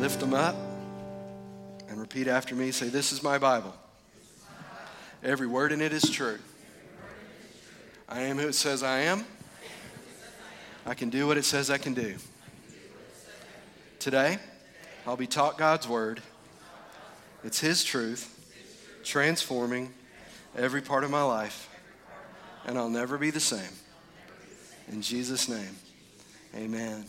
Lift 0.00 0.20
them 0.20 0.32
up 0.32 0.54
and 1.88 2.00
repeat 2.00 2.28
after 2.28 2.54
me. 2.54 2.70
Say, 2.70 2.88
This 2.88 3.10
is 3.10 3.20
my 3.20 3.36
Bible. 3.36 3.74
Every 5.24 5.48
word 5.48 5.72
in 5.72 5.80
it 5.80 5.92
is 5.92 6.08
true. 6.08 6.38
I 8.08 8.20
am 8.20 8.38
who 8.38 8.46
it 8.46 8.54
says 8.54 8.84
I 8.84 9.00
am. 9.00 9.24
I 10.86 10.94
can 10.94 11.10
do 11.10 11.26
what 11.26 11.36
it 11.36 11.44
says 11.44 11.68
I 11.68 11.78
can 11.78 11.94
do. 11.94 12.14
Today, 13.98 14.38
I'll 15.04 15.16
be 15.16 15.26
taught 15.26 15.58
God's 15.58 15.88
word. 15.88 16.22
It's 17.42 17.58
His 17.58 17.82
truth, 17.82 19.02
transforming 19.02 19.92
every 20.56 20.80
part 20.80 21.02
of 21.02 21.10
my 21.10 21.22
life, 21.22 21.68
and 22.64 22.78
I'll 22.78 22.88
never 22.88 23.18
be 23.18 23.30
the 23.30 23.40
same. 23.40 23.74
In 24.92 25.02
Jesus' 25.02 25.48
name, 25.48 25.76
amen. 26.54 27.04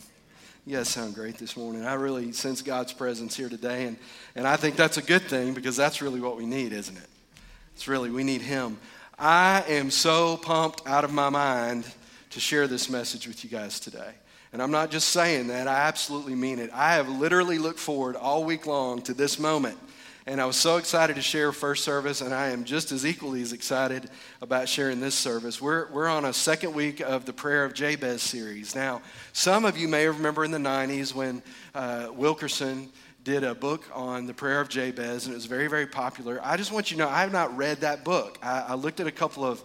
You 0.66 0.76
guys 0.76 0.90
sound 0.90 1.14
great 1.14 1.38
this 1.38 1.56
morning. 1.56 1.86
I 1.86 1.94
really 1.94 2.32
sense 2.32 2.60
God's 2.60 2.92
presence 2.92 3.34
here 3.34 3.48
today, 3.48 3.86
and, 3.86 3.96
and 4.36 4.46
I 4.46 4.56
think 4.56 4.76
that's 4.76 4.98
a 4.98 5.02
good 5.02 5.22
thing 5.22 5.54
because 5.54 5.74
that's 5.74 6.02
really 6.02 6.20
what 6.20 6.36
we 6.36 6.44
need, 6.44 6.74
isn't 6.74 6.96
it? 6.96 7.06
It's 7.74 7.88
really, 7.88 8.10
we 8.10 8.24
need 8.24 8.42
Him. 8.42 8.76
I 9.18 9.64
am 9.68 9.90
so 9.90 10.36
pumped 10.36 10.86
out 10.86 11.02
of 11.02 11.14
my 11.14 11.30
mind 11.30 11.86
to 12.30 12.40
share 12.40 12.66
this 12.66 12.90
message 12.90 13.26
with 13.26 13.42
you 13.42 13.48
guys 13.48 13.80
today. 13.80 14.12
And 14.52 14.60
I'm 14.60 14.70
not 14.70 14.90
just 14.90 15.08
saying 15.08 15.46
that, 15.46 15.66
I 15.66 15.88
absolutely 15.88 16.34
mean 16.34 16.58
it. 16.58 16.70
I 16.74 16.94
have 16.94 17.08
literally 17.08 17.56
looked 17.56 17.80
forward 17.80 18.14
all 18.14 18.44
week 18.44 18.66
long 18.66 19.00
to 19.02 19.14
this 19.14 19.38
moment 19.38 19.78
and 20.30 20.40
I 20.40 20.44
was 20.44 20.54
so 20.54 20.76
excited 20.76 21.16
to 21.16 21.22
share 21.22 21.50
first 21.50 21.82
service, 21.82 22.20
and 22.20 22.32
I 22.32 22.50
am 22.50 22.62
just 22.62 22.92
as 22.92 23.04
equally 23.04 23.42
as 23.42 23.52
excited 23.52 24.08
about 24.40 24.68
sharing 24.68 25.00
this 25.00 25.16
service. 25.16 25.60
We're, 25.60 25.90
we're 25.90 26.06
on 26.06 26.24
a 26.24 26.32
second 26.32 26.72
week 26.72 27.00
of 27.00 27.24
the 27.24 27.32
Prayer 27.32 27.64
of 27.64 27.74
Jabez 27.74 28.22
series. 28.22 28.76
Now, 28.76 29.02
some 29.32 29.64
of 29.64 29.76
you 29.76 29.88
may 29.88 30.06
remember 30.06 30.44
in 30.44 30.52
the 30.52 30.58
90s 30.58 31.12
when 31.12 31.42
uh, 31.74 32.10
Wilkerson 32.14 32.90
did 33.24 33.42
a 33.42 33.56
book 33.56 33.82
on 33.92 34.26
the 34.26 34.32
prayer 34.32 34.60
of 34.60 34.68
Jabez, 34.68 35.26
and 35.26 35.32
it 35.32 35.36
was 35.36 35.46
very, 35.46 35.66
very 35.66 35.88
popular. 35.88 36.38
I 36.44 36.56
just 36.56 36.70
want 36.70 36.92
you 36.92 36.96
to 36.98 37.02
know 37.02 37.08
I 37.08 37.22
have 37.22 37.32
not 37.32 37.56
read 37.56 37.78
that 37.78 38.04
book. 38.04 38.38
I, 38.40 38.66
I 38.68 38.74
looked 38.74 39.00
at 39.00 39.08
a 39.08 39.12
couple 39.12 39.44
of 39.44 39.64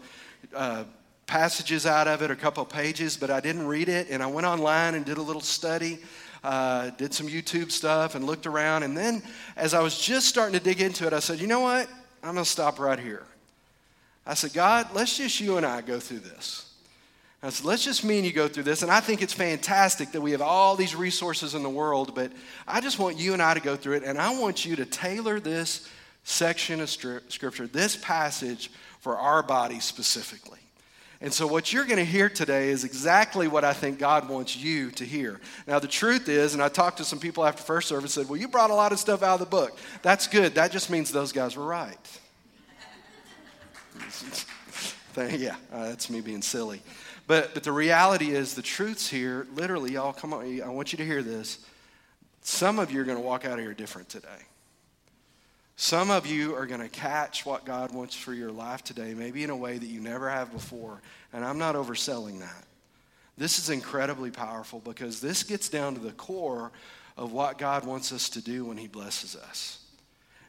uh, 0.56 0.86
passages 1.28 1.86
out 1.86 2.08
of 2.08 2.24
it, 2.24 2.32
a 2.32 2.36
couple 2.36 2.64
of 2.64 2.70
pages, 2.70 3.18
but 3.18 3.30
I 3.30 3.40
didn't 3.40 3.68
read 3.68 3.88
it, 3.88 4.10
and 4.10 4.24
I 4.24 4.26
went 4.26 4.48
online 4.48 4.96
and 4.96 5.06
did 5.06 5.20
a 5.20 5.22
little 5.22 5.44
study 5.44 6.00
uh, 6.46 6.92
did 6.92 7.12
some 7.12 7.28
YouTube 7.28 7.72
stuff 7.72 8.14
and 8.14 8.24
looked 8.24 8.46
around. 8.46 8.84
And 8.84 8.96
then 8.96 9.24
as 9.56 9.74
I 9.74 9.82
was 9.82 10.00
just 10.00 10.28
starting 10.28 10.58
to 10.58 10.64
dig 10.64 10.80
into 10.80 11.08
it, 11.08 11.12
I 11.14 11.20
said, 11.20 11.40
you 11.40 11.48
know 11.48 11.62
what? 11.62 11.90
I'm 12.22 12.34
going 12.34 12.46
to 12.46 12.50
stop 12.50 12.80
right 12.80 13.00
here. 13.00 13.26
I 14.28 14.36
said, 14.36 14.54
God, 14.54 14.90
let's 14.94 15.18
just 15.18 15.40
you 15.40 15.58
and 15.58 15.66
I 15.66 15.82
go 15.82 16.00
through 16.00 16.20
this. 16.20 16.72
I 17.42 17.50
said, 17.50 17.66
let's 17.66 17.84
just 17.84 18.04
me 18.04 18.18
and 18.18 18.26
you 18.26 18.32
go 18.32 18.48
through 18.48 18.64
this. 18.64 18.84
And 18.84 18.92
I 18.92 19.00
think 19.00 19.24
it's 19.24 19.34
fantastic 19.34 20.12
that 20.12 20.22
we 20.22 20.32
have 20.32 20.42
all 20.42 20.76
these 20.76 20.96
resources 20.96 21.56
in 21.56 21.64
the 21.64 21.70
world, 21.70 22.14
but 22.14 22.32
I 22.68 22.80
just 22.80 23.00
want 23.00 23.18
you 23.18 23.34
and 23.34 23.42
I 23.42 23.56
to 23.56 23.60
go 23.60 23.76
through 23.76 23.94
it. 23.94 24.04
And 24.04 24.20
I 24.20 24.40
want 24.40 24.66
you 24.66 24.76
to 24.76 24.86
tailor 24.86 25.40
this 25.40 25.90
section 26.24 26.80
of 26.80 26.90
scripture, 26.90 27.68
this 27.68 27.96
passage, 27.96 28.72
for 29.00 29.18
our 29.18 29.42
body 29.42 29.80
specifically. 29.80 30.60
And 31.22 31.34
so, 31.34 31.48
what 31.48 31.72
you're 31.72 31.86
going 31.86 31.98
to 31.98 32.06
hear 32.06 32.30
today 32.30 32.70
is 32.70 32.84
exactly 32.84 33.48
what 33.48 33.64
I 33.64 33.74
think 33.74 34.00
God 34.00 34.28
wants 34.28 34.56
you 34.56 34.92
to 34.92 35.06
hear. 35.06 35.40
Now, 35.66 35.80
the 35.80 35.88
truth 35.88 36.28
is, 36.28 36.54
and 36.54 36.62
I 36.62 36.70
talked 36.70 36.98
to 36.98 37.06
some 37.06 37.20
people 37.20 37.46
after 37.46 37.64
first 37.64 37.88
service, 37.88 38.14
said, 38.14 38.28
Well, 38.28 38.40
you 38.40 38.48
brought 38.48 38.70
a 38.70 38.76
lot 38.76 38.92
of 38.92 39.00
stuff 39.00 39.24
out 39.24 39.36
of 39.36 39.40
the 39.40 39.46
book. 39.46 39.78
That's 40.02 40.28
good. 40.28 40.56
That 40.56 40.72
just 40.72 40.90
means 40.90 41.12
those 41.12 41.32
guys 41.32 41.56
were 41.56 41.66
right. 41.66 41.98
yeah, 45.32 45.56
uh, 45.72 45.90
that's 45.90 46.10
me 46.10 46.20
being 46.20 46.42
silly. 46.42 46.82
But, 47.28 47.54
but 47.54 47.64
the 47.64 47.72
reality 47.72 48.32
is, 48.32 48.54
the 48.54 48.62
truth's 48.62 49.10
here. 49.10 49.48
Literally, 49.56 49.94
y'all, 49.94 50.14
come 50.14 50.34
on. 50.34 50.62
I 50.62 50.70
want 50.70 50.92
you 50.92 50.98
to 50.98 51.06
hear 51.06 51.24
this. 51.24 51.66
Some 52.42 52.78
of 52.78 52.92
you 52.92 53.02
are 53.02 53.06
going 53.06 53.18
to 53.18 53.24
walk 53.24 53.46
out 53.46 53.54
of 53.54 53.60
here 53.60 53.74
different 53.74 54.10
today. 54.10 54.28
Some 55.78 56.10
of 56.10 56.26
you 56.26 56.56
are 56.56 56.66
going 56.66 56.82
to 56.82 56.90
catch 56.90 57.46
what 57.46 57.66
God 57.66 57.94
wants 57.94 58.16
for 58.16 58.34
your 58.34 58.52
life 58.52 58.84
today, 58.84 59.14
maybe 59.14 59.44
in 59.44 59.50
a 59.50 59.56
way 59.56 59.78
that 59.78 59.86
you 59.86 60.00
never 60.00 60.30
have 60.30 60.52
before. 60.52 61.02
And 61.34 61.44
I'm 61.44 61.58
not 61.58 61.76
overselling 61.76 62.40
that. 62.40 62.64
This 63.38 63.60
is 63.60 63.70
incredibly 63.70 64.32
powerful 64.32 64.80
because 64.80 65.20
this 65.20 65.44
gets 65.44 65.68
down 65.68 65.94
to 65.96 66.00
the 66.00 66.14
core 66.14 66.72
of 67.18 67.34
what 67.34 67.58
God 67.58 67.86
wants 67.86 68.14
us 68.14 68.30
to 68.30 68.42
do 68.42 68.66
when 68.66 68.78
He 68.78 68.88
blesses 68.88 69.36
us. 69.36 69.82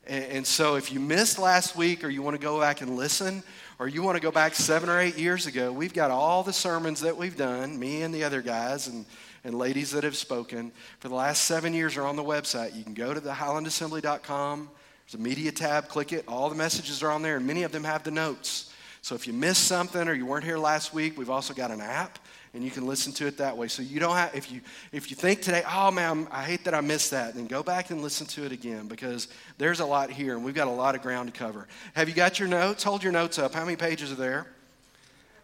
And, 0.09 0.47
so 0.47 0.76
if 0.76 0.92
you 0.92 1.00
missed 1.00 1.36
last 1.36 1.75
week 1.75 2.04
or 2.04 2.09
you 2.09 2.22
want 2.22 2.36
to 2.36 2.42
go 2.42 2.60
back 2.60 2.81
and 2.81 2.94
listen, 2.94 3.42
or 3.81 3.88
you 3.88 4.04
want 4.04 4.16
to 4.16 4.22
go 4.22 4.31
back 4.31 4.54
seven 4.54 4.88
or 4.88 5.00
eight 5.00 5.19
years 5.19 5.48
ago, 5.48 5.72
we've 5.72 5.92
got 5.92 6.12
all 6.12 6.44
the 6.44 6.53
sermons 6.53 7.00
that 7.00 7.16
we've 7.16 7.36
done, 7.36 7.76
me 7.76 8.03
and 8.03 8.15
the 8.15 8.22
other 8.22 8.41
guys 8.41 8.86
and, 8.86 9.04
and 9.42 9.59
ladies 9.59 9.91
that 9.91 10.04
have 10.04 10.16
spoken 10.16 10.70
for 11.00 11.09
the 11.09 11.15
last 11.16 11.42
seven 11.42 11.75
years 11.75 11.97
are 11.97 12.06
on 12.06 12.15
the 12.15 12.22
website. 12.22 12.76
You 12.76 12.84
can 12.84 12.94
go 12.94 13.12
to 13.12 13.19
the 13.19 13.32
highlandassembly.com 13.32 14.70
there's 15.06 15.21
a 15.21 15.22
media 15.22 15.53
tab, 15.53 15.89
click 15.89 16.12
it. 16.12 16.25
All 16.27 16.49
the 16.49 16.56
messages 16.56 17.03
are 17.03 17.11
on 17.11 17.22
there, 17.22 17.37
and 17.37 17.47
many 17.47 17.62
of 17.62 17.71
them 17.71 17.84
have 17.84 18.03
the 18.03 18.11
notes. 18.11 18.72
So 19.03 19.15
if 19.15 19.25
you 19.28 19.33
missed 19.33 19.65
something 19.65 20.09
or 20.09 20.15
you 20.15 20.27
weren't 20.27 20.44
here 20.44 20.59
last 20.59 20.93
week, 20.93 21.17
we've 21.17 21.31
also 21.31 21.55
got 21.55 21.71
an 21.71 21.81
app, 21.81 22.19
and 22.55 22.65
you 22.65 22.72
can 22.72 22.89
listen 22.89 23.12
to 23.12 23.27
it 23.28 23.39
that 23.39 23.56
way. 23.56 23.69
So 23.69 23.83
you 23.83 24.00
don't 24.00 24.16
have, 24.16 24.34
if 24.34 24.50
you 24.50 24.61
if 24.91 25.09
you 25.09 25.16
think 25.16 25.43
today, 25.43 25.62
oh 25.71 25.93
man, 25.93 26.27
I 26.33 26.43
hate 26.43 26.65
that 26.65 26.75
I 26.75 26.81
missed 26.81 27.12
that, 27.12 27.37
then 27.37 27.47
go 27.47 27.62
back 27.62 27.91
and 27.91 28.03
listen 28.03 28.27
to 28.27 28.45
it 28.45 28.50
again 28.50 28.89
because 28.89 29.28
there's 29.59 29.78
a 29.78 29.87
lot 29.87 30.11
here, 30.11 30.34
and 30.34 30.45
we've 30.45 30.56
got 30.56 30.66
a 30.66 30.72
lot 30.72 30.97
of 30.97 31.03
ground 31.03 31.33
to 31.33 31.39
cover. 31.39 31.69
Have 31.95 32.09
you 32.09 32.16
got 32.16 32.41
your 32.41 32.49
notes? 32.49 32.83
Hold 32.83 33.05
your 33.05 33.12
notes 33.12 33.39
up. 33.39 33.55
How 33.55 33.65
many 33.65 33.77
pages 33.77 34.11
are 34.11 34.16
there? 34.16 34.49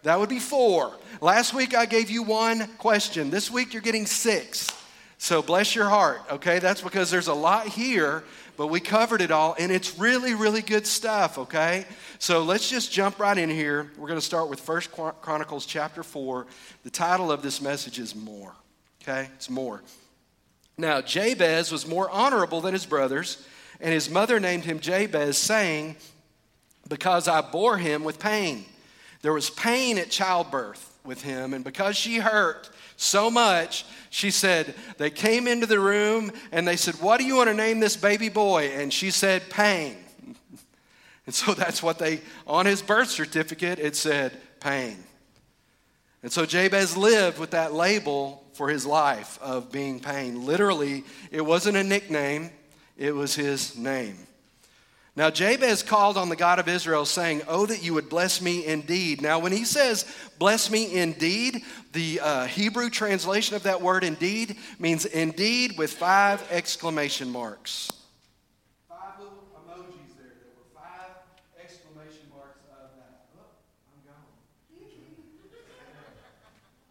That 0.03 0.19
would 0.19 0.29
be 0.29 0.41
four. 0.41 0.93
Last 1.21 1.55
week 1.55 1.77
I 1.77 1.87
gave 1.87 2.11
you 2.11 2.25
one 2.25 2.67
question. 2.79 3.31
This 3.31 3.49
week 3.49 3.73
you're 3.73 3.83
getting 3.83 4.07
six. 4.07 4.67
So 5.23 5.41
bless 5.41 5.77
your 5.77 5.89
heart, 5.89 6.21
okay? 6.33 6.59
That's 6.59 6.81
because 6.81 7.09
there's 7.09 7.29
a 7.29 7.35
lot 7.35 7.69
here 7.69 8.25
but 8.57 8.67
we 8.67 8.81
covered 8.81 9.23
it 9.23 9.31
all, 9.31 9.57
and 9.59 9.73
it's 9.73 9.99
really, 9.99 10.35
really 10.35 10.61
good 10.61 10.87
stuff, 10.87 11.39
okay? 11.39 11.87
So 12.19 12.43
let's 12.43 12.69
just 12.69 12.93
jump 12.93 13.19
right 13.19 13.37
in 13.37 13.49
here. 13.49 13.91
We're 13.97 14.09
going 14.09 14.21
to 14.21 14.25
start 14.25 14.51
with 14.51 14.61
First 14.61 14.93
Chronicles 14.93 15.65
chapter 15.65 16.03
4. 16.03 16.47
The 16.85 16.91
title 16.91 17.33
of 17.33 17.41
this 17.41 17.63
message 17.63 17.99
is 17.99 18.15
More, 18.15 18.55
okay? 19.03 19.31
It's 19.37 19.49
More. 19.49 19.83
Now, 20.77 21.01
Jabez 21.01 21.73
was 21.73 21.87
more 21.87 22.11
honorable 22.11 22.61
than 22.61 22.75
his 22.75 22.85
brothers, 22.85 23.47
and 23.81 23.93
his 23.93 24.11
mother 24.11 24.39
named 24.39 24.65
him 24.65 24.81
Jabez, 24.81 25.39
saying, 25.39 25.97
Because 26.89 27.29
I 27.29 27.41
bore 27.41 27.79
him 27.79 28.05
with 28.05 28.19
pain. 28.19 28.67
There 29.23 29.33
was 29.33 29.49
pain 29.49 29.97
at 29.99 30.11
childbirth 30.11 30.92
with 31.05 31.23
him, 31.23 31.55
and 31.55 31.65
because 31.65 31.97
she 31.97 32.19
hurt, 32.19 32.71
so 32.97 33.31
much, 33.31 33.85
she 34.11 34.31
said, 34.31 34.75
they 34.99 35.11
came 35.11 35.49
into 35.49 35.67
the 35.67 35.81
room 35.81 36.31
and 36.53 36.67
they 36.67 36.77
said, 36.77 36.95
What 36.97 37.19
do 37.19 37.27
you 37.27 37.37
want 37.37 37.49
to 37.49 37.55
name 37.55 37.81
this 37.81 37.97
baby 37.97 38.29
boy? 38.29 38.69
And 38.75 38.93
she 38.93 39.11
said, 39.11 39.49
Pain. 39.51 39.97
And 41.25 41.33
so 41.33 41.55
that's 41.55 41.85
what 41.85 42.01
they, 42.01 42.21
on 42.49 42.67
his 42.67 42.83
birth 42.83 43.09
certificate, 43.09 43.79
it 43.79 43.95
said, 43.95 44.37
Pain. 44.59 44.97
And 46.23 46.33
so 46.33 46.47
Jabez 46.47 46.97
lived 46.97 47.39
with 47.39 47.51
that 47.51 47.73
label 47.73 48.45
for 48.53 48.69
his 48.69 48.87
life 48.87 49.39
of 49.41 49.73
being 49.73 49.99
pain. 49.99 50.45
Literally, 50.45 51.05
it 51.31 51.41
wasn't 51.41 51.77
a 51.77 51.83
nickname, 51.83 52.51
it 52.97 53.15
was 53.15 53.35
his 53.35 53.77
name. 53.77 54.17
Now, 55.15 55.29
Jabez 55.29 55.83
called 55.83 56.17
on 56.17 56.31
the 56.31 56.37
God 56.37 56.59
of 56.59 56.69
Israel, 56.69 57.05
saying, 57.05 57.43
Oh, 57.47 57.67
that 57.67 57.83
you 57.83 57.93
would 57.93 58.09
bless 58.09 58.41
me 58.41 58.65
indeed. 58.65 59.21
Now, 59.21 59.39
when 59.39 59.53
he 59.53 59.67
says, 59.67 60.07
Bless 60.39 60.71
me 60.71 60.99
indeed, 60.99 61.65
the 61.93 62.19
uh, 62.21 62.47
Hebrew 62.47 62.89
translation 62.89 63.55
of 63.55 63.65
that 63.65 63.83
word 63.83 64.05
indeed 64.05 64.57
means 64.79 65.05
indeed 65.05 65.77
with 65.77 65.93
five 65.93 66.43
exclamation 66.51 67.31
marks. 67.31 67.91
Five 68.89 69.19
little 69.19 69.45
emojis 69.53 70.17
there. 70.17 70.33
There 70.33 70.57
were 70.57 70.73
five 70.73 71.13
exclamation 71.63 72.33
marks 72.35 72.65
of 72.73 72.89
that. 72.97 73.29
Oh, 73.37 73.53
I'm 73.93 74.01
gone. 74.09 74.25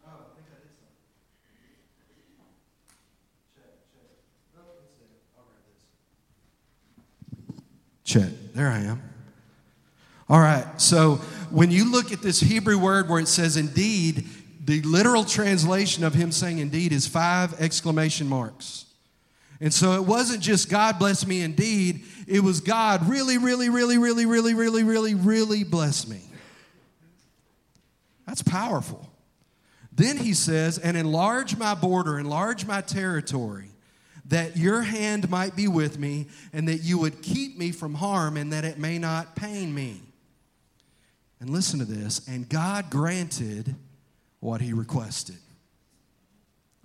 oh, 0.06 0.14
I 0.14 0.30
think 0.38 0.46
I 0.46 0.62
did 0.62 0.70
something. 0.78 0.94
Check, 3.58 3.82
check. 3.90 4.14
Oh, 4.54 4.78
it's 4.78 4.94
there. 4.94 5.10
I'll 5.34 5.42
grab 5.42 5.66
this. 5.66 5.82
Check. 8.12 8.28
There 8.52 8.68
I 8.68 8.80
am. 8.80 9.02
All 10.28 10.38
right. 10.38 10.66
So 10.78 11.14
when 11.50 11.70
you 11.70 11.90
look 11.90 12.12
at 12.12 12.20
this 12.20 12.40
Hebrew 12.40 12.78
word 12.78 13.08
where 13.08 13.20
it 13.20 13.26
says 13.26 13.56
indeed, 13.56 14.26
the 14.62 14.82
literal 14.82 15.24
translation 15.24 16.04
of 16.04 16.12
him 16.12 16.30
saying 16.30 16.58
indeed 16.58 16.92
is 16.92 17.06
five 17.06 17.58
exclamation 17.58 18.28
marks. 18.28 18.84
And 19.62 19.72
so 19.72 19.92
it 19.92 20.04
wasn't 20.04 20.42
just 20.42 20.68
God 20.68 20.98
bless 20.98 21.26
me 21.26 21.40
indeed, 21.40 22.04
it 22.26 22.40
was 22.40 22.60
God 22.60 23.08
really, 23.08 23.38
really, 23.38 23.70
really, 23.70 23.96
really, 23.96 24.26
really, 24.26 24.52
really, 24.52 24.82
really, 24.84 25.14
really 25.14 25.64
bless 25.64 26.06
me. 26.06 26.20
That's 28.26 28.42
powerful. 28.42 29.08
Then 29.90 30.18
he 30.18 30.34
says, 30.34 30.76
and 30.76 30.98
enlarge 30.98 31.56
my 31.56 31.74
border, 31.74 32.18
enlarge 32.18 32.66
my 32.66 32.82
territory, 32.82 33.71
that 34.26 34.56
your 34.56 34.82
hand 34.82 35.28
might 35.28 35.56
be 35.56 35.68
with 35.68 35.98
me, 35.98 36.28
and 36.52 36.68
that 36.68 36.78
you 36.78 36.98
would 36.98 37.22
keep 37.22 37.58
me 37.58 37.72
from 37.72 37.94
harm, 37.94 38.36
and 38.36 38.52
that 38.52 38.64
it 38.64 38.78
may 38.78 38.98
not 38.98 39.34
pain 39.34 39.74
me. 39.74 40.00
And 41.40 41.50
listen 41.50 41.80
to 41.80 41.84
this, 41.84 42.26
and 42.28 42.48
God 42.48 42.88
granted 42.88 43.74
what 44.40 44.60
he 44.60 44.72
requested. 44.72 45.38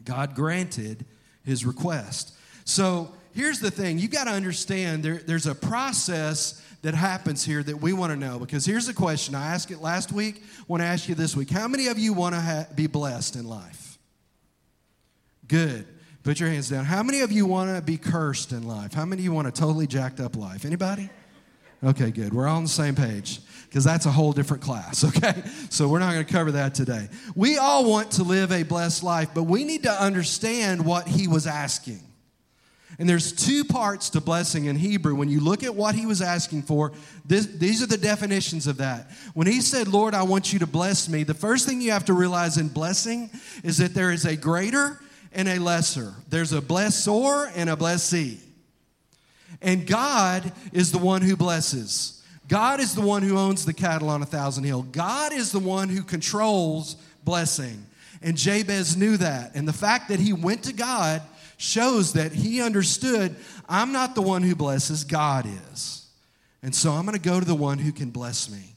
God 0.04 0.36
granted 0.36 1.06
his 1.44 1.66
request. 1.66 2.34
So 2.66 3.14
here's 3.34 3.60
the 3.60 3.72
thing 3.72 4.00
you 4.00 4.08
got 4.08 4.24
to 4.24 4.32
understand 4.32 5.04
there, 5.04 5.18
there's 5.18 5.48
a 5.48 5.56
process 5.56 6.62
that 6.82 6.94
happens 6.94 7.44
here 7.44 7.64
that 7.64 7.82
we 7.82 7.94
want 7.94 8.12
to 8.12 8.16
know. 8.16 8.40
Because 8.40 8.66
here's 8.66 8.88
the 8.88 8.94
question 8.94 9.36
I 9.36 9.54
asked 9.54 9.72
it 9.72 9.82
last 9.82 10.12
week, 10.12 10.42
I 10.60 10.64
want 10.68 10.82
to 10.82 10.88
ask 10.88 11.10
you 11.10 11.16
this 11.16 11.36
week. 11.36 11.50
How 11.50 11.68
many 11.68 11.88
of 11.88 12.00
you 12.00 12.14
want 12.14 12.36
to 12.36 12.42
ha- 12.42 12.68
be 12.76 12.88
blessed 12.88 13.36
in 13.36 13.48
life? 13.48 13.98
Good. 15.48 15.88
Put 16.28 16.42
your 16.42 16.50
hands 16.50 16.68
down. 16.68 16.84
How 16.84 17.04
many 17.04 17.22
of 17.22 17.32
you 17.32 17.46
want 17.46 17.74
to 17.74 17.82
be 17.82 17.96
cursed 17.96 18.52
in 18.52 18.68
life? 18.68 18.94
How 18.94 19.06
many 19.06 19.22
of 19.22 19.24
you 19.24 19.32
want 19.32 19.48
a 19.48 19.52
totally 19.52 19.88
jacked 19.88 20.20
up 20.20 20.36
life? 20.36 20.66
Anybody? 20.66 21.10
Okay, 21.82 22.12
good. 22.12 22.34
We're 22.34 22.50
all 22.50 22.58
on 22.58 22.64
the 22.64 22.70
same 22.70 22.96
page 22.96 23.40
because 23.70 23.86
that's 23.86 24.06
a 24.06 24.12
whole 24.12 24.34
different 24.34 24.62
class, 24.62 25.06
okay? 25.18 25.42
So 25.70 25.88
we're 25.88 26.00
not 26.00 26.12
going 26.12 26.26
to 26.26 26.30
cover 26.30 26.52
that 26.52 26.76
today. 26.76 27.08
We 27.34 27.58
all 27.58 27.90
want 27.90 28.12
to 28.12 28.24
live 28.24 28.52
a 28.52 28.64
blessed 28.64 29.04
life, 29.04 29.30
but 29.34 29.44
we 29.44 29.64
need 29.64 29.84
to 29.84 29.90
understand 29.90 30.84
what 30.86 31.08
he 31.08 31.30
was 31.30 31.48
asking. 31.48 32.02
And 33.00 33.08
there's 33.08 33.32
two 33.32 33.64
parts 33.64 34.10
to 34.10 34.20
blessing 34.20 34.66
in 34.66 34.76
Hebrew. 34.76 35.16
When 35.16 35.30
you 35.30 35.40
look 35.40 35.64
at 35.64 35.76
what 35.76 35.96
he 35.96 36.06
was 36.06 36.22
asking 36.22 36.64
for, 36.64 36.92
this, 37.24 37.46
these 37.46 37.82
are 37.82 37.88
the 37.88 37.96
definitions 37.96 38.68
of 38.68 38.80
that. 38.80 39.12
When 39.34 39.48
he 39.48 39.62
said, 39.62 39.88
Lord, 39.88 40.14
I 40.14 40.24
want 40.24 40.52
you 40.52 40.60
to 40.60 40.68
bless 40.68 41.08
me, 41.08 41.24
the 41.24 41.34
first 41.34 41.66
thing 41.66 41.80
you 41.80 41.92
have 41.92 42.04
to 42.04 42.14
realize 42.14 42.58
in 42.58 42.68
blessing 42.68 43.30
is 43.64 43.78
that 43.78 43.94
there 43.94 44.12
is 44.12 44.26
a 44.26 44.36
greater 44.36 45.00
and 45.38 45.48
a 45.48 45.60
lesser. 45.60 46.16
There's 46.28 46.52
a 46.52 46.60
blessor 46.60 47.50
and 47.56 47.70
a 47.70 47.78
blessee. 47.78 48.40
And 49.62 49.88
God 49.88 50.52
is 50.74 50.92
the 50.92 50.98
one 50.98 51.22
who 51.22 51.38
blesses. 51.38 52.24
God 52.48 52.80
is 52.80 52.96
the 52.96 53.02
one 53.02 53.22
who 53.22 53.38
owns 53.38 53.64
the 53.64 53.74
cattle 53.74 54.10
on 54.10 54.24
a 54.24 54.26
thousand 54.26 54.64
hill. 54.64 54.82
God 54.82 55.32
is 55.32 55.52
the 55.52 55.60
one 55.60 55.90
who 55.90 56.02
controls 56.02 56.96
blessing. 57.24 57.86
And 58.22 58.36
Jabez 58.36 58.98
knew 58.98 59.16
that. 59.18 59.54
And 59.54 59.68
the 59.68 59.74
fact 59.74 60.10
that 60.10 60.20
he 60.20 60.34
went 60.34 60.64
to 60.64 60.74
God 60.74 61.22
shows 61.58 62.14
that 62.14 62.34
he 62.34 62.62
understood 62.62 63.36
I'm 63.70 63.92
not 63.92 64.16
the 64.16 64.22
one 64.22 64.42
who 64.42 64.56
blesses, 64.56 65.04
God 65.04 65.46
is. 65.72 66.08
And 66.64 66.74
so 66.74 66.92
I'm 66.92 67.06
going 67.06 67.18
to 67.18 67.22
go 67.22 67.40
to 67.40 67.46
the 67.46 67.54
one 67.54 67.78
who 67.78 67.92
can 67.92 68.10
bless 68.10 68.50
me. 68.50 68.77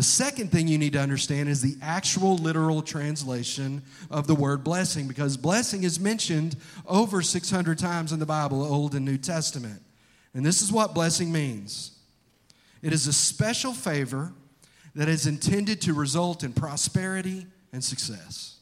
The 0.00 0.04
second 0.04 0.50
thing 0.50 0.66
you 0.66 0.78
need 0.78 0.94
to 0.94 0.98
understand 0.98 1.50
is 1.50 1.60
the 1.60 1.76
actual 1.82 2.38
literal 2.38 2.80
translation 2.80 3.82
of 4.10 4.26
the 4.26 4.34
word 4.34 4.64
blessing, 4.64 5.06
because 5.06 5.36
blessing 5.36 5.82
is 5.82 6.00
mentioned 6.00 6.56
over 6.86 7.20
600 7.20 7.78
times 7.78 8.10
in 8.10 8.18
the 8.18 8.24
Bible, 8.24 8.64
Old 8.64 8.94
and 8.94 9.04
New 9.04 9.18
Testament. 9.18 9.82
And 10.32 10.42
this 10.42 10.62
is 10.62 10.72
what 10.72 10.94
blessing 10.94 11.30
means 11.30 11.98
it 12.80 12.94
is 12.94 13.08
a 13.08 13.12
special 13.12 13.74
favor 13.74 14.32
that 14.94 15.10
is 15.10 15.26
intended 15.26 15.82
to 15.82 15.92
result 15.92 16.44
in 16.44 16.54
prosperity 16.54 17.46
and 17.70 17.84
success. 17.84 18.56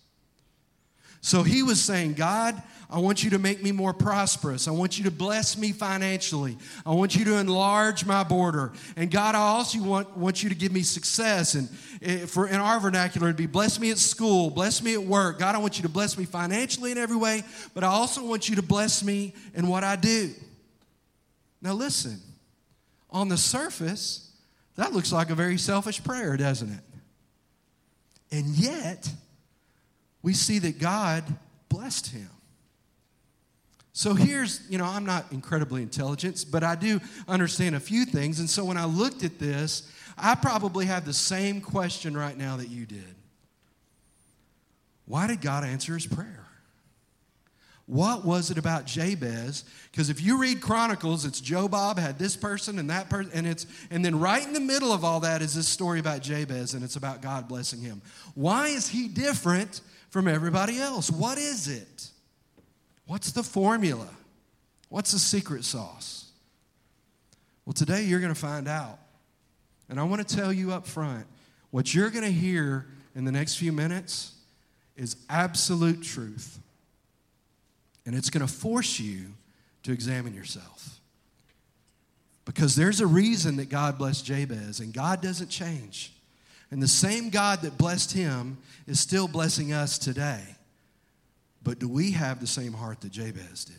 So 1.20 1.44
he 1.44 1.62
was 1.62 1.81
saying, 1.81 2.14
God, 2.14 2.61
I 2.90 3.00
want 3.00 3.23
you 3.23 3.31
to 3.31 3.38
make 3.38 3.62
me 3.62 3.70
more 3.70 3.93
prosperous. 3.93 4.67
I 4.67 4.70
want 4.70 4.96
you 4.96 5.05
to 5.05 5.11
bless 5.11 5.58
me 5.58 5.73
financially. 5.73 6.56
I 6.87 6.93
want 6.93 7.14
you 7.14 7.25
to 7.26 7.37
enlarge 7.37 8.06
my 8.06 8.25
border. 8.25 8.73
And 8.96 9.11
God, 9.11 9.35
I 9.35 9.40
also 9.40 9.82
want, 9.82 10.17
want 10.17 10.43
you 10.43 10.49
to 10.49 10.55
give 10.55 10.73
me 10.73 10.81
success. 10.82 11.55
And 11.55 11.69
eh, 12.00 12.25
for 12.25 12.49
in 12.49 12.55
our 12.55 12.81
vernacular, 12.81 13.29
it'd 13.29 13.37
be 13.37 13.44
bless 13.44 13.79
me 13.79 13.90
at 13.90 13.99
school, 13.99 14.49
bless 14.49 14.82
me 14.82 14.94
at 14.94 15.02
work. 15.02 15.38
God, 15.38 15.55
I 15.55 15.58
want 15.58 15.76
you 15.76 15.82
to 15.82 15.88
bless 15.90 16.17
me 16.17 16.25
financially 16.25 16.90
in 16.90 16.96
every 16.96 17.17
way, 17.17 17.43
but 17.75 17.85
I 17.85 17.88
also 17.88 18.25
want 18.25 18.49
you 18.49 18.56
to 18.56 18.62
bless 18.62 19.05
me 19.05 19.35
in 19.55 19.69
what 19.69 19.85
I 19.85 19.96
do. 19.96 20.31
Now, 21.61 21.75
listen, 21.75 22.19
on 23.11 23.29
the 23.29 23.37
surface, 23.37 24.32
that 24.76 24.94
looks 24.94 25.12
like 25.12 25.29
a 25.29 25.35
very 25.35 25.58
selfish 25.58 26.02
prayer, 26.02 26.38
doesn't 26.38 26.70
it? 26.70 26.81
And 28.31 28.46
yet, 28.56 29.12
we 30.23 30.32
see 30.32 30.58
that 30.61 30.79
God 30.79 31.25
blessed 31.69 32.08
him. 32.08 32.31
So 33.99 34.15
here's, 34.15 34.61
you 34.71 34.79
know, 34.79 34.85
I'm 34.85 35.05
not 35.05 35.25
incredibly 35.33 35.83
intelligent, 35.83 36.45
but 36.53 36.62
I 36.62 36.77
do 36.77 37.00
understand 37.27 37.75
a 37.75 37.81
few 37.81 38.05
things. 38.05 38.39
And 38.39 38.49
so 38.49 38.65
when 38.65 38.77
I 38.77 38.85
looked 38.85 39.25
at 39.25 39.41
this, 39.41 39.91
I 40.17 40.37
probably 40.37 40.87
have 40.87 41.05
the 41.05 41.12
same 41.12 41.61
question 41.61 42.17
right 42.17 42.39
now 42.39 42.59
that 42.59 42.69
you 42.69 42.87
did. 42.87 43.17
Why 45.06 45.27
did 45.27 45.41
God 45.41 45.65
answer 45.65 45.95
his 45.95 46.06
prayer? 46.06 46.47
What 47.87 48.25
was 48.25 48.53
it 48.53 48.56
about 48.56 48.87
Jabez? 48.87 49.65
Because 49.91 50.11
if 50.11 50.23
you 50.23 50.39
read 50.41 50.61
Chronicles, 50.61 51.25
it's 51.25 51.41
Jobab 51.41 51.99
had 51.99 52.21
this 52.21 52.37
person 52.37 52.79
and 52.79 52.91
that 52.91 53.11
person, 53.11 53.33
and 53.35 53.49
it's 53.49 53.67
and 53.91 54.05
then 54.05 54.21
right 54.21 54.47
in 54.47 54.53
the 54.53 54.61
middle 54.61 54.93
of 54.93 55.05
all 55.05 55.19
that 55.21 55.43
is 55.43 55.56
this 55.56 55.67
story 55.67 55.99
about 55.99 56.23
Jabez, 56.23 56.75
and 56.75 56.85
it's 56.85 56.95
about 56.95 57.21
God 57.21 57.49
blessing 57.49 57.81
him. 57.81 58.00
Why 58.37 58.69
is 58.69 58.87
he 58.87 59.09
different 59.09 59.81
from 60.11 60.29
everybody 60.29 60.79
else? 60.79 61.11
What 61.11 61.37
is 61.37 61.67
it? 61.67 62.11
What's 63.09 63.33
the 63.33 63.43
formula? 63.43 64.07
What's 64.91 65.13
the 65.13 65.19
secret 65.19 65.65
sauce? 65.65 66.31
Well, 67.65 67.73
today 67.73 68.05
you're 68.05 68.21
going 68.21 68.35
to 68.35 68.39
find 68.39 68.69
out. 68.69 68.99
And 69.89 69.99
I 69.99 70.03
want 70.03 70.27
to 70.29 70.37
tell 70.37 70.53
you 70.53 70.73
up 70.73 70.87
front 70.87 71.27
what 71.71 71.95
you're 71.95 72.11
going 72.11 72.25
to 72.25 72.31
hear 72.31 72.87
in 73.17 73.25
the 73.25 73.33
next 73.33 73.57
few 73.57 73.73
minutes 73.73 74.35
is 74.95 75.17
absolute 75.31 76.03
truth. 76.03 76.59
And 78.05 78.15
it's 78.15 78.29
going 78.29 78.47
to 78.47 78.53
force 78.53 79.01
you 79.01 79.33
to 79.85 79.93
examine 79.93 80.35
yourself. 80.35 81.01
Because 82.45 82.77
there's 82.77 83.01
a 83.01 83.07
reason 83.07 83.57
that 83.57 83.71
God 83.71 83.97
blessed 83.97 84.27
Jabez, 84.27 84.81
and 84.81 84.93
God 84.93 85.23
doesn't 85.23 85.49
change. 85.49 86.13
And 86.71 86.83
the 86.83 86.89
same 86.89 87.31
God 87.31 87.63
that 87.63 87.79
blessed 87.79 88.13
him 88.13 88.59
is 88.87 89.01
still 89.01 89.29
blessing 89.29 89.73
us 89.73 89.97
today. 89.97 90.43
But 91.69 91.81
do 91.81 91.87
we 91.87 92.12
have 92.12 92.41
the 92.41 92.47
same 92.47 92.73
heart 92.73 93.03
that 93.03 93.12
Jabez 93.12 93.67
did? 93.67 93.76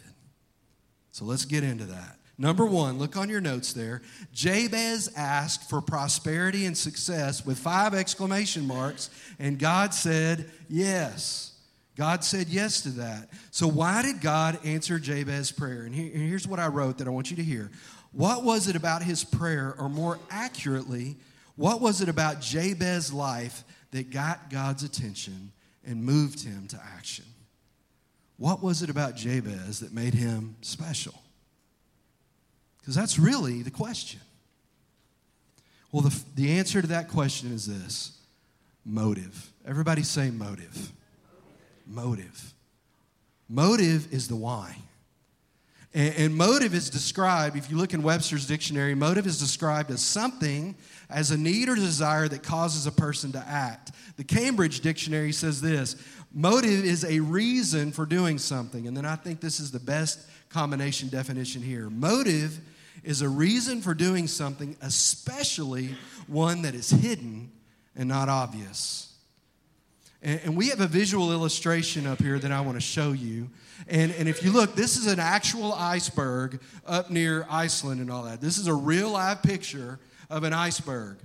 So 1.11 1.25
let's 1.25 1.45
get 1.45 1.63
into 1.63 1.85
that. 1.85 2.19
Number 2.37 2.63
one, 2.63 2.99
look 2.99 3.17
on 3.17 3.29
your 3.29 3.41
notes 3.41 3.73
there. 3.73 4.03
Jabez 4.31 5.11
asked 5.15 5.71
for 5.71 5.81
prosperity 5.81 6.67
and 6.67 6.77
success 6.77 7.43
with 7.43 7.57
five 7.57 7.95
exclamation 7.95 8.67
marks, 8.67 9.09
and 9.39 9.57
God 9.57 9.95
said 9.95 10.51
yes. 10.69 11.53
God 11.97 12.23
said 12.23 12.49
yes 12.49 12.81
to 12.81 12.89
that. 12.89 13.29
So, 13.49 13.67
why 13.67 14.03
did 14.03 14.21
God 14.21 14.59
answer 14.63 14.99
Jabez's 14.99 15.51
prayer? 15.51 15.81
And, 15.81 15.95
here's 15.95 16.47
what 16.47 16.59
I 16.59 16.67
wrote 16.67 16.99
that 16.99 17.07
I 17.07 17.09
want 17.09 17.31
you 17.31 17.37
to 17.37 17.43
hear. 17.43 17.71
What 18.11 18.43
was 18.43 18.67
it 18.67 18.75
about 18.75 19.01
his 19.01 19.23
prayer, 19.23 19.73
or 19.79 19.89
more 19.89 20.19
accurately, 20.29 21.17
what 21.55 21.81
was 21.81 22.01
it 22.01 22.07
about 22.07 22.39
Jabez's 22.39 23.11
life 23.11 23.63
that 23.89 24.11
got 24.11 24.51
God's 24.51 24.83
attention 24.83 25.51
and 25.83 26.03
moved 26.03 26.43
him 26.43 26.67
to 26.67 26.79
action? 26.95 27.25
What 28.39 28.63
was 28.63 28.81
it 28.81 28.89
about 28.89 29.17
Jabez 29.17 29.81
that 29.81 29.93
made 29.93 30.13
him 30.13 30.55
special? 30.61 31.13
Because 32.79 32.95
that's 32.95 33.19
really 33.19 33.61
the 33.61 33.69
question. 33.69 34.21
Well, 35.91 36.03
the, 36.03 36.23
the 36.35 36.51
answer 36.51 36.81
to 36.81 36.87
that 36.87 37.09
question 37.09 37.51
is 37.51 37.65
this 37.67 38.17
motive. 38.85 39.51
Everybody 39.67 40.03
say 40.03 40.31
motive. 40.31 40.93
Motive. 41.85 42.53
Motive 43.49 44.11
is 44.13 44.29
the 44.29 44.37
why. 44.37 44.77
And, 45.93 46.13
and, 46.15 46.35
motive 46.35 46.73
is 46.73 46.89
described, 46.89 47.57
if 47.57 47.69
you 47.69 47.75
look 47.75 47.93
in 47.93 48.03
Webster's 48.03 48.47
dictionary, 48.47 48.95
motive 48.95 49.25
is 49.25 49.39
described 49.39 49.91
as 49.91 50.01
something, 50.01 50.75
as 51.09 51.31
a 51.31 51.37
need 51.37 51.69
or 51.69 51.75
desire 51.75 52.27
that 52.27 52.43
causes 52.43 52.85
a 52.85 52.91
person 52.91 53.31
to 53.31 53.39
act. 53.39 53.91
The 54.17 54.23
Cambridge 54.23 54.81
Dictionary 54.81 55.31
says 55.31 55.61
this 55.61 55.95
Motive 56.31 56.85
is 56.85 57.03
a 57.03 57.19
reason 57.19 57.91
for 57.91 58.05
doing 58.05 58.37
something. 58.37 58.87
And 58.87 58.95
then 58.95 59.05
I 59.05 59.15
think 59.15 59.39
this 59.39 59.59
is 59.59 59.71
the 59.71 59.79
best 59.79 60.19
combination 60.49 61.09
definition 61.09 61.61
here. 61.61 61.89
Motive 61.89 62.59
is 63.03 63.21
a 63.21 63.29
reason 63.29 63.81
for 63.81 63.93
doing 63.93 64.27
something, 64.27 64.75
especially 64.81 65.95
one 66.27 66.61
that 66.63 66.75
is 66.75 66.89
hidden 66.89 67.51
and 67.95 68.07
not 68.07 68.29
obvious. 68.29 69.13
And, 70.21 70.57
we 70.57 70.67
have 70.67 70.81
a 70.81 70.87
visual 70.87 71.31
illustration 71.31 72.05
up 72.05 72.21
here 72.21 72.37
that 72.39 72.51
I 72.51 72.59
want 72.59 72.75
to 72.75 72.81
show 72.81 73.13
you. 73.13 73.49
And, 73.87 74.11
and 74.11 74.27
if 74.27 74.43
you 74.43 74.51
look, 74.51 74.75
this 74.75 74.97
is 74.97 75.07
an 75.07 75.17
actual 75.17 75.71
iceberg 75.71 76.61
up 76.85 77.09
near 77.09 77.47
Iceland 77.49 78.01
and 78.01 78.11
all 78.11 78.23
that. 78.23 78.41
This 78.41 78.57
is 78.57 78.67
a 78.67 78.73
real 78.73 79.11
live 79.11 79.41
picture 79.41 79.97
of 80.29 80.43
an 80.43 80.53
iceberg. 80.53 81.17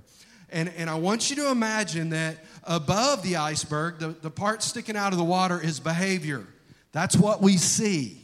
And, 0.49 0.71
and 0.77 0.89
I 0.89 0.95
want 0.95 1.29
you 1.29 1.35
to 1.37 1.51
imagine 1.51 2.09
that 2.09 2.37
above 2.63 3.23
the 3.23 3.37
iceberg, 3.37 3.99
the, 3.99 4.09
the 4.09 4.29
part 4.29 4.63
sticking 4.63 4.95
out 4.95 5.11
of 5.11 5.17
the 5.17 5.23
water 5.23 5.59
is 5.59 5.79
behavior. 5.79 6.45
That's 6.91 7.15
what 7.15 7.41
we 7.41 7.57
see. 7.57 8.21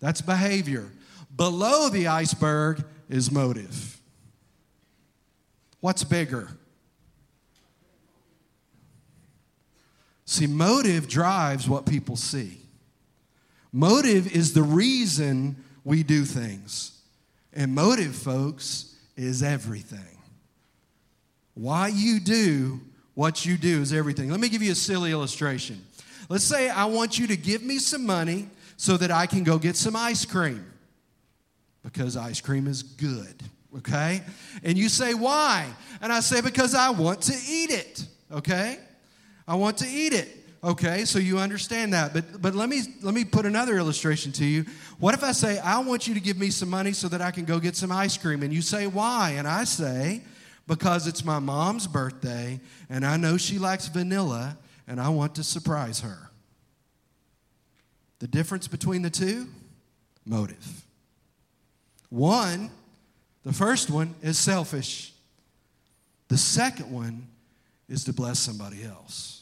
That's 0.00 0.20
behavior. 0.20 0.90
Below 1.34 1.88
the 1.88 2.06
iceberg 2.08 2.84
is 3.08 3.30
motive. 3.30 4.00
What's 5.80 6.04
bigger? 6.04 6.48
See, 10.24 10.46
motive 10.46 11.08
drives 11.08 11.68
what 11.68 11.86
people 11.86 12.16
see. 12.16 12.60
Motive 13.72 14.34
is 14.34 14.54
the 14.54 14.62
reason 14.62 15.62
we 15.84 16.02
do 16.02 16.24
things. 16.24 17.00
And 17.52 17.74
motive, 17.74 18.14
folks, 18.14 18.95
is 19.16 19.42
everything. 19.42 20.18
Why 21.54 21.88
you 21.88 22.20
do 22.20 22.80
what 23.14 23.46
you 23.46 23.56
do 23.56 23.80
is 23.80 23.92
everything. 23.92 24.30
Let 24.30 24.40
me 24.40 24.48
give 24.48 24.62
you 24.62 24.72
a 24.72 24.76
silly 24.76 25.10
illustration. 25.10 25.82
Let's 26.28 26.44
say 26.44 26.68
I 26.68 26.84
want 26.84 27.18
you 27.18 27.26
to 27.28 27.36
give 27.36 27.62
me 27.62 27.78
some 27.78 28.04
money 28.04 28.48
so 28.76 28.96
that 28.98 29.10
I 29.10 29.26
can 29.26 29.42
go 29.42 29.58
get 29.58 29.76
some 29.76 29.96
ice 29.96 30.24
cream. 30.24 30.64
Because 31.82 32.16
ice 32.16 32.40
cream 32.40 32.66
is 32.66 32.82
good, 32.82 33.42
okay? 33.78 34.20
And 34.62 34.76
you 34.76 34.88
say, 34.88 35.14
Why? 35.14 35.66
And 36.02 36.12
I 36.12 36.20
say, 36.20 36.40
Because 36.40 36.74
I 36.74 36.90
want 36.90 37.22
to 37.22 37.32
eat 37.48 37.70
it, 37.70 38.06
okay? 38.30 38.78
I 39.48 39.54
want 39.54 39.78
to 39.78 39.88
eat 39.88 40.12
it. 40.12 40.28
Okay, 40.64 41.04
so 41.04 41.18
you 41.18 41.38
understand 41.38 41.92
that. 41.92 42.12
But 42.12 42.40
but 42.40 42.54
let 42.54 42.68
me 42.68 42.82
let 43.02 43.14
me 43.14 43.24
put 43.24 43.46
another 43.46 43.76
illustration 43.76 44.32
to 44.32 44.44
you. 44.44 44.64
What 44.98 45.14
if 45.14 45.22
I 45.22 45.32
say, 45.32 45.58
I 45.58 45.78
want 45.80 46.08
you 46.08 46.14
to 46.14 46.20
give 46.20 46.38
me 46.38 46.50
some 46.50 46.70
money 46.70 46.92
so 46.92 47.08
that 47.08 47.20
I 47.20 47.30
can 47.30 47.44
go 47.44 47.60
get 47.60 47.76
some 47.76 47.92
ice 47.92 48.16
cream? 48.16 48.42
And 48.42 48.52
you 48.52 48.62
say, 48.62 48.86
Why? 48.86 49.34
And 49.36 49.46
I 49.46 49.64
say, 49.64 50.22
Because 50.66 51.06
it's 51.06 51.24
my 51.24 51.38
mom's 51.38 51.86
birthday 51.86 52.60
and 52.88 53.04
I 53.04 53.16
know 53.16 53.36
she 53.36 53.58
likes 53.58 53.88
vanilla 53.88 54.56
and 54.88 55.00
I 55.00 55.10
want 55.10 55.34
to 55.36 55.44
surprise 55.44 56.00
her. 56.00 56.30
The 58.18 58.26
difference 58.26 58.66
between 58.66 59.02
the 59.02 59.10
two? 59.10 59.46
Motive. 60.24 60.84
One, 62.08 62.70
the 63.44 63.52
first 63.52 63.90
one 63.90 64.14
is 64.22 64.38
selfish. 64.38 65.12
The 66.28 66.38
second 66.38 66.90
one 66.90 67.26
is 67.88 68.04
to 68.04 68.12
bless 68.12 68.38
somebody 68.38 68.82
else. 68.82 69.35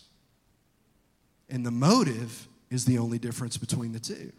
And 1.55 1.65
the 1.65 1.71
motive 1.71 2.49
is 2.69 2.85
the 2.85 2.99
only 2.99 3.17
difference 3.17 3.57
between 3.57 3.93
the 3.93 4.01
two. 4.01 4.33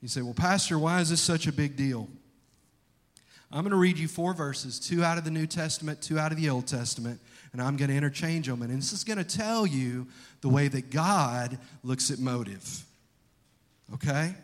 You 0.00 0.06
say, 0.06 0.22
Well, 0.22 0.32
Pastor, 0.32 0.78
why 0.78 1.00
is 1.00 1.10
this 1.10 1.20
such 1.20 1.48
a 1.48 1.52
big 1.52 1.74
deal? 1.74 2.08
I'm 3.50 3.62
going 3.62 3.72
to 3.72 3.76
read 3.76 3.98
you 3.98 4.06
four 4.06 4.34
verses, 4.34 4.78
two 4.78 5.02
out 5.02 5.18
of 5.18 5.24
the 5.24 5.32
New 5.32 5.48
Testament, 5.48 6.00
two 6.00 6.16
out 6.16 6.30
of 6.30 6.38
the 6.38 6.48
Old 6.48 6.68
Testament, 6.68 7.18
and 7.52 7.60
I'm 7.60 7.76
going 7.76 7.90
to 7.90 7.96
interchange 7.96 8.46
them. 8.46 8.62
And 8.62 8.70
this 8.70 8.92
is 8.92 9.02
going 9.02 9.18
to 9.18 9.24
tell 9.24 9.66
you 9.66 10.06
the 10.42 10.48
way 10.48 10.68
that 10.68 10.92
God 10.92 11.58
looks 11.82 12.12
at 12.12 12.20
motive. 12.20 12.84
Okay? 13.94 14.36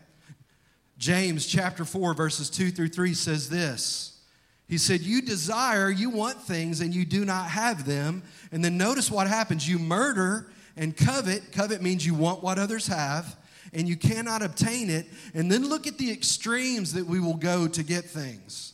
James 0.97 1.45
chapter 1.45 1.85
4, 1.85 2.13
verses 2.13 2.49
2 2.49 2.71
through 2.71 2.89
3 2.89 3.13
says 3.13 3.49
this. 3.49 4.19
He 4.67 4.77
said, 4.77 4.99
You 4.99 5.21
desire, 5.21 5.89
you 5.89 6.09
want 6.09 6.41
things, 6.41 6.81
and 6.81 6.93
you 6.93 7.05
do 7.05 7.23
not 7.23 7.45
have 7.51 7.85
them. 7.85 8.21
And 8.51 8.65
then 8.65 8.77
notice 8.77 9.09
what 9.09 9.27
happens. 9.27 9.65
You 9.65 9.79
murder 9.79 10.47
and 10.77 10.95
covet. 10.95 11.51
Covet 11.51 11.81
means 11.81 12.05
you 12.05 12.13
want 12.13 12.43
what 12.43 12.59
others 12.59 12.87
have, 12.87 13.35
and 13.73 13.87
you 13.87 13.95
cannot 13.95 14.41
obtain 14.41 14.89
it. 14.89 15.05
And 15.33 15.51
then 15.51 15.67
look 15.67 15.87
at 15.87 15.97
the 15.97 16.11
extremes 16.11 16.93
that 16.93 17.05
we 17.05 17.19
will 17.19 17.37
go 17.37 17.67
to 17.67 17.83
get 17.83 18.05
things 18.05 18.73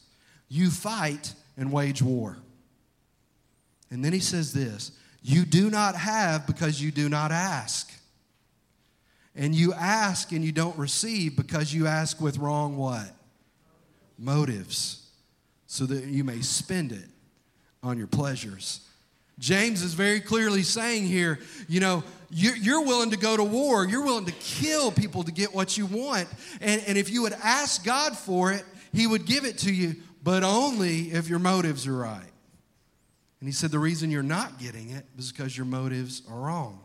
you 0.49 0.69
fight 0.69 1.33
and 1.55 1.71
wage 1.71 2.01
war. 2.01 2.37
And 3.89 4.03
then 4.03 4.13
he 4.13 4.19
says 4.19 4.53
this 4.53 4.91
you 5.21 5.45
do 5.45 5.69
not 5.69 5.95
have 5.95 6.47
because 6.47 6.81
you 6.81 6.91
do 6.91 7.09
not 7.09 7.31
ask. 7.31 7.91
And 9.35 9.55
you 9.55 9.73
ask 9.73 10.31
and 10.33 10.43
you 10.43 10.51
don't 10.51 10.77
receive 10.77 11.37
because 11.37 11.73
you 11.73 11.87
ask 11.87 12.19
with 12.19 12.37
wrong 12.37 12.75
what? 12.75 13.13
Motives. 14.17 15.07
So 15.67 15.85
that 15.85 16.03
you 16.05 16.25
may 16.25 16.41
spend 16.41 16.91
it 16.91 17.07
on 17.81 17.97
your 17.97 18.07
pleasures. 18.07 18.81
James 19.41 19.83
is 19.83 19.93
very 19.93 20.21
clearly 20.21 20.63
saying 20.63 21.05
here, 21.05 21.39
you 21.67 21.81
know, 21.81 22.05
you're, 22.29 22.85
willing 22.85 23.09
to 23.11 23.17
go 23.17 23.35
to 23.35 23.43
war. 23.43 23.85
You're 23.85 24.05
willing 24.05 24.25
to 24.25 24.31
kill 24.31 24.89
people 24.89 25.23
to 25.23 25.33
get 25.33 25.53
what 25.53 25.77
you 25.77 25.85
want. 25.85 26.29
And, 26.61 26.81
and 26.87 26.97
if 26.97 27.09
you 27.09 27.23
would 27.23 27.33
ask 27.43 27.83
God 27.83 28.17
for 28.17 28.53
it, 28.53 28.63
He 28.93 29.05
would 29.05 29.25
give 29.25 29.43
it 29.43 29.57
to 29.59 29.73
you 29.73 29.95
but 30.23 30.43
only 30.43 31.11
if 31.11 31.27
your 31.27 31.39
motives 31.39 31.87
are 31.87 31.95
right. 31.95 32.21
And 33.39 33.47
he 33.47 33.51
said 33.51 33.71
the 33.71 33.79
reason 33.79 34.11
you're 34.11 34.21
not 34.21 34.59
getting 34.59 34.91
it 34.91 35.05
is 35.17 35.31
because 35.31 35.57
your 35.57 35.65
motives 35.65 36.21
are 36.29 36.37
wrong. 36.37 36.79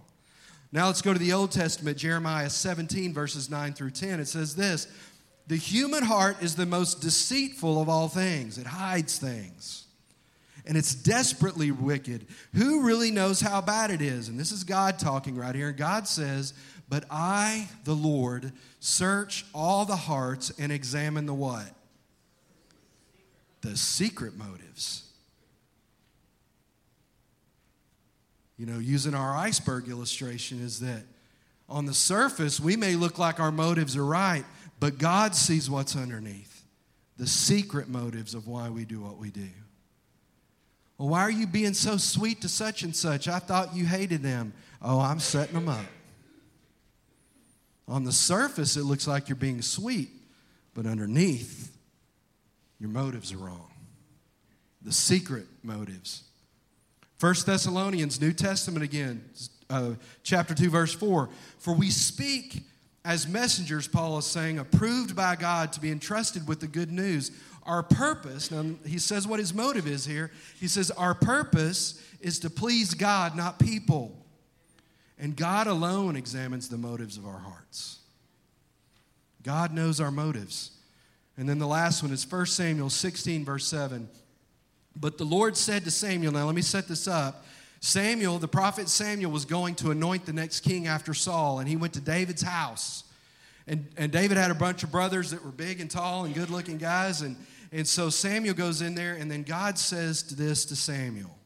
Now 0.72 0.86
let's 0.86 1.02
go 1.02 1.12
to 1.12 1.18
the 1.18 1.32
Old 1.32 1.52
Testament, 1.52 1.98
Jeremiah 1.98 2.50
17, 2.50 3.12
verses 3.12 3.50
9 3.50 3.75
through 3.75 3.90
10. 3.90 4.20
It 4.20 4.26
says 4.26 4.56
this 4.56 4.88
The 5.46 5.56
human 5.56 6.02
heart 6.02 6.42
is 6.42 6.56
the 6.56 6.66
most 6.66 7.02
deceitful 7.02 7.80
of 7.80 7.88
all 7.88 8.08
things, 8.08 8.58
it 8.58 8.66
hides 8.66 9.18
things. 9.18 9.86
And 10.66 10.76
it's 10.76 10.94
desperately 10.94 11.70
wicked. 11.70 12.26
Who 12.54 12.82
really 12.82 13.11
knows 13.11 13.40
how 13.40 13.61
bad 13.61 13.90
it 13.90 14.02
is? 14.02 14.28
And 14.28 14.38
this 14.38 14.50
is 14.50 14.64
God 14.64 14.99
talking 14.99 15.37
right 15.37 15.54
here. 15.54 15.73
God 15.73 16.08
says, 16.08 16.54
But 16.88 17.04
I, 17.11 17.68
the 17.85 17.94
Lord, 17.94 18.52
search 18.80 19.44
all 19.54 19.85
the 19.85 19.96
hearts 19.96 20.50
and 20.58 20.73
examine 20.73 21.26
the 21.26 21.35
what? 21.35 21.73
the 23.66 23.76
secret 23.76 24.37
motives. 24.37 25.02
You 28.56 28.66
know, 28.66 28.78
using 28.78 29.14
our 29.14 29.37
iceberg 29.37 29.88
illustration 29.88 30.62
is 30.62 30.80
that 30.80 31.02
on 31.68 31.85
the 31.85 31.94
surface, 31.94 32.61
we 32.61 32.76
may 32.76 32.94
look 32.94 33.18
like 33.18 33.40
our 33.40 33.50
motives 33.50 33.96
are 33.96 34.04
right, 34.04 34.44
but 34.78 34.99
God 34.99 35.35
sees 35.35 35.68
what's 35.68 35.96
underneath 35.96 36.64
the 37.16 37.26
secret 37.26 37.88
motives 37.88 38.35
of 38.35 38.46
why 38.46 38.68
we 38.68 38.85
do 38.85 39.00
what 39.00 39.18
we 39.18 39.30
do. 39.30 39.49
Well, 40.98 41.08
why 41.08 41.20
are 41.20 41.30
you 41.30 41.46
being 41.46 41.74
so 41.74 41.96
sweet 41.96 42.40
to 42.42 42.48
such 42.48 42.82
and 42.82 42.94
such? 42.94 43.28
I 43.28 43.38
thought 43.38 43.74
you 43.74 43.84
hated 43.84 44.22
them. 44.22 44.52
Oh, 44.80 45.00
I'm 45.00 45.20
setting 45.20 45.54
them 45.54 45.68
up. 45.68 45.84
On 47.88 48.04
the 48.04 48.12
surface, 48.12 48.76
it 48.76 48.84
looks 48.84 49.06
like 49.06 49.28
you're 49.28 49.36
being 49.36 49.62
sweet, 49.62 50.08
but 50.74 50.86
underneath, 50.86 51.76
your 52.80 52.90
motives 52.90 53.32
are 53.32 53.38
wrong. 53.38 53.70
The 54.82 54.92
secret 54.92 55.46
motives. 55.62 56.24
First 57.18 57.46
Thessalonians, 57.46 58.20
New 58.20 58.32
Testament 58.32 58.84
again, 58.84 59.24
uh, 59.70 59.92
chapter 60.22 60.54
2, 60.54 60.68
verse 60.68 60.92
4. 60.92 61.28
For 61.58 61.74
we 61.74 61.90
speak 61.90 62.62
as 63.04 63.28
messengers, 63.28 63.86
Paul 63.86 64.18
is 64.18 64.26
saying, 64.26 64.58
approved 64.58 65.14
by 65.14 65.36
God 65.36 65.72
to 65.74 65.80
be 65.80 65.92
entrusted 65.92 66.48
with 66.48 66.60
the 66.60 66.66
good 66.66 66.90
news. 66.90 67.30
Our 67.66 67.82
purpose, 67.82 68.50
now 68.50 68.64
he 68.87 68.99
says 68.99 69.26
what 69.26 69.40
his 69.40 69.52
motive 69.52 69.88
is 69.88 70.06
here. 70.06 70.30
He 70.61 70.68
says, 70.68 70.90
Our 70.92 71.14
purpose 71.14 72.00
is 72.20 72.38
to 72.40 72.50
please 72.50 72.94
God, 72.94 73.37
not 73.37 73.58
people. 73.58 74.16
And 75.18 75.35
God 75.35 75.66
alone 75.66 76.14
examines 76.14 76.68
the 76.68 76.76
motives 76.76 77.16
of 77.16 77.26
our 77.26 77.38
hearts. 77.38 77.99
God 79.42 79.73
knows 79.73 80.00
our 80.00 80.11
motives. 80.11 80.73
And 81.37 81.49
then 81.49 81.58
the 81.58 81.66
last 81.66 82.02
one 82.02 82.12
is 82.12 82.30
1 82.30 82.46
Samuel 82.46 82.90
16, 82.90 83.44
verse 83.44 83.66
7. 83.66 84.08
But 84.94 85.18
the 85.18 85.25
Lord 85.25 85.56
said 85.56 85.85
to 85.85 85.90
Samuel, 85.90 86.32
now 86.32 86.46
let 86.46 86.54
me 86.54 86.62
set 86.62 86.88
this 86.88 87.06
up. 87.08 87.44
Samuel, 87.80 88.38
the 88.38 88.49
prophet 88.49 88.88
Samuel, 88.88 89.30
was 89.30 89.44
going 89.44 89.75
to 89.76 89.90
anoint 89.90 90.25
the 90.25 90.32
next 90.32 90.61
king 90.61 90.87
after 90.87 91.12
Saul, 91.14 91.58
and 91.58 91.68
he 91.68 91.76
went 91.76 91.92
to 91.94 92.00
David's 92.00 92.42
house. 92.42 93.04
And, 93.66 93.87
and 93.96 94.11
David 94.11 94.37
had 94.37 94.50
a 94.50 94.54
bunch 94.54 94.82
of 94.82 94.90
brothers 94.90 95.30
that 95.32 95.44
were 95.44 95.50
big 95.50 95.80
and 95.80 95.90
tall 95.90 96.25
and 96.25 96.35
good 96.35 96.50
looking 96.50 96.78
guys. 96.78 97.20
And, 97.20 97.37
and 97.73 97.87
so 97.87 98.11
Samuel 98.11 98.54
goes 98.54 98.80
in 98.80 98.94
there, 98.94 99.14
and 99.14 99.30
then 99.30 99.42
God 99.42 99.78
says 99.78 100.23
this 100.23 100.64
to 100.66 100.76
Samuel 100.76 101.37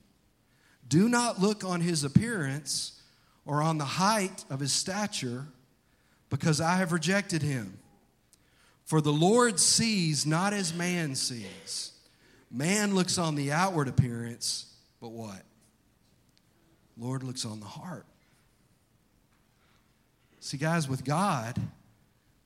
Do 0.89 1.09
not 1.09 1.41
look 1.41 1.65
on 1.65 1.81
his 1.81 2.05
appearance 2.05 3.01
or 3.47 3.63
on 3.63 3.79
the 3.79 3.85
height 3.85 4.45
of 4.51 4.61
his 4.61 4.73
stature, 4.73 5.47
because 6.29 6.61
I 6.61 6.77
have 6.77 6.93
rejected 6.93 7.43
him. 7.43 7.79
For 8.85 9.01
the 9.01 9.13
Lord 9.13 9.59
sees 9.61 10.27
not 10.27 10.53
as 10.53 10.75
man 10.75 11.15
sees. 11.15 11.93
Man 12.51 12.95
looks 12.95 13.19
on 13.19 13.37
the 13.37 13.53
outward 13.53 13.87
appearance, 13.87 14.75
but 15.01 15.11
what? 15.11 15.43
Lord 16.99 17.23
looks 17.23 17.47
on 17.47 17.61
the 17.61 17.67
heart. 17.67 18.07
See, 20.41 20.57
guys, 20.57 20.89
with 20.89 21.05
God, 21.05 21.61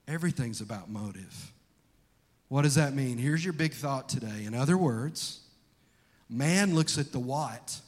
everything's 0.06 0.60
about 0.60 0.90
motive. 0.90 1.52
What 2.48 2.62
does 2.62 2.74
that 2.74 2.94
mean? 2.94 3.18
Here's 3.18 3.44
your 3.44 3.52
big 3.52 3.72
thought 3.72 4.08
today. 4.08 4.44
In 4.44 4.54
other 4.54 4.76
words, 4.76 5.40
man 6.28 6.74
looks 6.74 6.98
at 6.98 7.12
the 7.12 7.18
what, 7.18 7.80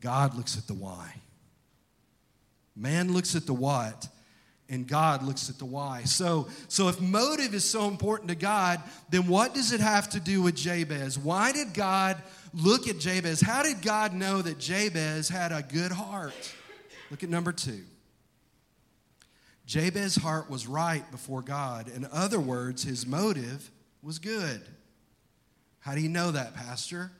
God 0.00 0.34
looks 0.34 0.56
at 0.56 0.66
the 0.66 0.74
why. 0.74 1.14
Man 2.74 3.12
looks 3.12 3.36
at 3.36 3.46
the 3.46 3.52
what, 3.52 4.08
and 4.70 4.86
God 4.86 5.22
looks 5.22 5.50
at 5.50 5.58
the 5.58 5.64
why. 5.64 6.04
So, 6.04 6.48
so 6.68 6.88
if 6.88 7.00
motive 7.00 7.54
is 7.54 7.64
so 7.64 7.88
important 7.88 8.28
to 8.30 8.36
God, 8.36 8.80
then 9.10 9.26
what 9.26 9.52
does 9.52 9.72
it 9.72 9.80
have 9.80 10.08
to 10.10 10.20
do 10.20 10.40
with 10.42 10.54
Jabez? 10.54 11.18
Why 11.18 11.52
did 11.52 11.74
God 11.74 12.22
look 12.54 12.88
at 12.88 12.98
Jabez? 12.98 13.40
How 13.40 13.62
did 13.62 13.82
God 13.82 14.14
know 14.14 14.40
that 14.40 14.58
Jabez 14.58 15.28
had 15.28 15.52
a 15.52 15.62
good 15.62 15.92
heart? 15.92 16.54
Look 17.10 17.22
at 17.22 17.28
number 17.28 17.52
two. 17.52 17.80
Jabez's 19.70 20.16
heart 20.16 20.50
was 20.50 20.66
right 20.66 21.08
before 21.12 21.42
God. 21.42 21.86
In 21.86 22.04
other 22.10 22.40
words, 22.40 22.82
his 22.82 23.06
motive 23.06 23.70
was 24.02 24.18
good. 24.18 24.60
How 25.78 25.94
do 25.94 26.00
you 26.00 26.08
know 26.08 26.32
that, 26.32 26.56
Pastor? 26.56 27.12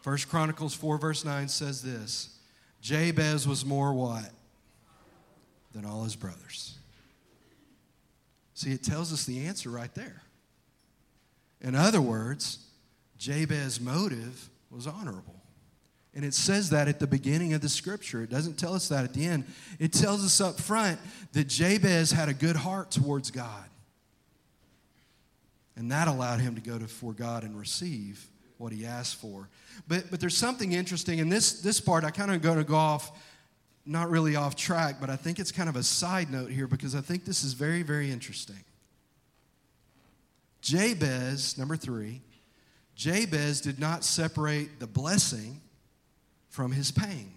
First 0.00 0.30
Chronicles 0.30 0.72
4, 0.72 0.96
verse 0.96 1.26
9 1.26 1.48
says 1.48 1.82
this 1.82 2.38
Jabez 2.80 3.46
was 3.46 3.66
more 3.66 3.92
what? 3.92 4.30
than 5.74 5.84
all 5.84 6.04
his 6.04 6.16
brothers. 6.16 6.78
See, 8.54 8.72
it 8.72 8.82
tells 8.82 9.12
us 9.12 9.26
the 9.26 9.44
answer 9.46 9.68
right 9.68 9.94
there. 9.94 10.22
In 11.60 11.74
other 11.74 12.00
words, 12.00 12.60
Jabez's 13.18 13.78
motive 13.78 14.48
was 14.70 14.86
honorable. 14.86 15.41
And 16.14 16.24
it 16.24 16.34
says 16.34 16.70
that 16.70 16.88
at 16.88 17.00
the 17.00 17.06
beginning 17.06 17.54
of 17.54 17.62
the 17.62 17.68
scripture. 17.68 18.22
It 18.22 18.30
doesn't 18.30 18.58
tell 18.58 18.74
us 18.74 18.88
that 18.88 19.04
at 19.04 19.14
the 19.14 19.24
end. 19.24 19.44
It 19.78 19.92
tells 19.92 20.24
us 20.24 20.40
up 20.40 20.60
front 20.60 21.00
that 21.32 21.48
Jabez 21.48 22.12
had 22.12 22.28
a 22.28 22.34
good 22.34 22.56
heart 22.56 22.90
towards 22.90 23.30
God. 23.30 23.64
And 25.74 25.90
that 25.90 26.08
allowed 26.08 26.40
him 26.40 26.54
to 26.54 26.60
go 26.60 26.78
before 26.78 27.14
God 27.14 27.44
and 27.44 27.58
receive 27.58 28.28
what 28.58 28.72
he 28.72 28.84
asked 28.84 29.16
for. 29.16 29.48
But, 29.88 30.10
but 30.10 30.20
there's 30.20 30.36
something 30.36 30.72
interesting, 30.72 31.18
in 31.18 31.30
this, 31.30 31.62
this 31.62 31.80
part 31.80 32.04
I 32.04 32.10
kind 32.10 32.30
of 32.30 32.42
going 32.42 32.58
to 32.58 32.64
go 32.64 32.76
off, 32.76 33.10
not 33.86 34.10
really 34.10 34.36
off 34.36 34.54
track, 34.54 34.96
but 35.00 35.08
I 35.08 35.16
think 35.16 35.38
it's 35.38 35.50
kind 35.50 35.68
of 35.68 35.76
a 35.76 35.82
side 35.82 36.30
note 36.30 36.50
here 36.50 36.66
because 36.66 36.94
I 36.94 37.00
think 37.00 37.24
this 37.24 37.42
is 37.42 37.54
very, 37.54 37.82
very 37.82 38.10
interesting. 38.10 38.62
Jabez, 40.60 41.56
number 41.56 41.74
three, 41.74 42.20
Jabez 42.94 43.62
did 43.62 43.80
not 43.80 44.04
separate 44.04 44.78
the 44.78 44.86
blessing 44.86 45.60
from 46.52 46.70
his 46.70 46.90
pain. 46.90 47.32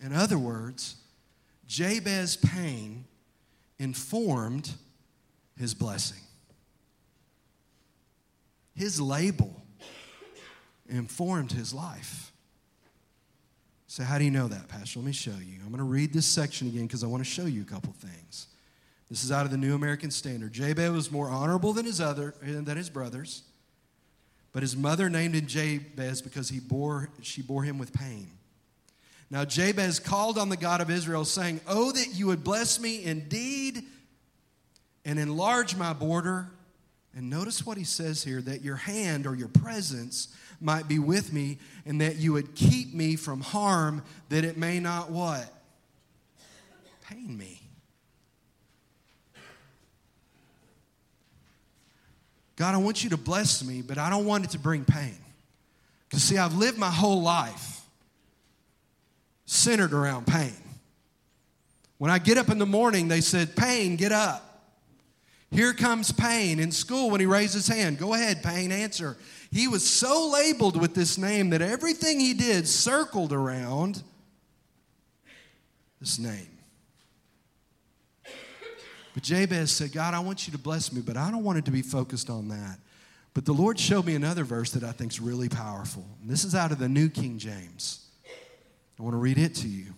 In 0.00 0.12
other 0.12 0.38
words, 0.38 0.94
Jabez's 1.66 2.36
pain 2.36 3.04
informed 3.80 4.70
his 5.58 5.74
blessing. 5.74 6.22
His 8.76 9.00
label 9.00 9.60
informed 10.88 11.50
his 11.50 11.74
life. 11.74 12.30
So, 13.88 14.04
how 14.04 14.18
do 14.18 14.24
you 14.24 14.30
know 14.30 14.46
that, 14.46 14.68
Pastor? 14.68 15.00
Let 15.00 15.06
me 15.06 15.12
show 15.12 15.32
you. 15.32 15.58
I'm 15.62 15.70
going 15.70 15.78
to 15.78 15.82
read 15.84 16.12
this 16.12 16.26
section 16.26 16.68
again 16.68 16.86
because 16.86 17.02
I 17.02 17.08
want 17.08 17.24
to 17.24 17.28
show 17.28 17.46
you 17.46 17.62
a 17.62 17.64
couple 17.64 17.92
things. 17.94 18.46
This 19.10 19.24
is 19.24 19.32
out 19.32 19.44
of 19.44 19.50
the 19.50 19.56
New 19.56 19.74
American 19.74 20.12
Standard. 20.12 20.52
Jabez 20.52 20.92
was 20.92 21.10
more 21.10 21.28
honorable 21.28 21.72
than 21.72 21.86
his 21.86 22.00
other 22.00 22.34
than 22.40 22.76
his 22.76 22.88
brothers, 22.88 23.42
but 24.56 24.62
his 24.62 24.74
mother 24.74 25.10
named 25.10 25.34
him 25.34 25.46
Jabez 25.46 26.22
because 26.22 26.48
he 26.48 26.60
bore 26.60 27.10
she 27.20 27.42
bore 27.42 27.62
him 27.62 27.76
with 27.76 27.92
pain. 27.92 28.30
Now 29.28 29.44
Jabez 29.44 29.98
called 30.00 30.38
on 30.38 30.48
the 30.48 30.56
God 30.56 30.80
of 30.80 30.90
Israel, 30.90 31.26
saying, 31.26 31.60
"Oh 31.68 31.92
that 31.92 32.14
you 32.14 32.28
would 32.28 32.42
bless 32.42 32.80
me 32.80 33.04
indeed, 33.04 33.82
and 35.04 35.18
enlarge 35.18 35.76
my 35.76 35.92
border." 35.92 36.48
And 37.14 37.28
notice 37.28 37.66
what 37.66 37.76
he 37.76 37.84
says 37.84 38.24
here: 38.24 38.40
that 38.40 38.62
your 38.62 38.76
hand 38.76 39.26
or 39.26 39.34
your 39.34 39.48
presence 39.48 40.28
might 40.58 40.88
be 40.88 40.98
with 40.98 41.34
me, 41.34 41.58
and 41.84 42.00
that 42.00 42.16
you 42.16 42.32
would 42.32 42.54
keep 42.54 42.94
me 42.94 43.14
from 43.16 43.42
harm, 43.42 44.02
that 44.30 44.42
it 44.42 44.56
may 44.56 44.80
not 44.80 45.10
what 45.10 45.52
pain 47.02 47.36
me. 47.36 47.65
God, 52.56 52.74
I 52.74 52.78
want 52.78 53.04
you 53.04 53.10
to 53.10 53.16
bless 53.16 53.62
me, 53.62 53.82
but 53.82 53.98
I 53.98 54.08
don't 54.08 54.24
want 54.24 54.44
it 54.44 54.50
to 54.50 54.58
bring 54.58 54.84
pain. 54.84 55.16
Because, 56.08 56.22
see, 56.22 56.38
I've 56.38 56.54
lived 56.54 56.78
my 56.78 56.90
whole 56.90 57.22
life 57.22 57.82
centered 59.44 59.92
around 59.92 60.26
pain. 60.26 60.54
When 61.98 62.10
I 62.10 62.18
get 62.18 62.38
up 62.38 62.48
in 62.48 62.58
the 62.58 62.66
morning, 62.66 63.08
they 63.08 63.20
said, 63.20 63.56
Pain, 63.56 63.96
get 63.96 64.12
up. 64.12 64.42
Here 65.50 65.72
comes 65.72 66.12
pain. 66.12 66.58
In 66.58 66.72
school, 66.72 67.10
when 67.10 67.20
he 67.20 67.26
raised 67.26 67.54
his 67.54 67.68
hand, 67.68 67.98
go 67.98 68.14
ahead, 68.14 68.42
pain, 68.42 68.72
answer. 68.72 69.16
He 69.50 69.68
was 69.68 69.88
so 69.88 70.30
labeled 70.32 70.78
with 70.78 70.94
this 70.94 71.16
name 71.16 71.50
that 71.50 71.62
everything 71.62 72.20
he 72.20 72.34
did 72.34 72.66
circled 72.66 73.32
around 73.32 74.02
this 76.00 76.18
name. 76.18 76.55
But 79.16 79.22
Jabez 79.22 79.70
said, 79.70 79.92
God, 79.92 80.12
I 80.12 80.18
want 80.18 80.46
you 80.46 80.52
to 80.52 80.58
bless 80.58 80.92
me, 80.92 81.00
but 81.00 81.16
I 81.16 81.30
don't 81.30 81.42
want 81.42 81.56
it 81.56 81.64
to 81.64 81.70
be 81.70 81.80
focused 81.80 82.28
on 82.28 82.48
that. 82.48 82.78
But 83.32 83.46
the 83.46 83.52
Lord 83.54 83.80
showed 83.80 84.04
me 84.04 84.14
another 84.14 84.44
verse 84.44 84.72
that 84.72 84.84
I 84.84 84.92
think 84.92 85.10
is 85.10 85.20
really 85.20 85.48
powerful. 85.48 86.04
And 86.20 86.28
this 86.28 86.44
is 86.44 86.54
out 86.54 86.70
of 86.70 86.78
the 86.78 86.88
New 86.90 87.08
King 87.08 87.38
James. 87.38 88.06
I 89.00 89.02
want 89.02 89.14
to 89.14 89.18
read 89.18 89.38
it 89.38 89.54
to 89.54 89.68
you. 89.68 89.94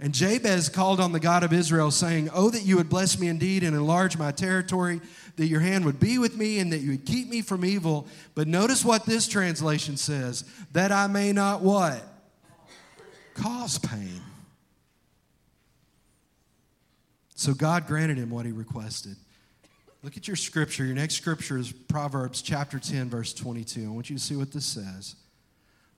And 0.00 0.12
Jabez 0.12 0.68
called 0.68 0.98
on 0.98 1.12
the 1.12 1.20
God 1.20 1.44
of 1.44 1.52
Israel, 1.52 1.92
saying, 1.92 2.30
Oh, 2.34 2.50
that 2.50 2.62
you 2.62 2.78
would 2.78 2.88
bless 2.88 3.16
me 3.16 3.28
indeed 3.28 3.62
and 3.62 3.76
enlarge 3.76 4.18
my 4.18 4.32
territory, 4.32 5.00
that 5.36 5.46
your 5.46 5.60
hand 5.60 5.84
would 5.84 6.00
be 6.00 6.18
with 6.18 6.36
me 6.36 6.58
and 6.58 6.72
that 6.72 6.78
you 6.78 6.90
would 6.90 7.06
keep 7.06 7.28
me 7.28 7.42
from 7.42 7.64
evil. 7.64 8.08
But 8.34 8.48
notice 8.48 8.84
what 8.84 9.06
this 9.06 9.28
translation 9.28 9.96
says 9.96 10.42
that 10.72 10.90
I 10.90 11.06
may 11.06 11.30
not 11.30 11.60
what? 11.60 12.02
Cause 13.34 13.78
pain. 13.78 14.20
So 17.42 17.54
God 17.54 17.88
granted 17.88 18.18
him 18.18 18.30
what 18.30 18.46
he 18.46 18.52
requested. 18.52 19.16
Look 20.04 20.16
at 20.16 20.28
your 20.28 20.36
scripture. 20.36 20.84
Your 20.84 20.94
next 20.94 21.16
scripture 21.16 21.58
is 21.58 21.72
Proverbs 21.72 22.40
chapter 22.40 22.78
10, 22.78 23.10
verse 23.10 23.34
22. 23.34 23.84
I 23.84 23.88
want 23.88 24.08
you 24.10 24.16
to 24.16 24.22
see 24.22 24.36
what 24.36 24.52
this 24.52 24.64
says. 24.64 25.16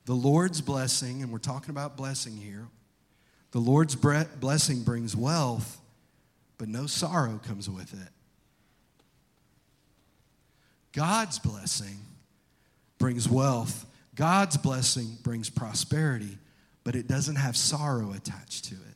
The 0.06 0.14
Lord's 0.14 0.62
blessing, 0.62 1.22
and 1.22 1.30
we're 1.30 1.36
talking 1.36 1.68
about 1.68 1.98
blessing 1.98 2.34
here, 2.34 2.68
the 3.50 3.58
Lord's 3.58 3.94
blessing 3.94 4.84
brings 4.84 5.14
wealth, 5.14 5.78
but 6.56 6.68
no 6.68 6.86
sorrow 6.86 7.38
comes 7.46 7.68
with 7.68 7.92
it. 7.92 8.08
God's 10.92 11.38
blessing 11.38 11.98
brings 12.96 13.28
wealth, 13.28 13.84
God's 14.14 14.56
blessing 14.56 15.18
brings 15.22 15.50
prosperity, 15.50 16.38
but 16.84 16.94
it 16.94 17.06
doesn't 17.06 17.36
have 17.36 17.54
sorrow 17.54 18.14
attached 18.14 18.64
to 18.64 18.76
it. 18.76 18.93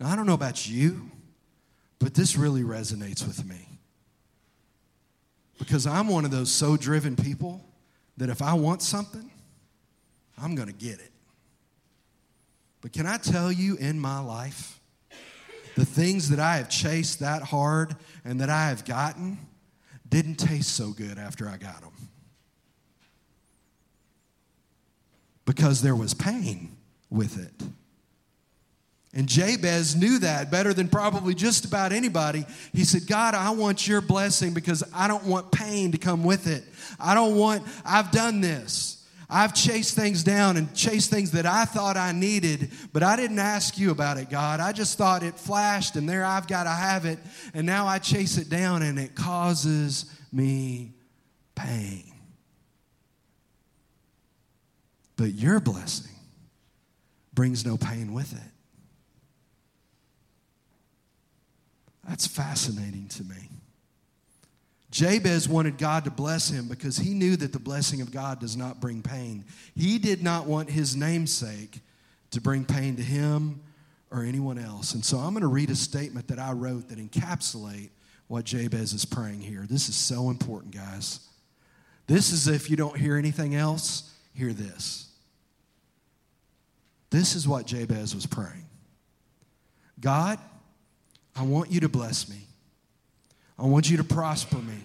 Now, 0.00 0.08
I 0.08 0.16
don't 0.16 0.26
know 0.26 0.34
about 0.34 0.66
you, 0.66 1.10
but 1.98 2.14
this 2.14 2.34
really 2.34 2.62
resonates 2.62 3.26
with 3.26 3.44
me. 3.44 3.68
Because 5.58 5.86
I'm 5.86 6.08
one 6.08 6.24
of 6.24 6.30
those 6.30 6.50
so 6.50 6.78
driven 6.78 7.16
people 7.16 7.62
that 8.16 8.30
if 8.30 8.40
I 8.40 8.54
want 8.54 8.80
something, 8.80 9.30
I'm 10.42 10.54
going 10.54 10.68
to 10.68 10.74
get 10.74 11.00
it. 11.00 11.12
But 12.80 12.94
can 12.94 13.06
I 13.06 13.18
tell 13.18 13.52
you 13.52 13.76
in 13.76 14.00
my 14.00 14.20
life, 14.20 14.80
the 15.76 15.84
things 15.84 16.30
that 16.30 16.40
I 16.40 16.56
have 16.56 16.70
chased 16.70 17.20
that 17.20 17.42
hard 17.42 17.94
and 18.24 18.40
that 18.40 18.48
I 18.48 18.68
have 18.68 18.86
gotten 18.86 19.38
didn't 20.08 20.36
taste 20.36 20.74
so 20.74 20.92
good 20.92 21.18
after 21.18 21.46
I 21.46 21.58
got 21.58 21.82
them? 21.82 21.92
Because 25.44 25.82
there 25.82 25.94
was 25.94 26.14
pain 26.14 26.74
with 27.10 27.38
it. 27.38 27.68
And 29.12 29.28
Jabez 29.28 29.96
knew 29.96 30.20
that 30.20 30.52
better 30.52 30.72
than 30.72 30.88
probably 30.88 31.34
just 31.34 31.64
about 31.64 31.92
anybody. 31.92 32.46
He 32.72 32.84
said, 32.84 33.08
God, 33.08 33.34
I 33.34 33.50
want 33.50 33.88
your 33.88 34.00
blessing 34.00 34.54
because 34.54 34.84
I 34.94 35.08
don't 35.08 35.24
want 35.24 35.50
pain 35.50 35.90
to 35.92 35.98
come 35.98 36.22
with 36.22 36.46
it. 36.46 36.62
I 36.98 37.14
don't 37.14 37.34
want, 37.34 37.66
I've 37.84 38.12
done 38.12 38.40
this. 38.40 39.04
I've 39.28 39.54
chased 39.54 39.94
things 39.94 40.24
down 40.24 40.56
and 40.56 40.72
chased 40.74 41.10
things 41.10 41.32
that 41.32 41.46
I 41.46 41.64
thought 41.64 41.96
I 41.96 42.10
needed, 42.12 42.70
but 42.92 43.04
I 43.04 43.14
didn't 43.14 43.38
ask 43.38 43.78
you 43.78 43.92
about 43.92 44.16
it, 44.16 44.28
God. 44.28 44.58
I 44.58 44.72
just 44.72 44.98
thought 44.98 45.22
it 45.22 45.36
flashed 45.36 45.94
and 45.94 46.08
there 46.08 46.24
I've 46.24 46.48
got 46.48 46.64
to 46.64 46.70
have 46.70 47.04
it. 47.04 47.18
And 47.54 47.64
now 47.64 47.86
I 47.86 47.98
chase 47.98 48.38
it 48.38 48.48
down 48.48 48.82
and 48.82 48.98
it 48.98 49.14
causes 49.14 50.12
me 50.32 50.94
pain. 51.54 52.12
But 55.16 55.32
your 55.34 55.60
blessing 55.60 56.14
brings 57.32 57.64
no 57.64 57.76
pain 57.76 58.12
with 58.12 58.32
it. 58.32 58.49
That's 62.10 62.26
fascinating 62.26 63.06
to 63.10 63.22
me. 63.22 63.36
Jabez 64.90 65.48
wanted 65.48 65.78
God 65.78 66.02
to 66.06 66.10
bless 66.10 66.50
him 66.50 66.66
because 66.66 66.96
he 66.96 67.14
knew 67.14 67.36
that 67.36 67.52
the 67.52 67.60
blessing 67.60 68.00
of 68.00 68.10
God 68.10 68.40
does 68.40 68.56
not 68.56 68.80
bring 68.80 69.00
pain. 69.00 69.44
He 69.76 69.96
did 70.00 70.20
not 70.20 70.46
want 70.46 70.68
his 70.68 70.96
namesake 70.96 71.78
to 72.32 72.40
bring 72.40 72.64
pain 72.64 72.96
to 72.96 73.02
him 73.02 73.60
or 74.10 74.24
anyone 74.24 74.58
else. 74.58 74.94
And 74.94 75.04
so 75.04 75.18
I'm 75.18 75.34
going 75.34 75.42
to 75.42 75.46
read 75.46 75.70
a 75.70 75.76
statement 75.76 76.26
that 76.26 76.40
I 76.40 76.50
wrote 76.50 76.88
that 76.88 76.98
encapsulate 76.98 77.90
what 78.26 78.44
Jabez 78.44 78.92
is 78.92 79.04
praying 79.04 79.42
here. 79.42 79.64
This 79.70 79.88
is 79.88 79.94
so 79.94 80.30
important, 80.30 80.74
guys. 80.74 81.20
This 82.08 82.32
is 82.32 82.48
if 82.48 82.68
you 82.68 82.74
don't 82.74 82.96
hear 82.96 83.16
anything 83.16 83.54
else, 83.54 84.12
hear 84.34 84.52
this. 84.52 85.12
This 87.10 87.36
is 87.36 87.46
what 87.46 87.68
Jabez 87.68 88.16
was 88.16 88.26
praying. 88.26 88.66
God, 90.00 90.40
I 91.34 91.42
want 91.42 91.70
you 91.70 91.80
to 91.80 91.88
bless 91.88 92.28
me. 92.28 92.46
I 93.58 93.64
want 93.66 93.90
you 93.90 93.96
to 93.98 94.04
prosper 94.04 94.56
me. 94.56 94.78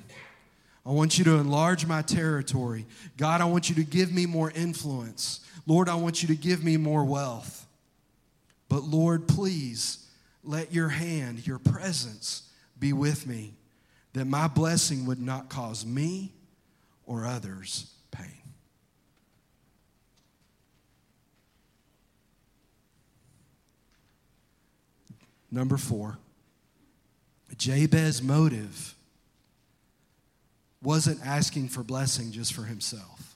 I 0.86 0.92
want 0.92 1.18
you 1.18 1.24
to 1.26 1.36
enlarge 1.36 1.86
my 1.86 2.02
territory. 2.02 2.86
God, 3.18 3.42
I 3.42 3.46
want 3.46 3.70
you 3.70 3.76
to 3.76 3.84
give 3.84 4.12
me 4.12 4.26
more 4.26 4.52
influence. 4.52 5.40
Lord, 5.66 5.90
I 5.90 5.96
want 5.96 6.22
you 6.22 6.28
to 6.28 6.36
give 6.36 6.64
me 6.64 6.78
more 6.78 7.04
wealth. 7.04 7.66
But 8.70 8.84
Lord, 8.84 9.28
please 9.28 10.06
let 10.44 10.74
your 10.74 10.90
hand, 10.90 11.48
your 11.48 11.58
presence 11.58 12.50
be 12.78 12.94
with 12.94 13.26
me, 13.26 13.54
that 14.14 14.26
my 14.26 14.48
blessing 14.48 15.06
would 15.08 15.20
not 15.20 15.50
cause 15.50 15.86
me 15.86 16.34
or 17.06 17.26
others 17.26 17.92
pain. 18.12 18.28
Number 25.52 25.78
four. 25.78 26.18
Jabez's 27.58 28.22
motive 28.22 28.96
wasn't 30.82 31.26
asking 31.26 31.70
for 31.70 31.84
blessing 31.84 32.32
just 32.32 32.54
for 32.54 32.64
himself. 32.64 33.36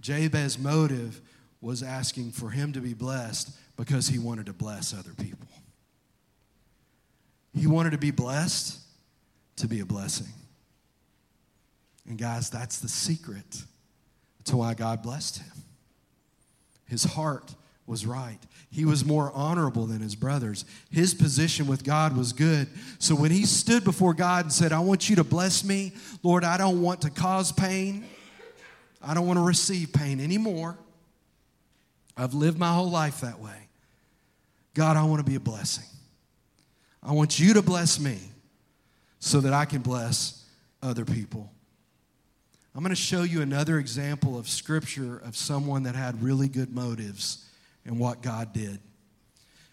Jabez's 0.00 0.58
motive 0.58 1.20
was 1.60 1.82
asking 1.82 2.32
for 2.32 2.50
him 2.50 2.72
to 2.72 2.80
be 2.80 2.94
blessed 2.94 3.50
because 3.76 4.08
he 4.08 4.18
wanted 4.18 4.46
to 4.46 4.52
bless 4.52 4.94
other 4.94 5.12
people. 5.16 5.48
He 7.54 7.66
wanted 7.66 7.90
to 7.90 7.98
be 7.98 8.10
blessed 8.10 8.78
to 9.56 9.68
be 9.68 9.80
a 9.80 9.84
blessing. 9.86 10.32
And 12.08 12.18
guys, 12.18 12.50
that's 12.50 12.78
the 12.78 12.88
secret 12.88 13.64
to 14.44 14.56
why 14.56 14.74
God 14.74 15.02
blessed 15.02 15.38
him. 15.38 15.52
His 16.86 17.04
heart 17.04 17.54
was 17.90 18.06
right. 18.06 18.38
He 18.70 18.84
was 18.84 19.04
more 19.04 19.32
honorable 19.34 19.84
than 19.84 20.00
his 20.00 20.14
brothers. 20.14 20.64
His 20.90 21.12
position 21.12 21.66
with 21.66 21.82
God 21.82 22.16
was 22.16 22.32
good. 22.32 22.68
So 23.00 23.16
when 23.16 23.32
he 23.32 23.44
stood 23.44 23.82
before 23.82 24.14
God 24.14 24.44
and 24.44 24.52
said, 24.52 24.72
I 24.72 24.78
want 24.78 25.10
you 25.10 25.16
to 25.16 25.24
bless 25.24 25.64
me, 25.64 25.92
Lord, 26.22 26.44
I 26.44 26.56
don't 26.56 26.80
want 26.80 27.02
to 27.02 27.10
cause 27.10 27.50
pain. 27.50 28.04
I 29.02 29.12
don't 29.12 29.26
want 29.26 29.38
to 29.38 29.44
receive 29.44 29.92
pain 29.92 30.20
anymore. 30.20 30.78
I've 32.16 32.32
lived 32.32 32.58
my 32.58 32.72
whole 32.72 32.90
life 32.90 33.22
that 33.22 33.40
way. 33.40 33.68
God, 34.74 34.96
I 34.96 35.02
want 35.02 35.18
to 35.18 35.28
be 35.28 35.34
a 35.34 35.40
blessing. 35.40 35.84
I 37.02 37.12
want 37.12 37.40
you 37.40 37.54
to 37.54 37.62
bless 37.62 37.98
me 37.98 38.18
so 39.18 39.40
that 39.40 39.52
I 39.52 39.64
can 39.64 39.82
bless 39.82 40.44
other 40.80 41.04
people. 41.04 41.50
I'm 42.72 42.84
going 42.84 42.94
to 42.94 42.96
show 42.96 43.24
you 43.24 43.42
another 43.42 43.78
example 43.78 44.38
of 44.38 44.48
scripture 44.48 45.20
of 45.24 45.36
someone 45.36 45.82
that 45.82 45.96
had 45.96 46.22
really 46.22 46.46
good 46.46 46.72
motives 46.72 47.49
and 47.84 47.98
what 47.98 48.22
God 48.22 48.52
did. 48.52 48.80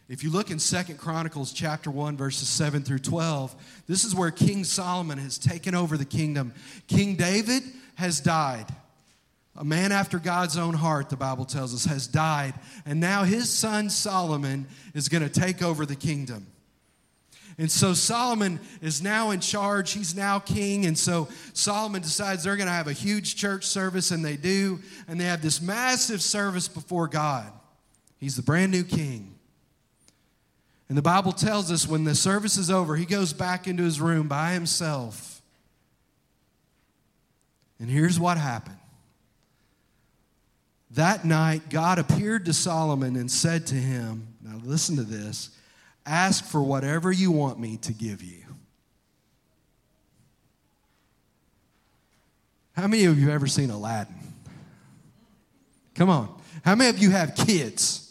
If 0.09 0.23
you 0.23 0.29
look 0.29 0.51
in 0.51 0.59
Second 0.59 0.97
Chronicles 0.97 1.51
chapter 1.51 1.91
1 1.91 2.15
verses 2.15 2.47
7 2.47 2.81
through 2.81 2.99
12, 2.99 3.55
this 3.87 4.05
is 4.05 4.15
where 4.15 4.31
King 4.31 4.63
Solomon 4.63 5.17
has 5.17 5.37
taken 5.37 5.75
over 5.75 5.97
the 5.97 6.05
kingdom. 6.05 6.53
King 6.87 7.15
David 7.15 7.63
has 7.95 8.21
died. 8.21 8.67
A 9.57 9.65
man 9.65 9.91
after 9.91 10.19
God's 10.19 10.55
own 10.55 10.75
heart, 10.75 11.09
the 11.09 11.17
Bible 11.17 11.43
tells 11.43 11.73
us, 11.73 11.85
has 11.85 12.07
died, 12.07 12.53
and 12.85 12.99
now 12.99 13.23
his 13.23 13.49
son 13.49 13.89
Solomon 13.89 14.67
is 14.93 15.09
going 15.09 15.27
to 15.27 15.29
take 15.29 15.61
over 15.61 15.85
the 15.85 15.95
kingdom. 15.95 16.47
And 17.59 17.71
so 17.71 17.93
Solomon 17.93 18.59
is 18.81 19.01
now 19.01 19.31
in 19.31 19.39
charge. 19.39 19.91
He's 19.91 20.15
now 20.15 20.37
king. 20.37 20.85
And 20.85 20.95
so 20.97 21.27
Solomon 21.53 22.03
decides 22.03 22.43
they're 22.43 22.55
going 22.55 22.67
to 22.67 22.73
have 22.73 22.87
a 22.87 22.93
huge 22.93 23.35
church 23.35 23.65
service, 23.65 24.11
and 24.11 24.23
they 24.23 24.37
do. 24.37 24.79
And 25.07 25.19
they 25.19 25.25
have 25.25 25.41
this 25.41 25.59
massive 25.59 26.21
service 26.21 26.67
before 26.67 27.07
God. 27.07 27.51
He's 28.19 28.35
the 28.35 28.41
brand 28.41 28.71
new 28.71 28.83
king. 28.83 29.35
And 30.89 30.97
the 30.97 31.01
Bible 31.01 31.31
tells 31.31 31.71
us 31.71 31.87
when 31.87 32.03
the 32.05 32.15
service 32.15 32.57
is 32.57 32.71
over, 32.71 32.95
he 32.95 33.05
goes 33.05 33.33
back 33.33 33.67
into 33.67 33.83
his 33.83 33.99
room 33.99 34.27
by 34.27 34.53
himself. 34.53 35.41
And 37.79 37.89
here's 37.89 38.19
what 38.19 38.37
happened. 38.37 38.77
That 40.91 41.25
night, 41.25 41.69
God 41.69 41.99
appeared 41.99 42.45
to 42.45 42.53
Solomon 42.53 43.17
and 43.17 43.29
said 43.29 43.67
to 43.67 43.75
him, 43.75 44.27
Now 44.41 44.59
listen 44.63 44.95
to 44.95 45.03
this 45.03 45.51
ask 46.05 46.45
for 46.45 46.63
whatever 46.63 47.11
you 47.11 47.31
want 47.31 47.59
me 47.59 47.75
to 47.75 47.91
give 47.91 48.23
you. 48.23 48.43
How 52.77 52.87
many 52.87 53.03
of 53.05 53.19
you 53.19 53.25
have 53.25 53.33
ever 53.33 53.47
seen 53.47 53.69
Aladdin? 53.71 54.15
Come 55.95 56.09
on. 56.09 56.33
How 56.63 56.75
many 56.75 56.89
of 56.89 56.99
you 56.99 57.09
have 57.09 57.35
kids? 57.35 58.06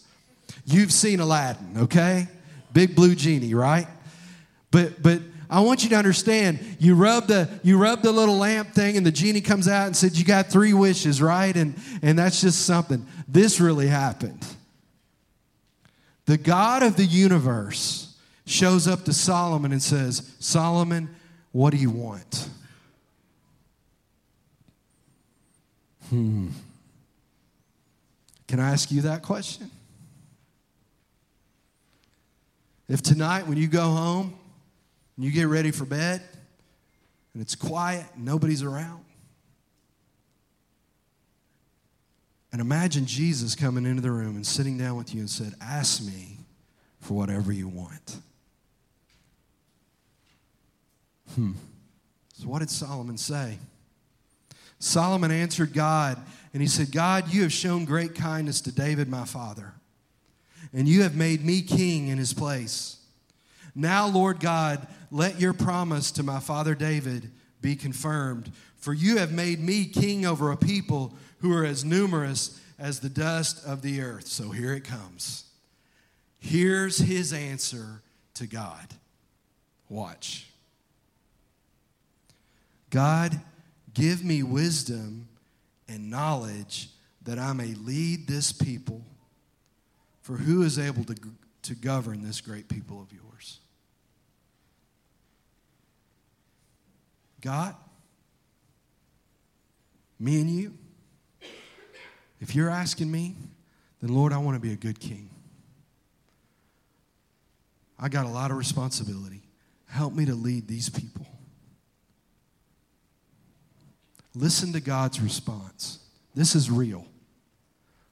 You've 0.67 0.93
seen 0.93 1.21
Aladdin, 1.21 1.79
okay? 1.83 2.27
Big 2.73 2.95
blue 2.97 3.15
genie, 3.15 3.55
right? 3.55 3.87
But 4.73 5.01
but 5.01 5.23
I 5.49 5.61
want 5.61 5.85
you 5.85 5.91
to 5.91 5.97
understand, 5.97 6.59
you 6.81 6.97
rub 6.97 7.29
the 7.29 7.49
you 7.63 7.79
rub 7.79 8.03
the 8.03 8.11
little 8.11 8.37
lamp 8.37 8.73
thing 8.75 8.97
and 8.97 9.07
the 9.07 9.13
genie 9.13 9.41
comes 9.41 9.69
out 9.69 9.87
and 9.87 9.97
said 9.97 10.17
you 10.17 10.25
got 10.25 10.49
3 10.49 10.75
wishes, 10.75 11.23
right? 11.23 11.57
And 11.57 11.77
and 12.03 12.19
that's 12.19 12.41
just 12.41 12.67
something. 12.67 13.07
This 13.29 13.61
really 13.61 13.87
happened. 13.87 14.45
The 16.27 16.37
God 16.37 16.83
of 16.83 16.97
the 16.97 17.05
universe 17.05 18.17
shows 18.45 18.89
up 18.89 19.05
to 19.05 19.13
Solomon 19.13 19.71
and 19.71 19.83
says, 19.83 20.33
"Solomon, 20.41 21.09
what 21.53 21.71
do 21.71 21.77
you 21.77 21.91
want?" 21.91 22.49
Hmm. 26.11 26.49
Can 28.49 28.59
I 28.59 28.71
ask 28.71 28.91
you 28.91 29.03
that 29.03 29.23
question? 29.23 29.71
If 32.89 33.03
tonight, 33.03 33.47
when 33.47 33.59
you 33.59 33.67
go 33.67 33.83
home 33.83 34.39
and 35.17 35.25
you 35.25 35.33
get 35.33 35.49
ready 35.49 35.71
for 35.71 35.85
bed 35.85 36.23
and 37.33 37.43
it's 37.43 37.55
quiet 37.55 38.07
nobody's 38.17 38.63
around, 38.63 39.05
and 42.53 42.61
imagine 42.61 43.07
Jesus 43.07 43.55
coming 43.55 43.85
into 43.85 44.01
the 44.01 44.11
room 44.11 44.37
and 44.37 44.47
sitting 44.47 44.79
down 44.79 44.97
with 44.97 45.15
you 45.15 45.21
and 45.21 45.29
said, 45.29 45.55
Ask 45.61 46.03
me 46.03 46.39
for 47.01 47.15
whatever 47.15 47.53
you 47.53 47.69
want. 47.69 48.17
Hmm. 51.35 51.53
So, 52.35 52.49
what 52.49 52.61
did 52.61 52.71
Solomon 52.71 53.19
say? 53.19 53.59
Solomon 54.79 55.31
answered 55.31 55.73
God, 55.73 56.19
and 56.53 56.63
he 56.63 56.69
said, 56.69 56.93
God, 56.93 57.33
you 57.33 57.43
have 57.43 57.53
shown 57.53 57.85
great 57.85 58.15
kindness 58.15 58.61
to 58.63 58.73
David, 58.73 59.09
my 59.09 59.25
father 59.25 59.75
and 60.73 60.89
you 60.89 61.03
have 61.03 61.17
made 61.17 61.45
me 61.45 61.63
king 61.63 62.09
in 62.09 62.19
his 62.19 62.33
place. 62.33 62.99
Now, 63.75 64.09
Lord 64.09 64.41
God, 64.41 64.87
let 65.11 65.41
your 65.41 65.53
promise 65.53 66.11
to 66.13 66.23
my 66.23 66.41
father 66.41 66.75
David 66.75 67.31
be 67.61 67.77
confirmed, 67.77 68.51
for 68.77 68.93
you 68.95 69.19
have 69.19 69.33
made 69.33 69.61
me 69.61 69.85
king 69.87 70.25
over 70.25 70.51
a 70.51 70.57
people 70.57 71.15
who 71.39 71.53
are 71.53 71.65
as 71.65 71.85
numerous 71.85 72.61
as 72.79 73.01
the 73.01 73.09
dust 73.09 73.65
of 73.67 73.83
the 73.83 74.01
earth. 74.01 74.27
So 74.27 74.51
here 74.51 74.73
it 74.75 74.85
comes. 74.85 75.45
Here's 76.39 76.99
his 76.99 77.33
answer 77.33 78.03
to 78.35 78.47
God. 78.47 78.95
Watch. 79.89 80.47
God, 82.91 83.41
give 83.95 84.25
me 84.25 84.43
wisdom 84.43 85.29
and 85.89 86.11
knowledge 86.11 86.89
that 87.23 87.39
I 87.39 87.53
may 87.53 87.75
lead 87.75 88.27
this 88.27 88.53
people 88.53 89.03
for 90.27 90.33
who 90.33 90.63
is 90.63 90.77
able 90.77 91.05
to, 91.05 91.15
to 91.63 91.75
govern 91.77 92.21
this 92.21 92.41
great 92.41 92.69
people 92.69 93.01
of 93.01 93.13
yours? 93.13 93.61
God, 97.41 97.77
me 100.19 100.41
and 100.41 100.51
you. 100.51 100.75
If 102.41 102.57
you're 102.57 102.69
asking 102.69 103.09
me, 103.09 103.37
then 104.03 104.13
Lord, 104.13 104.33
I 104.33 104.39
want 104.39 104.57
to 104.57 104.61
be 104.61 104.73
a 104.73 104.77
good 104.77 104.99
king. 104.99 105.31
I 107.97 108.09
got 108.09 108.27
a 108.27 108.29
lot 108.29 108.51
of 108.51 108.57
responsibility. 108.57 109.43
Help 109.87 110.13
me 110.13 110.25
to 110.25 110.35
lead 110.35 110.67
these 110.67 110.89
people. 110.89 111.25
Listen 114.35 114.73
to 114.73 114.81
God's 114.81 115.21
response. 115.21 116.01
This 116.35 116.57
is 116.57 116.69
real. 116.69 117.07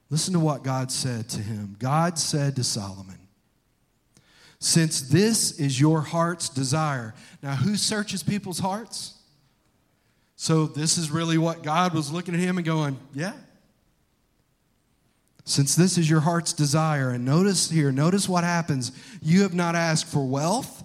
Listen 0.09 0.33
to 0.33 0.39
what 0.39 0.63
God 0.63 0.91
said 0.91 1.29
to 1.29 1.41
him. 1.41 1.75
God 1.79 2.19
said 2.19 2.55
to 2.57 2.63
Solomon, 2.63 3.17
Since 4.59 5.01
this 5.01 5.59
is 5.59 5.79
your 5.79 6.01
heart's 6.01 6.49
desire. 6.49 7.15
Now, 7.41 7.55
who 7.55 7.75
searches 7.75 8.21
people's 8.21 8.59
hearts? 8.59 9.13
So, 10.35 10.67
this 10.67 10.97
is 10.97 11.09
really 11.09 11.37
what 11.37 11.63
God 11.63 11.93
was 11.93 12.11
looking 12.11 12.33
at 12.35 12.39
him 12.39 12.57
and 12.57 12.65
going, 12.65 12.97
Yeah. 13.13 13.33
Since 15.47 15.75
this 15.75 15.97
is 15.97 16.09
your 16.09 16.21
heart's 16.21 16.53
desire, 16.53 17.11
and 17.11 17.23
notice 17.23 17.69
here, 17.69 17.91
notice 17.91 18.27
what 18.27 18.43
happens. 18.43 18.91
You 19.21 19.43
have 19.43 19.53
not 19.53 19.75
asked 19.75 20.07
for 20.07 20.25
wealth, 20.27 20.83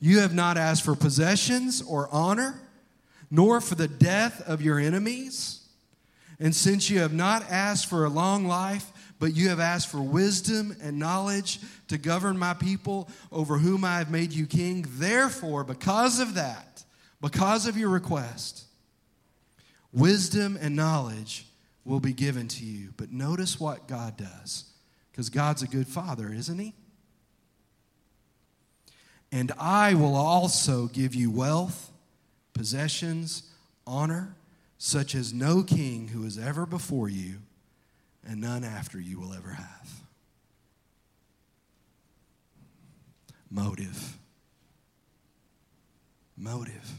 you 0.00 0.20
have 0.20 0.34
not 0.34 0.58
asked 0.58 0.84
for 0.84 0.94
possessions 0.94 1.82
or 1.82 2.08
honor, 2.12 2.60
nor 3.30 3.60
for 3.60 3.74
the 3.74 3.88
death 3.88 4.42
of 4.46 4.62
your 4.62 4.78
enemies 4.78 5.57
and 6.40 6.54
since 6.54 6.88
you 6.88 7.00
have 7.00 7.12
not 7.12 7.50
asked 7.50 7.86
for 7.86 8.04
a 8.04 8.10
long 8.10 8.44
life, 8.46 8.92
but 9.18 9.34
you 9.34 9.48
have 9.48 9.58
asked 9.58 9.90
for 9.90 10.00
wisdom 10.00 10.76
and 10.80 10.98
knowledge 10.98 11.58
to 11.88 11.98
govern 11.98 12.38
my 12.38 12.54
people 12.54 13.08
over 13.32 13.58
whom 13.58 13.84
I 13.84 13.98
have 13.98 14.10
made 14.10 14.32
you 14.32 14.46
king, 14.46 14.86
therefore, 14.88 15.64
because 15.64 16.20
of 16.20 16.34
that, 16.34 16.84
because 17.20 17.66
of 17.66 17.76
your 17.76 17.88
request, 17.88 18.64
wisdom 19.92 20.56
and 20.60 20.76
knowledge 20.76 21.46
will 21.84 21.98
be 21.98 22.12
given 22.12 22.46
to 22.46 22.64
you. 22.64 22.92
But 22.96 23.10
notice 23.10 23.58
what 23.58 23.88
God 23.88 24.16
does, 24.16 24.70
because 25.10 25.30
God's 25.30 25.62
a 25.62 25.66
good 25.66 25.88
father, 25.88 26.32
isn't 26.32 26.58
he? 26.58 26.74
And 29.32 29.50
I 29.58 29.94
will 29.94 30.14
also 30.14 30.86
give 30.86 31.14
you 31.14 31.30
wealth, 31.30 31.90
possessions, 32.54 33.42
honor 33.86 34.36
such 34.78 35.16
as 35.16 35.34
no 35.34 35.62
king 35.64 36.08
who 36.08 36.24
is 36.24 36.38
ever 36.38 36.64
before 36.64 37.08
you 37.08 37.34
and 38.26 38.40
none 38.40 38.62
after 38.62 39.00
you 39.00 39.18
will 39.18 39.34
ever 39.34 39.50
have. 39.50 39.90
Motive. 43.50 44.16
Motive. 46.36 46.92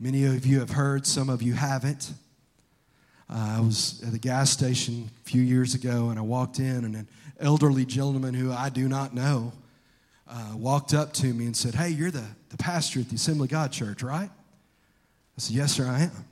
Many 0.00 0.24
of 0.24 0.46
you 0.46 0.58
have 0.60 0.70
heard, 0.70 1.06
some 1.06 1.30
of 1.30 1.42
you 1.42 1.54
haven't. 1.54 2.12
Uh, 3.30 3.56
I 3.58 3.60
was 3.60 4.02
at 4.04 4.12
the 4.12 4.18
gas 4.18 4.50
station 4.50 5.10
a 5.24 5.28
few 5.28 5.42
years 5.42 5.74
ago 5.74 6.08
and 6.08 6.18
I 6.18 6.22
walked 6.22 6.58
in, 6.58 6.84
and 6.84 6.96
an 6.96 7.08
elderly 7.38 7.84
gentleman 7.84 8.34
who 8.34 8.50
I 8.50 8.68
do 8.68 8.88
not 8.88 9.14
know 9.14 9.52
uh, 10.26 10.52
walked 10.54 10.94
up 10.94 11.12
to 11.14 11.26
me 11.26 11.46
and 11.46 11.56
said, 11.56 11.74
Hey, 11.74 11.90
you're 11.90 12.10
the, 12.10 12.24
the 12.48 12.56
pastor 12.56 13.00
at 13.00 13.10
the 13.10 13.16
Assembly 13.16 13.48
God 13.48 13.70
Church, 13.70 14.02
right? 14.02 14.30
I 15.38 15.40
said, 15.40 15.56
Yes, 15.56 15.72
sir, 15.74 15.86
I 15.86 16.00
am. 16.02 16.24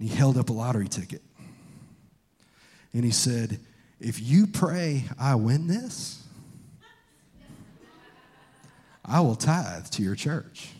And 0.00 0.08
he 0.08 0.14
held 0.14 0.36
up 0.36 0.50
a 0.50 0.52
lottery 0.52 0.88
ticket. 0.88 1.22
And 2.92 3.04
he 3.04 3.12
said, 3.12 3.60
If 4.00 4.20
you 4.20 4.48
pray 4.48 5.04
I 5.20 5.36
win 5.36 5.68
this, 5.68 6.20
I 9.04 9.20
will 9.20 9.36
tithe 9.36 9.86
to 9.90 10.02
your 10.02 10.16
church. 10.16 10.70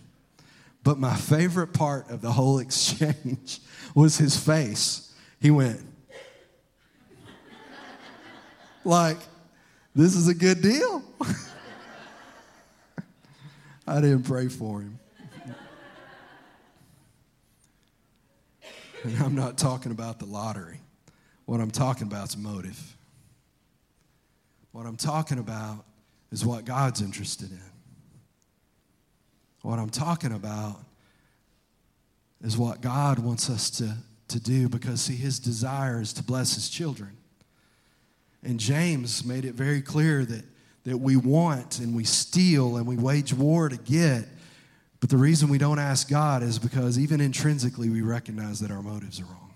But 0.83 0.99
my 0.99 1.15
favorite 1.15 1.73
part 1.73 2.11
of 2.11 2.23
the 2.23 2.33
whole 2.33 2.59
exchange 2.65 3.61
was 3.95 4.19
his 4.19 4.37
face. 4.37 5.15
He 5.41 5.53
went, 5.53 5.81
like, 8.85 9.19
this 9.95 10.17
is 10.17 10.27
a 10.27 10.35
good 10.35 10.61
deal. 10.61 11.05
I 13.87 14.01
didn't 14.01 14.25
pray 14.25 14.49
for 14.49 14.81
him. 14.81 14.99
And 19.05 19.19
I'm 19.19 19.35
not 19.35 19.59
talking 19.59 19.91
about 19.91 20.21
the 20.21 20.27
lottery. 20.27 20.79
What 21.45 21.61
I'm 21.61 21.73
talking 21.73 22.07
about 22.07 22.29
is 22.29 22.37
motive. 22.37 22.97
What 24.71 24.87
I'm 24.87 24.97
talking 24.97 25.39
about 25.39 25.85
is 26.31 26.47
what 26.47 26.65
God's 26.65 27.03
interested 27.03 27.51
in. 27.51 27.61
What 29.63 29.79
I'm 29.79 29.91
talking 29.91 30.33
about 30.33 30.81
is 32.43 32.57
what 32.57 32.81
God 32.81 33.19
wants 33.19 33.51
us 33.51 33.71
to, 33.71 33.97
to 34.29 34.41
do 34.41 34.69
because, 34.69 35.03
see, 35.03 35.17
his 35.17 35.39
desire 35.39 36.01
is 36.01 36.13
to 36.15 36.23
bless 36.23 36.55
his 36.55 36.69
children. 36.69 37.17
And 38.43 38.59
James 38.59 39.25
made 39.25 39.45
it 39.45 39.55
very 39.55 39.83
clear 39.83 40.25
that, 40.25 40.45
that 40.85 40.99
we 40.99 41.17
want 41.17 41.79
and 41.79 41.95
we 41.95 42.05
steal 42.05 42.77
and 42.77 42.87
we 42.87 42.97
wage 42.97 43.33
war 43.33 43.69
to 43.69 43.77
get. 43.77 44.27
But 45.03 45.11
the 45.11 45.17
reason 45.17 45.49
we 45.49 45.59
don't 45.59 45.81
ask 45.81 46.09
God 46.09 46.45
is 46.45 46.61
because 46.61 46.97
even 46.97 47.21
intrinsically 47.21 47.91
we 47.91 48.03
recognize 48.03 48.61
that 48.61 48.71
our 48.71 48.83
motives 48.83 49.19
are 49.21 49.25
wrong. 49.25 49.53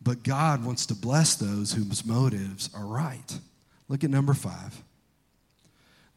But 0.00 0.22
God 0.22 0.64
wants 0.64 0.86
to 0.86 0.94
bless 0.94 1.34
those 1.34 1.72
whose 1.72 2.06
motives 2.06 2.70
are 2.76 2.86
right. 2.86 3.40
Look 3.88 4.04
at 4.04 4.10
number 4.10 4.34
five. 4.34 4.80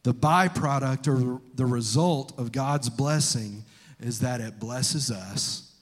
The 0.04 0.14
byproduct 0.14 1.08
or 1.08 1.40
the 1.56 1.66
result 1.66 2.38
of 2.38 2.52
God's 2.52 2.88
blessing 2.88 3.64
is 3.98 4.20
that 4.20 4.40
it 4.40 4.60
blesses 4.60 5.10
us 5.10 5.74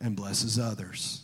and 0.00 0.16
blesses 0.16 0.58
others. 0.58 1.20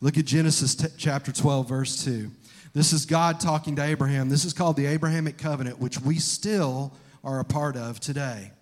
Look 0.00 0.18
at 0.18 0.24
Genesis 0.24 0.76
t- 0.76 0.86
chapter 0.96 1.32
12, 1.32 1.68
verse 1.68 2.04
2. 2.04 2.30
This 2.74 2.92
is 2.92 3.06
God 3.06 3.40
talking 3.40 3.74
to 3.74 3.82
Abraham. 3.82 4.28
This 4.28 4.44
is 4.44 4.52
called 4.52 4.76
the 4.76 4.86
Abrahamic 4.86 5.36
covenant, 5.36 5.80
which 5.80 6.00
we 6.00 6.20
still 6.20 6.92
are 7.24 7.40
a 7.40 7.44
part 7.44 7.76
of 7.76 7.98
today. 7.98 8.52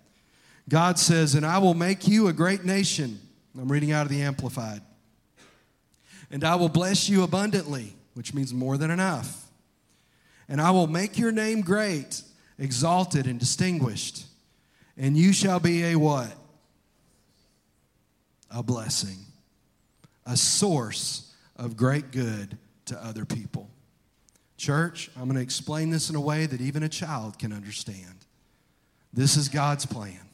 God 0.71 0.97
says, 0.97 1.35
And 1.35 1.45
I 1.45 1.57
will 1.57 1.73
make 1.73 2.07
you 2.07 2.29
a 2.29 2.33
great 2.33 2.63
nation. 2.63 3.19
I'm 3.59 3.69
reading 3.69 3.91
out 3.91 4.03
of 4.03 4.09
the 4.09 4.21
Amplified. 4.21 4.81
And 6.31 6.45
I 6.45 6.55
will 6.55 6.69
bless 6.69 7.09
you 7.09 7.23
abundantly, 7.23 7.93
which 8.13 8.33
means 8.33 8.53
more 8.53 8.77
than 8.77 8.89
enough. 8.89 9.49
And 10.47 10.61
I 10.61 10.71
will 10.71 10.87
make 10.87 11.19
your 11.19 11.33
name 11.33 11.59
great 11.59 12.23
exalted 12.57 13.27
and 13.27 13.37
distinguished. 13.37 14.25
And 14.95 15.17
you 15.17 15.33
shall 15.33 15.59
be 15.59 15.83
a 15.83 15.97
what? 15.97 16.31
A 18.49 18.63
blessing, 18.63 19.17
a 20.25 20.37
source 20.37 21.33
of 21.57 21.75
great 21.75 22.11
good 22.11 22.57
to 22.85 23.05
other 23.05 23.25
people. 23.25 23.69
Church, 24.55 25.11
I'm 25.17 25.23
going 25.23 25.35
to 25.35 25.41
explain 25.41 25.89
this 25.89 26.09
in 26.09 26.15
a 26.15 26.21
way 26.21 26.45
that 26.45 26.61
even 26.61 26.81
a 26.81 26.89
child 26.89 27.37
can 27.39 27.51
understand. 27.51 28.25
This 29.11 29.35
is 29.35 29.49
God's 29.49 29.85
plan. 29.85 30.30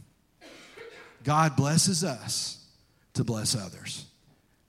God 1.28 1.58
blesses 1.58 2.06
us 2.06 2.66
to 3.16 3.26
bless 3.26 3.54
others. 3.54 4.06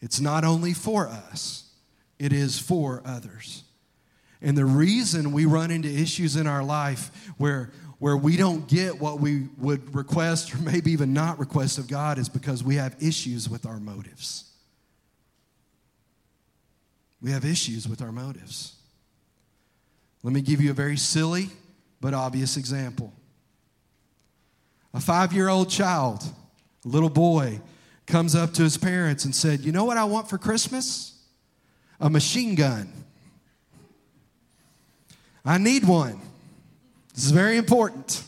It's 0.00 0.18
not 0.18 0.42
only 0.42 0.72
for 0.74 1.06
us, 1.06 1.70
it 2.18 2.32
is 2.32 2.58
for 2.58 3.00
others. 3.04 3.62
And 4.42 4.58
the 4.58 4.64
reason 4.64 5.30
we 5.30 5.46
run 5.46 5.70
into 5.70 5.88
issues 5.88 6.34
in 6.34 6.48
our 6.48 6.64
life 6.64 7.12
where, 7.38 7.70
where 8.00 8.16
we 8.16 8.36
don't 8.36 8.66
get 8.66 9.00
what 9.00 9.20
we 9.20 9.46
would 9.58 9.94
request 9.94 10.52
or 10.52 10.58
maybe 10.58 10.90
even 10.90 11.12
not 11.12 11.38
request 11.38 11.78
of 11.78 11.86
God 11.86 12.18
is 12.18 12.28
because 12.28 12.64
we 12.64 12.74
have 12.74 12.96
issues 13.00 13.48
with 13.48 13.64
our 13.64 13.78
motives. 13.78 14.50
We 17.22 17.30
have 17.30 17.44
issues 17.44 17.88
with 17.88 18.02
our 18.02 18.10
motives. 18.10 18.74
Let 20.24 20.34
me 20.34 20.40
give 20.40 20.60
you 20.60 20.72
a 20.72 20.74
very 20.74 20.96
silly 20.96 21.50
but 22.00 22.14
obvious 22.14 22.56
example. 22.56 23.12
A 24.92 24.98
five 25.00 25.32
year 25.32 25.48
old 25.48 25.70
child, 25.70 26.24
a 26.84 26.88
little 26.88 27.10
boy, 27.10 27.60
comes 28.06 28.34
up 28.34 28.54
to 28.54 28.62
his 28.62 28.76
parents 28.76 29.24
and 29.24 29.34
said, 29.34 29.60
You 29.60 29.72
know 29.72 29.84
what 29.84 29.96
I 29.96 30.04
want 30.04 30.28
for 30.28 30.38
Christmas? 30.38 31.14
A 32.00 32.08
machine 32.08 32.54
gun. 32.54 32.92
I 35.44 35.58
need 35.58 35.84
one. 35.84 36.20
This 37.14 37.24
is 37.24 37.30
very 37.30 37.56
important. 37.56 38.22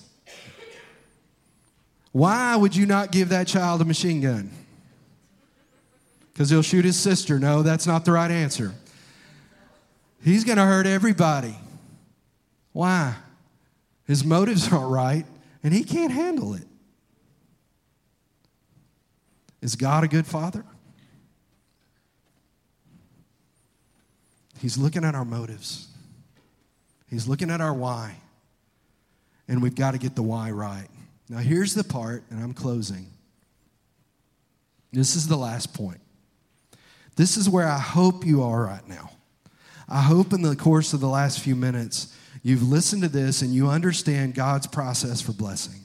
Why 2.12 2.56
would 2.56 2.74
you 2.74 2.86
not 2.86 3.12
give 3.12 3.28
that 3.28 3.46
child 3.46 3.80
a 3.80 3.84
machine 3.84 4.20
gun? 4.20 4.50
Because 6.32 6.50
he'll 6.50 6.62
shoot 6.62 6.84
his 6.84 6.98
sister. 6.98 7.38
No, 7.38 7.62
that's 7.62 7.86
not 7.86 8.04
the 8.04 8.12
right 8.12 8.30
answer. 8.30 8.74
He's 10.22 10.44
going 10.44 10.58
to 10.58 10.64
hurt 10.64 10.86
everybody. 10.86 11.56
Why? 12.72 13.14
His 14.06 14.24
motives 14.24 14.72
aren't 14.72 14.90
right, 14.90 15.24
and 15.62 15.72
he 15.72 15.84
can't 15.84 16.12
handle 16.12 16.54
it. 16.54 16.66
Is 19.62 19.76
God 19.76 20.04
a 20.04 20.08
good 20.08 20.26
father? 20.26 20.64
He's 24.60 24.76
looking 24.76 25.04
at 25.04 25.14
our 25.14 25.24
motives. 25.24 25.88
He's 27.08 27.26
looking 27.26 27.50
at 27.50 27.60
our 27.60 27.72
why. 27.72 28.16
And 29.48 29.62
we've 29.62 29.74
got 29.74 29.92
to 29.92 29.98
get 29.98 30.14
the 30.14 30.22
why 30.22 30.50
right. 30.50 30.86
Now, 31.28 31.38
here's 31.38 31.74
the 31.74 31.84
part, 31.84 32.24
and 32.30 32.42
I'm 32.42 32.52
closing. 32.52 33.06
This 34.92 35.16
is 35.16 35.28
the 35.28 35.36
last 35.36 35.74
point. 35.74 36.00
This 37.16 37.36
is 37.36 37.48
where 37.48 37.66
I 37.66 37.78
hope 37.78 38.24
you 38.26 38.42
are 38.42 38.64
right 38.64 38.86
now. 38.88 39.10
I 39.88 40.02
hope 40.02 40.32
in 40.32 40.42
the 40.42 40.56
course 40.56 40.92
of 40.92 41.00
the 41.00 41.08
last 41.08 41.40
few 41.40 41.56
minutes, 41.56 42.14
you've 42.42 42.62
listened 42.62 43.02
to 43.02 43.08
this 43.08 43.42
and 43.42 43.52
you 43.54 43.68
understand 43.68 44.34
God's 44.34 44.66
process 44.66 45.20
for 45.20 45.32
blessing. 45.32 45.79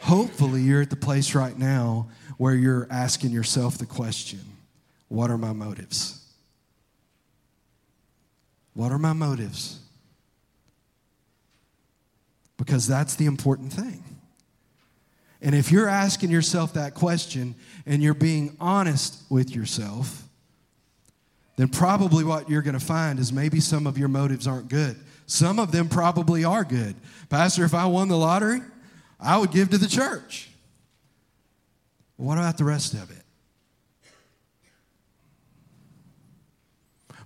Hopefully, 0.00 0.62
you're 0.62 0.82
at 0.82 0.90
the 0.90 0.96
place 0.96 1.34
right 1.34 1.56
now 1.58 2.08
where 2.38 2.54
you're 2.54 2.86
asking 2.90 3.30
yourself 3.30 3.78
the 3.78 3.86
question 3.86 4.40
what 5.08 5.30
are 5.30 5.38
my 5.38 5.52
motives? 5.52 6.24
What 8.74 8.92
are 8.92 8.98
my 8.98 9.12
motives? 9.12 9.80
Because 12.56 12.86
that's 12.86 13.16
the 13.16 13.26
important 13.26 13.72
thing. 13.72 14.04
And 15.42 15.54
if 15.54 15.72
you're 15.72 15.88
asking 15.88 16.30
yourself 16.30 16.74
that 16.74 16.94
question 16.94 17.54
and 17.86 18.02
you're 18.02 18.14
being 18.14 18.56
honest 18.60 19.22
with 19.30 19.54
yourself, 19.54 20.22
then 21.56 21.68
probably 21.68 22.24
what 22.24 22.48
you're 22.48 22.62
going 22.62 22.78
to 22.78 22.84
find 22.84 23.18
is 23.18 23.32
maybe 23.32 23.60
some 23.60 23.86
of 23.86 23.98
your 23.98 24.08
motives 24.08 24.46
aren't 24.46 24.68
good. 24.68 24.96
Some 25.26 25.58
of 25.58 25.72
them 25.72 25.88
probably 25.88 26.44
are 26.44 26.64
good. 26.64 26.94
Pastor, 27.28 27.64
if 27.64 27.74
I 27.74 27.86
won 27.86 28.08
the 28.08 28.16
lottery, 28.16 28.60
I 29.20 29.38
would 29.38 29.50
give 29.50 29.70
to 29.70 29.78
the 29.78 29.88
church. 29.88 30.50
What 32.16 32.38
about 32.38 32.58
the 32.58 32.64
rest 32.64 32.94
of 32.94 33.10
it? 33.10 33.24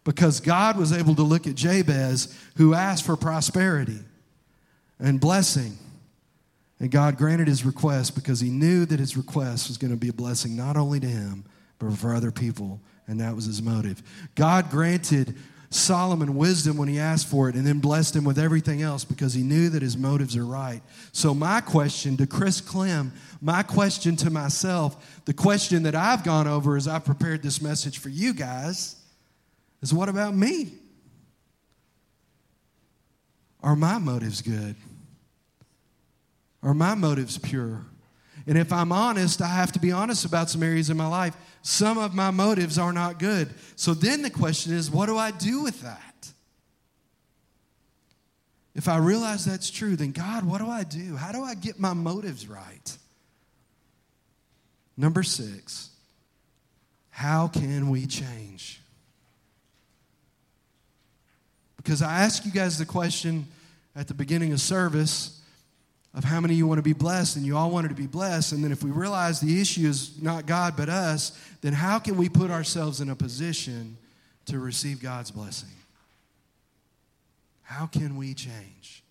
because 0.05 0.41
God 0.41 0.77
was 0.77 0.93
able 0.93 1.15
to 1.17 1.23
look 1.23 1.47
at 1.47 1.55
Jabez, 1.55 2.39
who 2.57 2.75
asked 2.75 3.05
for 3.05 3.17
prosperity 3.17 4.01
and 5.01 5.19
blessing. 5.19 5.79
And 6.79 6.91
God 6.91 7.17
granted 7.17 7.49
his 7.49 7.65
request 7.65 8.15
because 8.15 8.41
he 8.41 8.51
knew 8.51 8.85
that 8.85 9.01
his 9.01 9.17
request 9.17 9.69
was 9.69 9.79
going 9.79 9.91
to 9.91 9.97
be 9.97 10.11
a 10.11 10.13
blessing 10.13 10.55
not 10.55 10.77
only 10.77 11.01
to 11.01 11.07
him, 11.07 11.45
but 11.79 11.97
for 11.97 12.15
other 12.15 12.31
people. 12.31 12.81
And 13.07 13.21
that 13.21 13.35
was 13.35 13.47
his 13.47 13.63
motive. 13.63 14.03
God 14.35 14.71
granted 14.71 15.35
Solomon 15.75 16.37
wisdom 16.37 16.77
when 16.77 16.89
he 16.89 17.01
asked 17.01 17.27
for 17.27 17.49
it 17.49 17.57
and 17.57 17.67
then 17.67 17.81
blessed 17.81 18.15
him 18.15 18.23
with 18.23 18.39
everything 18.39 18.81
else 18.81 19.05
because 19.05 19.35
he 19.35 19.43
knew 19.43 19.69
that 19.71 19.83
his 19.83 19.97
motives 19.97 20.37
are 20.37 20.47
right. 20.47 20.81
So, 21.11 21.35
my 21.35 21.61
question 21.61 22.17
to 22.19 22.29
Chris 22.29 22.61
Clem, 22.61 23.13
my 23.41 23.65
question 23.65 24.15
to 24.17 24.31
myself, 24.31 25.21
the 25.25 25.35
question 25.35 25.83
that 25.83 25.97
I've 25.97 26.23
gone 26.23 26.47
over 26.47 26.77
as 26.77 26.87
I've 26.87 27.05
prepared 27.05 27.43
this 27.43 27.61
message 27.61 27.99
for 27.99 28.09
you 28.09 28.33
guys 28.33 28.95
is 29.83 29.93
what 29.93 30.09
about 30.09 30.37
me? 30.37 30.73
Are 33.61 33.75
my 33.75 33.99
motives 33.99 34.43
good? 34.43 34.77
Are 36.63 36.75
my 36.75 36.95
motives 36.95 37.37
pure? 37.37 37.85
And 38.47 38.59
if 38.59 38.73
I'm 38.73 38.93
honest, 38.93 39.41
I 39.41 39.49
have 39.49 39.73
to 39.73 39.79
be 39.79 39.91
honest 39.91 40.25
about 40.25 40.51
some 40.51 40.63
areas 40.63 40.91
in 40.91 40.97
my 40.97 41.07
life. 41.07 41.35
Some 41.63 41.97
of 41.97 42.15
my 42.15 42.31
motives 42.31 42.79
are 42.79 42.93
not 42.93 43.19
good. 43.19 43.49
So 43.75 43.95
then 43.95 44.23
the 44.23 44.31
question 44.31 44.75
is, 44.75 44.91
what 44.91 45.07
do 45.07 45.17
I 45.17 45.31
do 45.31 45.63
with 45.63 45.81
that? 45.83 46.15
if 48.75 48.89
I 48.89 48.99
realize 48.99 49.45
that's 49.45 49.71
true, 49.71 49.97
then 49.97 50.11
God, 50.11 50.45
what 50.45 50.59
do 50.59 50.69
I 50.69 50.83
do? 50.83 51.17
How 51.17 51.33
do 51.33 51.43
I 51.43 51.55
get 51.55 51.79
my 51.79 51.93
motives 51.93 52.49
right? 52.49 52.99
Number 54.97 55.23
six, 55.23 55.91
how 57.11 57.49
can 57.49 57.89
we 57.89 58.07
change? 58.07 58.81
Because 61.77 62.03
I 62.03 62.23
asked 62.23 62.45
you 62.45 62.51
guys 62.51 62.79
the 62.79 62.87
question 62.87 63.47
at 63.95 64.09
the 64.09 64.15
beginning 64.15 64.53
of 64.53 64.61
service 64.61 65.41
of 66.15 66.23
how 66.23 66.41
many 66.41 66.55
you 66.55 66.67
want 66.67 66.79
to 66.79 66.83
be 66.83 66.93
blessed, 66.93 67.37
and 67.37 67.45
you 67.45 67.57
all 67.57 67.71
wanted 67.71 67.89
to 67.89 67.95
be 67.95 68.07
blessed. 68.07 68.53
And 68.53 68.63
then 68.63 68.71
if 68.71 68.85
we 68.85 68.91
realize 68.91 69.41
the 69.41 69.61
issue 69.61 69.89
is 69.89 70.23
not 70.23 70.47
God 70.47 70.75
but 70.77 70.89
us, 70.89 71.39
then 71.61 71.73
how 71.73 71.99
can 71.99 72.17
we 72.17 72.29
put 72.29 72.51
ourselves 72.51 73.01
in 73.01 73.11
a 73.11 73.17
position 73.17 73.97
to 74.47 74.61
receive 74.61 75.03
God's 75.03 75.31
blessing? 75.33 75.71
How 77.63 77.87
can 77.87 78.17
we 78.17 78.35
change? 78.35 79.03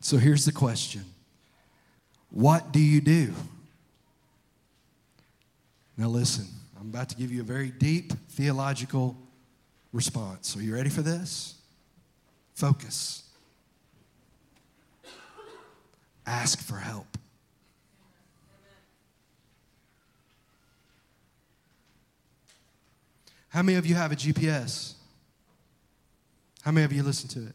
So 0.00 0.16
here's 0.16 0.44
the 0.44 0.52
question 0.52 1.04
What 2.30 2.72
do 2.72 2.78
you 2.78 3.00
do? 3.00 3.32
Now, 5.96 6.06
listen, 6.06 6.46
I'm 6.80 6.88
about 6.90 7.08
to 7.08 7.16
give 7.16 7.32
you 7.32 7.40
a 7.40 7.44
very 7.44 7.70
deep 7.70 8.12
theological 8.30 9.16
response. 9.92 10.56
Are 10.56 10.62
you 10.62 10.72
ready 10.72 10.90
for 10.90 11.02
this? 11.02 11.56
Focus. 12.54 13.27
Ask 16.28 16.60
for 16.60 16.76
help. 16.76 17.06
How 23.48 23.62
many 23.62 23.78
of 23.78 23.86
you 23.86 23.94
have 23.94 24.12
a 24.12 24.14
GPS? 24.14 24.92
How 26.60 26.70
many 26.70 26.84
of 26.84 26.92
you 26.92 27.02
listen 27.02 27.30
to 27.30 27.46
it? 27.46 27.54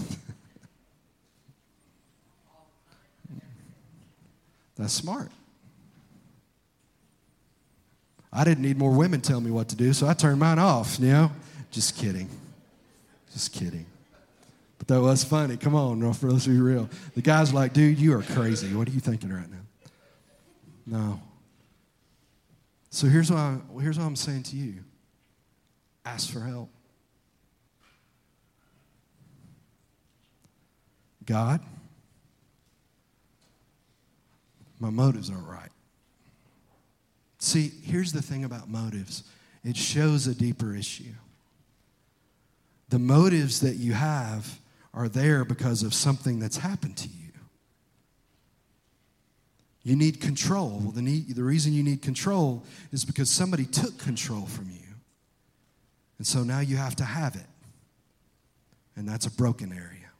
That's 4.76 4.92
smart. 4.92 5.30
I 8.32 8.42
didn't 8.42 8.64
need 8.64 8.76
more 8.76 8.90
women 8.90 9.20
telling 9.20 9.44
me 9.44 9.52
what 9.52 9.68
to 9.68 9.76
do, 9.76 9.92
so 9.92 10.08
I 10.08 10.14
turned 10.14 10.40
mine 10.40 10.58
off, 10.58 10.98
you 10.98 11.06
know? 11.06 11.30
Just 11.70 11.96
kidding. 11.96 12.28
Just 13.32 13.52
kidding. 13.52 13.86
That 14.86 15.00
was 15.00 15.24
funny. 15.24 15.56
Come 15.56 15.74
on, 15.74 16.00
let's 16.00 16.46
be 16.46 16.60
real. 16.60 16.88
The 17.14 17.22
guy's 17.22 17.52
like, 17.52 17.72
dude, 17.72 17.98
you 17.98 18.16
are 18.16 18.22
crazy. 18.22 18.72
What 18.74 18.88
are 18.88 18.92
you 18.92 19.00
thinking 19.00 19.32
right 19.32 19.50
now? 19.50 19.56
No. 20.86 21.20
So 22.90 23.08
here's 23.08 23.30
what, 23.30 23.38
I, 23.38 23.58
here's 23.80 23.98
what 23.98 24.04
I'm 24.04 24.16
saying 24.16 24.44
to 24.44 24.56
you 24.56 24.84
ask 26.04 26.32
for 26.32 26.40
help. 26.40 26.70
God, 31.24 31.60
my 34.78 34.90
motives 34.90 35.28
aren't 35.28 35.48
right. 35.48 35.68
See, 37.40 37.72
here's 37.82 38.12
the 38.12 38.22
thing 38.22 38.44
about 38.44 38.68
motives 38.68 39.24
it 39.64 39.76
shows 39.76 40.28
a 40.28 40.34
deeper 40.34 40.76
issue. 40.76 41.12
The 42.88 43.00
motives 43.00 43.60
that 43.60 43.74
you 43.74 43.94
have 43.94 44.60
are 44.96 45.08
there 45.08 45.44
because 45.44 45.82
of 45.82 45.92
something 45.92 46.40
that's 46.40 46.56
happened 46.56 46.96
to 46.96 47.08
you. 47.08 47.32
You 49.82 49.94
need 49.94 50.20
control. 50.20 50.80
Well, 50.82 50.90
the, 50.90 51.02
need, 51.02 51.36
the 51.36 51.44
reason 51.44 51.72
you 51.72 51.82
need 51.82 52.02
control 52.02 52.64
is 52.90 53.04
because 53.04 53.30
somebody 53.30 53.66
took 53.66 53.98
control 53.98 54.46
from 54.46 54.70
you. 54.70 54.80
And 56.18 56.26
so 56.26 56.42
now 56.42 56.60
you 56.60 56.76
have 56.76 56.96
to 56.96 57.04
have 57.04 57.36
it. 57.36 57.46
And 58.96 59.06
that's 59.06 59.26
a 59.26 59.30
broken 59.30 59.70
area. 59.70 60.10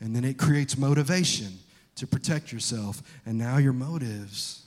And 0.00 0.14
then 0.14 0.24
it 0.24 0.36
creates 0.36 0.76
motivation 0.76 1.52
to 1.94 2.06
protect 2.06 2.52
yourself. 2.52 3.00
And 3.24 3.38
now 3.38 3.58
your 3.58 3.72
motives 3.72 4.66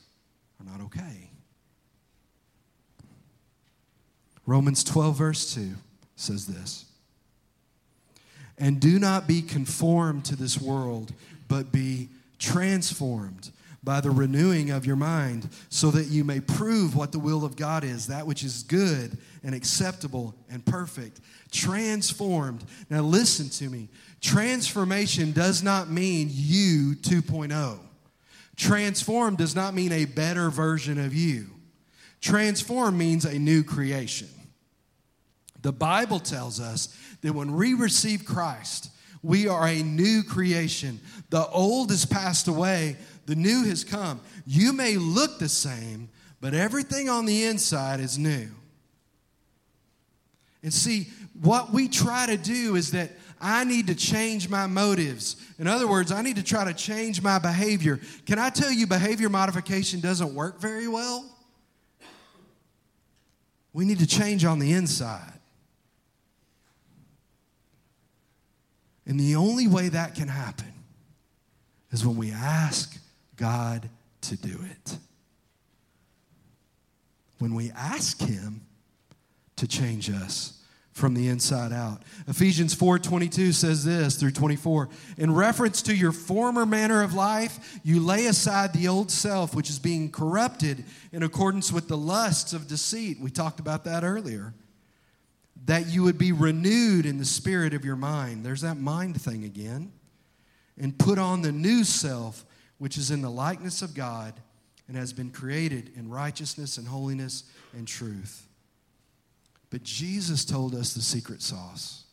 are 0.60 0.71
not 0.71 0.84
okay. 0.86 1.29
Romans 4.45 4.84
12, 4.86 5.17
verse 5.17 5.53
2 5.53 5.73
says 6.15 6.47
this 6.47 6.86
And 8.57 8.79
do 8.79 8.99
not 8.99 9.27
be 9.27 9.41
conformed 9.41 10.25
to 10.25 10.35
this 10.35 10.59
world, 10.59 11.13
but 11.47 11.71
be 11.71 12.09
transformed 12.39 13.51
by 13.83 14.01
the 14.01 14.09
renewing 14.09 14.71
of 14.71 14.85
your 14.85 14.95
mind, 14.95 15.47
so 15.69 15.91
that 15.91 16.07
you 16.07 16.23
may 16.23 16.39
prove 16.39 16.95
what 16.95 17.11
the 17.11 17.19
will 17.19 17.45
of 17.45 17.55
God 17.55 17.83
is, 17.83 18.07
that 18.07 18.25
which 18.25 18.43
is 18.43 18.63
good 18.63 19.15
and 19.43 19.53
acceptable 19.53 20.33
and 20.49 20.65
perfect. 20.65 21.21
Transformed. 21.51 22.63
Now, 22.89 23.01
listen 23.01 23.47
to 23.49 23.69
me. 23.69 23.89
Transformation 24.21 25.33
does 25.33 25.61
not 25.61 25.91
mean 25.91 26.29
you 26.31 26.95
2.0. 27.01 27.77
Transformed 28.55 29.37
does 29.37 29.55
not 29.55 29.75
mean 29.75 29.91
a 29.91 30.05
better 30.05 30.49
version 30.49 30.97
of 30.97 31.13
you. 31.13 31.45
Transform 32.21 32.97
means 32.97 33.23
a 33.23 33.37
new 33.37 33.63
creation. 33.63 34.29
The 35.61 35.71
Bible 35.71 36.19
tells 36.19 36.59
us 36.59 36.95
that 37.25 37.33
when 37.33 37.53
we 37.53 37.73
receive 37.73 38.23
Christ, 38.25 38.91
we 39.23 39.47
are 39.47 39.67
a 39.67 39.81
new 39.81 40.23
creation. 40.23 40.99
The 41.31 41.47
old 41.47 41.89
has 41.89 42.05
passed 42.05 42.47
away, 42.47 42.97
the 43.25 43.35
new 43.35 43.63
has 43.65 43.83
come. 43.83 44.21
You 44.45 44.73
may 44.73 44.97
look 44.97 45.39
the 45.39 45.49
same, 45.49 46.09
but 46.39 46.53
everything 46.53 47.09
on 47.09 47.25
the 47.25 47.45
inside 47.45 47.99
is 47.99 48.19
new. 48.19 48.49
And 50.61 50.73
see, 50.73 51.07
what 51.41 51.73
we 51.73 51.88
try 51.88 52.27
to 52.27 52.38
do 52.38 52.75
is 52.75 52.91
that 52.91 53.11
I 53.41 53.63
need 53.63 53.88
to 53.88 53.95
change 53.95 54.47
my 54.49 54.67
motives. 54.67 55.35
In 55.59 55.67
other 55.67 55.88
words, 55.88 56.11
I 56.11 56.21
need 56.21 56.35
to 56.38 56.43
try 56.43 56.63
to 56.65 56.73
change 56.73 57.21
my 57.21 57.39
behavior. 57.39 57.99
Can 58.25 58.39
I 58.39 58.49
tell 58.49 58.71
you, 58.71 58.88
behavior 58.88 59.29
modification 59.29 59.99
doesn't 59.99 60.33
work 60.33 60.59
very 60.59 60.88
well? 60.88 61.25
We 63.73 63.85
need 63.85 63.99
to 63.99 64.07
change 64.07 64.45
on 64.45 64.59
the 64.59 64.73
inside. 64.73 65.34
And 69.05 69.19
the 69.19 69.35
only 69.35 69.67
way 69.67 69.89
that 69.89 70.15
can 70.15 70.27
happen 70.27 70.73
is 71.91 72.05
when 72.05 72.17
we 72.17 72.31
ask 72.31 72.97
God 73.35 73.89
to 74.21 74.35
do 74.35 74.59
it. 74.71 74.97
When 77.39 77.53
we 77.53 77.71
ask 77.71 78.19
Him 78.19 78.61
to 79.57 79.67
change 79.67 80.09
us 80.09 80.55
from 80.95 81.13
the 81.13 81.27
inside 81.27 81.73
out. 81.73 82.01
Ephesians 82.25 82.73
4:22 82.73 83.53
says 83.53 83.83
this 83.83 84.15
through 84.15 84.31
24. 84.31 84.87
In 85.17 85.33
reference 85.33 85.81
to 85.83 85.95
your 85.95 86.13
former 86.13 86.65
manner 86.65 87.01
of 87.01 87.13
life, 87.13 87.79
you 87.83 87.99
lay 87.99 88.27
aside 88.27 88.71
the 88.71 88.87
old 88.87 89.11
self 89.11 89.53
which 89.53 89.69
is 89.69 89.77
being 89.77 90.09
corrupted 90.09 90.85
in 91.11 91.21
accordance 91.21 91.69
with 91.69 91.89
the 91.89 91.97
lusts 91.97 92.53
of 92.53 92.67
deceit. 92.67 93.19
We 93.19 93.29
talked 93.29 93.59
about 93.59 93.83
that 93.83 94.05
earlier. 94.05 94.53
That 95.65 95.88
you 95.88 96.04
would 96.04 96.17
be 96.17 96.32
renewed 96.32 97.06
in 97.06 97.17
the 97.17 97.25
spirit 97.25 97.73
of 97.73 97.84
your 97.84 97.95
mind. 97.95 98.45
There's 98.45 98.62
that 98.62 98.78
mind 98.78 99.19
thing 99.19 99.43
again. 99.43 99.91
And 100.80 100.97
put 100.97 101.17
on 101.17 101.41
the 101.41 101.51
new 101.51 101.84
self 101.84 102.45
which 102.78 102.97
is 102.97 103.12
in 103.12 103.21
the 103.21 103.30
likeness 103.30 103.82
of 103.82 103.93
God 103.93 104.34
and 104.88 104.97
has 104.97 105.13
been 105.13 105.32
created 105.32 105.91
in 105.95 106.10
righteousness 106.10 106.78
and 106.78 106.88
holiness 106.88 107.43
and 107.73 107.88
truth. 107.88 108.47
But 109.69 109.84
Jesus 109.84 110.45
told 110.45 110.75
us 110.75 110.93
the 110.93 111.01
secret 111.01 111.41
sauce. 111.41 112.04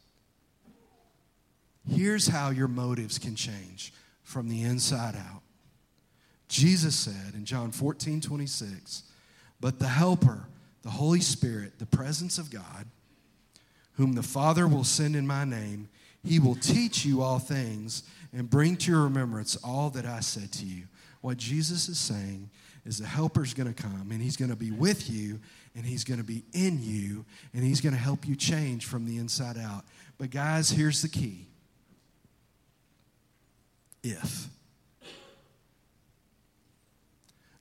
Here's 1.89 2.29
how 2.29 2.51
your 2.51 2.69
motives 2.69 3.19
can 3.19 3.35
change 3.35 3.93
from 4.23 4.49
the 4.49 4.63
inside 4.63 5.17
out. 5.17 5.43
Jesus 6.49 6.95
said 6.95 7.35
in 7.35 7.45
John 7.45 7.73
14, 7.73 8.21
26, 8.21 9.03
But 9.61 9.79
the 9.79 9.89
Helper, 9.89 10.47
the 10.83 10.91
Holy 10.91 11.21
Spirit, 11.21 11.79
the 11.79 11.87
presence 11.87 12.39
of 12.39 12.51
God, 12.51 12.87
whom 13.95 14.15
the 14.15 14.23
Father 14.23 14.67
will 14.67 14.85
send 14.85 15.17
in 15.17 15.27
my 15.27 15.45
name, 15.45 15.89
he 16.25 16.39
will 16.39 16.55
teach 16.55 17.05
you 17.05 17.23
all 17.23 17.39
things 17.39 18.03
and 18.33 18.49
bring 18.49 18.77
to 18.77 18.91
your 18.91 19.03
remembrance 19.03 19.57
all 19.57 19.91
that 19.91 20.07
I 20.07 20.21
said 20.21 20.53
to 20.53 20.65
you. 20.65 20.85
What 21.21 21.37
Jesus 21.37 21.89
is 21.89 21.99
saying 21.99 22.51
is 22.85 22.99
the 22.99 23.07
helper's 23.07 23.55
going 23.55 23.73
to 23.73 23.83
come 23.83 24.09
and 24.11 24.21
he's 24.21 24.37
going 24.37 24.51
to 24.51 24.57
be 24.57 24.71
with 24.71 25.11
you 25.11 25.39
and 25.75 25.85
he's 25.85 26.05
going 26.05 26.19
to 26.19 26.25
be 26.25 26.45
in 26.53 26.83
you 26.83 27.25
and 27.55 27.63
he's 27.63 27.81
going 27.81 27.95
to 27.95 27.99
help 27.99 28.27
you 28.27 28.35
change 28.37 28.87
from 28.87 29.07
the 29.07 29.19
inside 29.19 29.57
out. 29.59 29.85
But, 30.19 30.31
guys, 30.31 30.71
here's 30.71 31.03
the 31.03 31.09
key 31.09 31.47
if. 34.03 34.49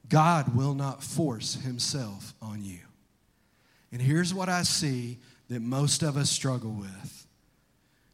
God 0.09 0.57
will 0.57 0.73
not 0.73 1.01
force 1.01 1.53
himself 1.53 2.33
on 2.41 2.65
you. 2.65 2.79
And 3.93 4.01
here's 4.01 4.33
what 4.33 4.49
I 4.49 4.63
see 4.63 5.19
that 5.51 5.61
most 5.61 6.01
of 6.01 6.15
us 6.15 6.29
struggle 6.29 6.71
with. 6.71 7.27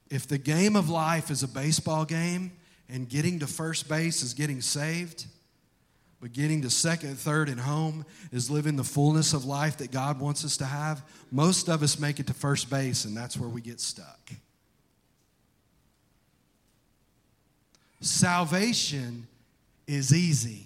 If 0.09 0.27
the 0.27 0.39
game 0.39 0.75
of 0.75 0.89
life 0.89 1.29
is 1.29 1.43
a 1.43 1.47
baseball 1.47 2.03
game 2.03 2.51
and 2.89 3.07
getting 3.07 3.39
to 3.39 3.47
first 3.47 3.87
base 3.87 4.23
is 4.23 4.33
getting 4.33 4.59
saved, 4.59 5.25
but 6.19 6.33
getting 6.33 6.63
to 6.63 6.69
second, 6.71 7.15
third, 7.19 7.47
and 7.47 7.59
home 7.59 8.05
is 8.31 8.49
living 8.49 8.75
the 8.75 8.83
fullness 8.83 9.33
of 9.33 9.45
life 9.45 9.77
that 9.77 9.91
God 9.91 10.19
wants 10.19 10.43
us 10.43 10.57
to 10.57 10.65
have. 10.65 11.03
Most 11.31 11.69
of 11.69 11.83
us 11.83 11.99
make 11.99 12.19
it 12.19 12.25
to 12.25 12.33
first 12.33 12.71
base, 12.71 13.05
and 13.05 13.15
that's 13.15 13.37
where 13.37 13.49
we 13.49 13.61
get 13.61 13.79
stuck. 13.79 14.31
Salvation 18.01 19.27
is 19.85 20.11
easy 20.11 20.65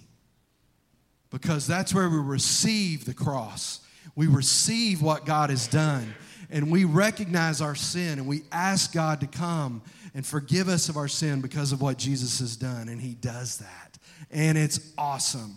because 1.30 1.66
that's 1.66 1.92
where 1.92 2.08
we 2.08 2.18
receive 2.18 3.04
the 3.04 3.14
cross. 3.14 3.80
We 4.14 4.26
receive 4.26 5.02
what 5.02 5.26
God 5.26 5.50
has 5.50 5.66
done, 5.66 6.14
and 6.52 6.70
we 6.70 6.84
recognize 6.84 7.60
our 7.60 7.74
sin, 7.74 8.18
and 8.18 8.26
we 8.28 8.42
ask 8.52 8.92
God 8.92 9.20
to 9.20 9.26
come 9.26 9.82
and 10.14 10.24
forgive 10.24 10.68
us 10.68 10.88
of 10.88 10.96
our 10.96 11.08
sin 11.08 11.40
because 11.40 11.72
of 11.72 11.80
what 11.80 11.96
Jesus 11.96 12.38
has 12.40 12.56
done, 12.56 12.88
and 12.88 13.00
He 13.00 13.14
does 13.14 13.56
that. 13.56 13.98
And 14.30 14.56
it's 14.58 14.92
awesome. 14.96 15.56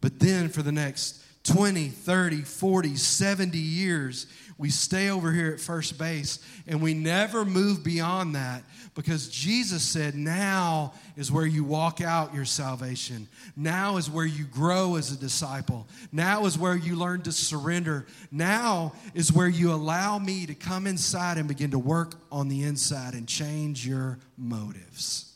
But 0.00 0.18
then 0.18 0.48
for 0.48 0.62
the 0.62 0.72
next 0.72 1.22
20, 1.44 1.88
30, 1.88 2.42
40, 2.42 2.96
70 2.96 3.58
years, 3.58 4.26
we 4.58 4.70
stay 4.70 5.10
over 5.10 5.32
here 5.32 5.52
at 5.52 5.60
first 5.60 5.98
base 5.98 6.38
and 6.66 6.80
we 6.80 6.94
never 6.94 7.44
move 7.44 7.82
beyond 7.82 8.34
that 8.34 8.62
because 8.94 9.28
Jesus 9.28 9.82
said, 9.82 10.14
Now 10.14 10.92
is 11.16 11.32
where 11.32 11.46
you 11.46 11.64
walk 11.64 12.00
out 12.00 12.34
your 12.34 12.44
salvation. 12.44 13.28
Now 13.56 13.96
is 13.96 14.10
where 14.10 14.26
you 14.26 14.44
grow 14.44 14.96
as 14.96 15.12
a 15.12 15.16
disciple. 15.16 15.86
Now 16.12 16.44
is 16.46 16.58
where 16.58 16.76
you 16.76 16.96
learn 16.96 17.22
to 17.22 17.32
surrender. 17.32 18.06
Now 18.30 18.92
is 19.14 19.32
where 19.32 19.48
you 19.48 19.72
allow 19.72 20.18
me 20.18 20.46
to 20.46 20.54
come 20.54 20.86
inside 20.86 21.38
and 21.38 21.48
begin 21.48 21.70
to 21.72 21.78
work 21.78 22.14
on 22.30 22.48
the 22.48 22.62
inside 22.62 23.14
and 23.14 23.26
change 23.26 23.86
your 23.86 24.18
motives. 24.36 25.28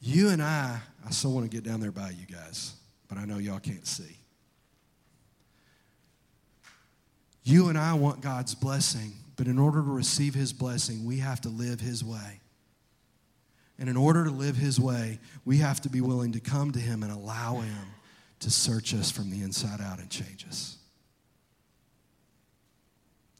You 0.00 0.28
and 0.28 0.40
I, 0.40 0.78
I 1.04 1.10
still 1.10 1.32
want 1.32 1.50
to 1.50 1.54
get 1.54 1.64
down 1.64 1.80
there 1.80 1.90
by 1.90 2.10
you 2.10 2.26
guys, 2.32 2.74
but 3.08 3.18
I 3.18 3.24
know 3.24 3.38
y'all 3.38 3.58
can't 3.58 3.86
see. 3.86 4.16
You 7.44 7.68
and 7.68 7.78
I 7.78 7.94
want 7.94 8.20
God's 8.20 8.54
blessing, 8.54 9.12
but 9.36 9.46
in 9.46 9.58
order 9.58 9.78
to 9.80 9.90
receive 9.90 10.34
His 10.34 10.52
blessing, 10.52 11.04
we 11.04 11.18
have 11.18 11.40
to 11.42 11.48
live 11.48 11.80
His 11.80 12.02
way. 12.02 12.40
And 13.78 13.88
in 13.88 13.96
order 13.96 14.24
to 14.24 14.30
live 14.30 14.56
His 14.56 14.80
way, 14.80 15.20
we 15.44 15.58
have 15.58 15.80
to 15.82 15.88
be 15.88 16.00
willing 16.00 16.32
to 16.32 16.40
come 16.40 16.72
to 16.72 16.80
Him 16.80 17.02
and 17.02 17.12
allow 17.12 17.60
Him 17.60 17.86
to 18.40 18.50
search 18.50 18.94
us 18.94 19.10
from 19.10 19.30
the 19.30 19.42
inside 19.42 19.80
out 19.80 19.98
and 19.98 20.10
change 20.10 20.44
us. 20.48 20.76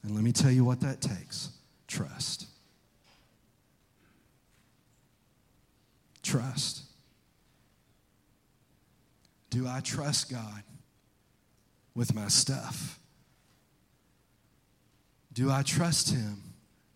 And 0.02 0.14
let 0.14 0.22
me 0.22 0.30
tell 0.30 0.52
you 0.52 0.64
what 0.64 0.80
that 0.80 1.00
takes 1.00 1.50
trust. 1.88 2.46
Trust. 6.22 6.85
Do 9.56 9.66
I 9.66 9.80
trust 9.80 10.30
God 10.30 10.62
with 11.94 12.14
my 12.14 12.28
stuff? 12.28 13.00
Do 15.32 15.50
I 15.50 15.62
trust 15.62 16.10
Him 16.10 16.42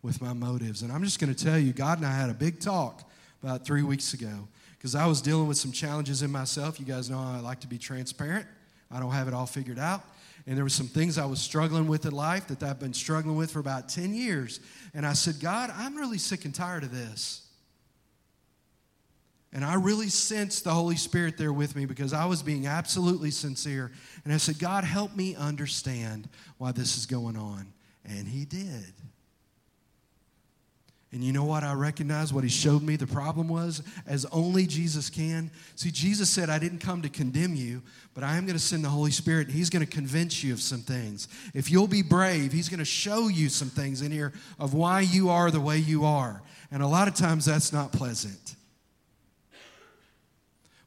with 0.03 0.21
my 0.21 0.35
motives? 0.35 0.83
And 0.83 0.93
I'm 0.93 1.03
just 1.03 1.19
going 1.19 1.35
to 1.35 1.45
tell 1.45 1.59
you, 1.59 1.73
God 1.73 1.97
and 1.97 2.07
I 2.07 2.15
had 2.15 2.29
a 2.29 2.35
big 2.35 2.61
talk 2.61 3.11
about 3.43 3.65
three 3.65 3.83
weeks 3.83 4.13
ago 4.13 4.47
because 4.77 4.95
I 4.95 5.07
was 5.07 5.23
dealing 5.23 5.49
with 5.49 5.57
some 5.57 5.73
challenges 5.73 6.21
in 6.21 6.31
myself. 6.31 6.79
You 6.79 6.85
guys 6.85 7.09
know 7.09 7.19
I 7.19 7.41
like 7.41 7.61
to 7.61 7.67
be 7.67 7.79
transparent, 7.79 8.45
I 8.91 9.01
don't 9.01 9.13
have 9.13 9.27
it 9.27 9.33
all 9.33 9.47
figured 9.47 9.79
out. 9.79 10.03
And 10.47 10.55
there 10.55 10.65
were 10.65 10.69
some 10.69 10.89
things 10.89 11.17
I 11.17 11.25
was 11.25 11.41
struggling 11.41 11.89
with 11.89 12.05
in 12.05 12.13
life 12.13 12.47
that 12.49 12.63
I've 12.63 12.79
been 12.79 12.93
struggling 12.93 13.37
with 13.37 13.53
for 13.53 13.61
about 13.61 13.89
10 13.89 14.13
years. 14.13 14.61
And 14.93 15.07
I 15.07 15.15
said, 15.15 15.41
God, 15.41 15.73
I'm 15.75 15.97
really 15.97 16.19
sick 16.19 16.45
and 16.45 16.55
tired 16.55 16.85
of 16.85 16.93
this. 16.93 17.41
And 19.53 19.65
I 19.65 19.75
really 19.75 20.09
sensed 20.09 20.63
the 20.63 20.71
Holy 20.71 20.97
Spirit 20.97 21.37
there 21.37 21.53
with 21.53 21.75
me 21.75 21.85
because 21.85 22.13
I 22.13 22.25
was 22.25 22.43
being 22.43 22.67
absolutely 22.67 23.33
sincere. 23.33 23.91
And 24.25 24.33
I 24.33 24.37
said, 24.37 24.61
God, 24.61 24.85
help 24.85 25.17
me 25.17 25.35
understand 25.35 26.29
why 26.59 26.71
this 26.71 26.97
is 26.97 27.07
going 27.07 27.37
on. 27.37 27.73
And 28.05 28.29
He 28.29 28.45
did. 28.45 28.93
And 31.13 31.25
you 31.25 31.33
know 31.33 31.45
what? 31.45 31.65
I 31.65 31.73
recognize 31.73 32.33
what 32.33 32.45
He 32.45 32.51
showed 32.51 32.83
me 32.83 32.95
the 32.95 33.09
problem 33.09 33.49
was, 33.49 33.83
as 34.07 34.25
only 34.27 34.69
Jesus 34.69 35.11
can. 35.11 35.51
See, 35.75 35.91
Jesus 35.91 36.31
said, 36.31 36.49
I 36.49 36.61
didn't 36.61 36.79
come 36.79 37.03
to 37.03 37.09
condemn 37.09 37.57
you, 37.57 37.83
but 38.15 38.23
I 38.23 38.37
am 38.37 38.47
going 38.47 38.57
to 38.57 38.63
send 38.63 38.85
the 38.85 38.89
Holy 38.89 39.11
Spirit. 39.11 39.49
And 39.49 39.57
he's 39.57 39.71
going 39.71 39.85
to 39.85 39.91
convince 39.91 40.45
you 40.45 40.53
of 40.53 40.61
some 40.61 40.83
things. 40.83 41.27
If 41.55 41.73
you'll 41.73 41.89
be 41.89 42.03
brave, 42.03 42.53
He's 42.53 42.69
going 42.69 42.79
to 42.79 42.85
show 42.85 43.27
you 43.27 43.49
some 43.49 43.69
things 43.69 44.03
in 44.03 44.13
here 44.13 44.33
of 44.61 44.75
why 44.75 45.01
you 45.01 45.31
are 45.31 45.51
the 45.51 45.61
way 45.61 45.79
you 45.79 46.05
are. 46.05 46.41
And 46.71 46.85
a 46.85 46.87
lot 46.87 47.09
of 47.09 47.15
times 47.15 47.47
that's 47.47 47.73
not 47.73 47.91
pleasant. 47.91 48.55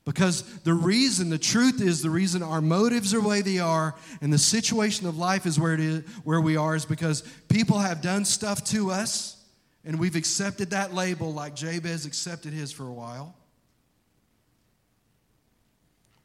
Because 0.06 0.43
the 0.60 0.74
reason, 0.74 1.30
the 1.30 1.38
truth 1.38 1.82
is, 1.82 2.01
the 2.01 2.10
reason 2.10 2.43
our 2.43 2.60
motives 2.62 3.14
are 3.14 3.22
the 3.22 3.28
way 3.28 3.41
they 3.41 3.60
are 3.60 3.95
and 4.22 4.34
the 4.34 4.38
situation 4.38 5.08
of 5.08 5.18
life 5.18 5.45
is 5.45 5.58
where, 5.58 5.74
it 5.74 5.80
is, 5.80 6.04
where 6.26 6.41
we 6.41 6.58
are 6.58 6.76
is 6.76 6.86
because 6.86 7.22
people 7.47 7.80
have 7.80 8.01
done 8.01 8.26
stuff 8.26 8.64
to 8.66 8.91
us 8.91 9.38
and 9.86 9.97
we've 9.99 10.18
accepted 10.18 10.72
that 10.72 10.93
label 10.93 11.34
like 11.34 11.56
Jabez 11.56 12.06
accepted 12.06 12.51
his 12.51 12.72
for 12.72 12.84
a 12.84 12.93
while. 12.93 13.36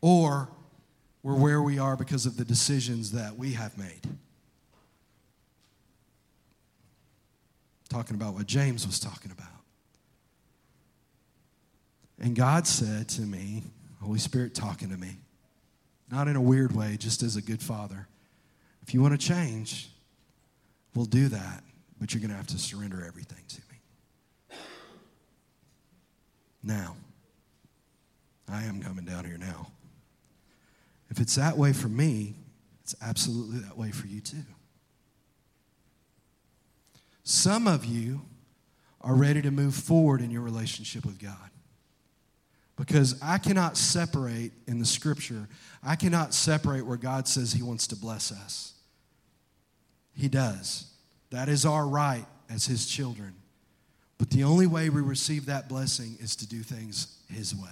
Or 0.00 0.48
we're 1.22 1.36
where 1.36 1.62
we 1.62 1.78
are 1.78 1.96
because 1.96 2.26
of 2.26 2.36
the 2.36 2.44
decisions 2.44 3.12
that 3.12 3.36
we 3.36 3.52
have 3.52 3.76
made. 3.78 4.00
Talking 7.88 8.16
about 8.16 8.34
what 8.34 8.46
James 8.46 8.86
was 8.86 8.98
talking 8.98 9.30
about. 9.30 9.57
And 12.20 12.34
God 12.34 12.66
said 12.66 13.08
to 13.10 13.22
me, 13.22 13.62
Holy 14.02 14.18
Spirit 14.18 14.54
talking 14.54 14.90
to 14.90 14.96
me, 14.96 15.18
not 16.10 16.28
in 16.28 16.36
a 16.36 16.40
weird 16.40 16.74
way, 16.74 16.96
just 16.96 17.22
as 17.22 17.36
a 17.36 17.42
good 17.42 17.62
father. 17.62 18.08
If 18.82 18.94
you 18.94 19.02
want 19.02 19.18
to 19.18 19.26
change, 19.26 19.88
we'll 20.94 21.04
do 21.04 21.28
that, 21.28 21.62
but 22.00 22.12
you're 22.12 22.20
going 22.20 22.30
to 22.30 22.36
have 22.36 22.46
to 22.48 22.58
surrender 22.58 23.04
everything 23.06 23.44
to 23.48 23.60
me. 23.70 24.58
Now, 26.62 26.96
I 28.50 28.64
am 28.64 28.82
coming 28.82 29.04
down 29.04 29.24
here 29.24 29.38
now. 29.38 29.68
If 31.10 31.20
it's 31.20 31.36
that 31.36 31.56
way 31.56 31.72
for 31.72 31.88
me, 31.88 32.34
it's 32.82 32.94
absolutely 33.02 33.60
that 33.60 33.76
way 33.76 33.90
for 33.90 34.06
you 34.06 34.20
too. 34.20 34.44
Some 37.22 37.68
of 37.68 37.84
you 37.84 38.22
are 39.02 39.14
ready 39.14 39.42
to 39.42 39.50
move 39.50 39.74
forward 39.74 40.20
in 40.20 40.30
your 40.30 40.42
relationship 40.42 41.04
with 41.04 41.20
God. 41.20 41.50
Because 42.78 43.20
I 43.20 43.38
cannot 43.38 43.76
separate 43.76 44.52
in 44.68 44.78
the 44.78 44.86
scripture, 44.86 45.48
I 45.82 45.96
cannot 45.96 46.32
separate 46.32 46.86
where 46.86 46.96
God 46.96 47.26
says 47.26 47.52
He 47.52 47.62
wants 47.62 47.88
to 47.88 47.96
bless 47.96 48.30
us. 48.30 48.72
He 50.16 50.28
does. 50.28 50.86
That 51.30 51.48
is 51.48 51.66
our 51.66 51.86
right 51.86 52.24
as 52.48 52.66
His 52.66 52.86
children. 52.86 53.34
But 54.16 54.30
the 54.30 54.44
only 54.44 54.66
way 54.66 54.90
we 54.90 55.00
receive 55.00 55.46
that 55.46 55.68
blessing 55.68 56.16
is 56.20 56.36
to 56.36 56.48
do 56.48 56.60
things 56.60 57.18
His 57.28 57.54
way. 57.54 57.68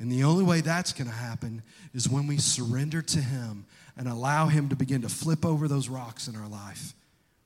And 0.00 0.10
the 0.10 0.24
only 0.24 0.44
way 0.44 0.60
that's 0.60 0.92
going 0.92 1.08
to 1.08 1.16
happen 1.16 1.62
is 1.94 2.08
when 2.08 2.26
we 2.26 2.38
surrender 2.38 3.02
to 3.02 3.20
Him 3.20 3.66
and 3.96 4.08
allow 4.08 4.46
Him 4.46 4.68
to 4.68 4.76
begin 4.76 5.02
to 5.02 5.08
flip 5.08 5.44
over 5.46 5.68
those 5.68 5.88
rocks 5.88 6.26
in 6.26 6.34
our 6.34 6.48
life 6.48 6.92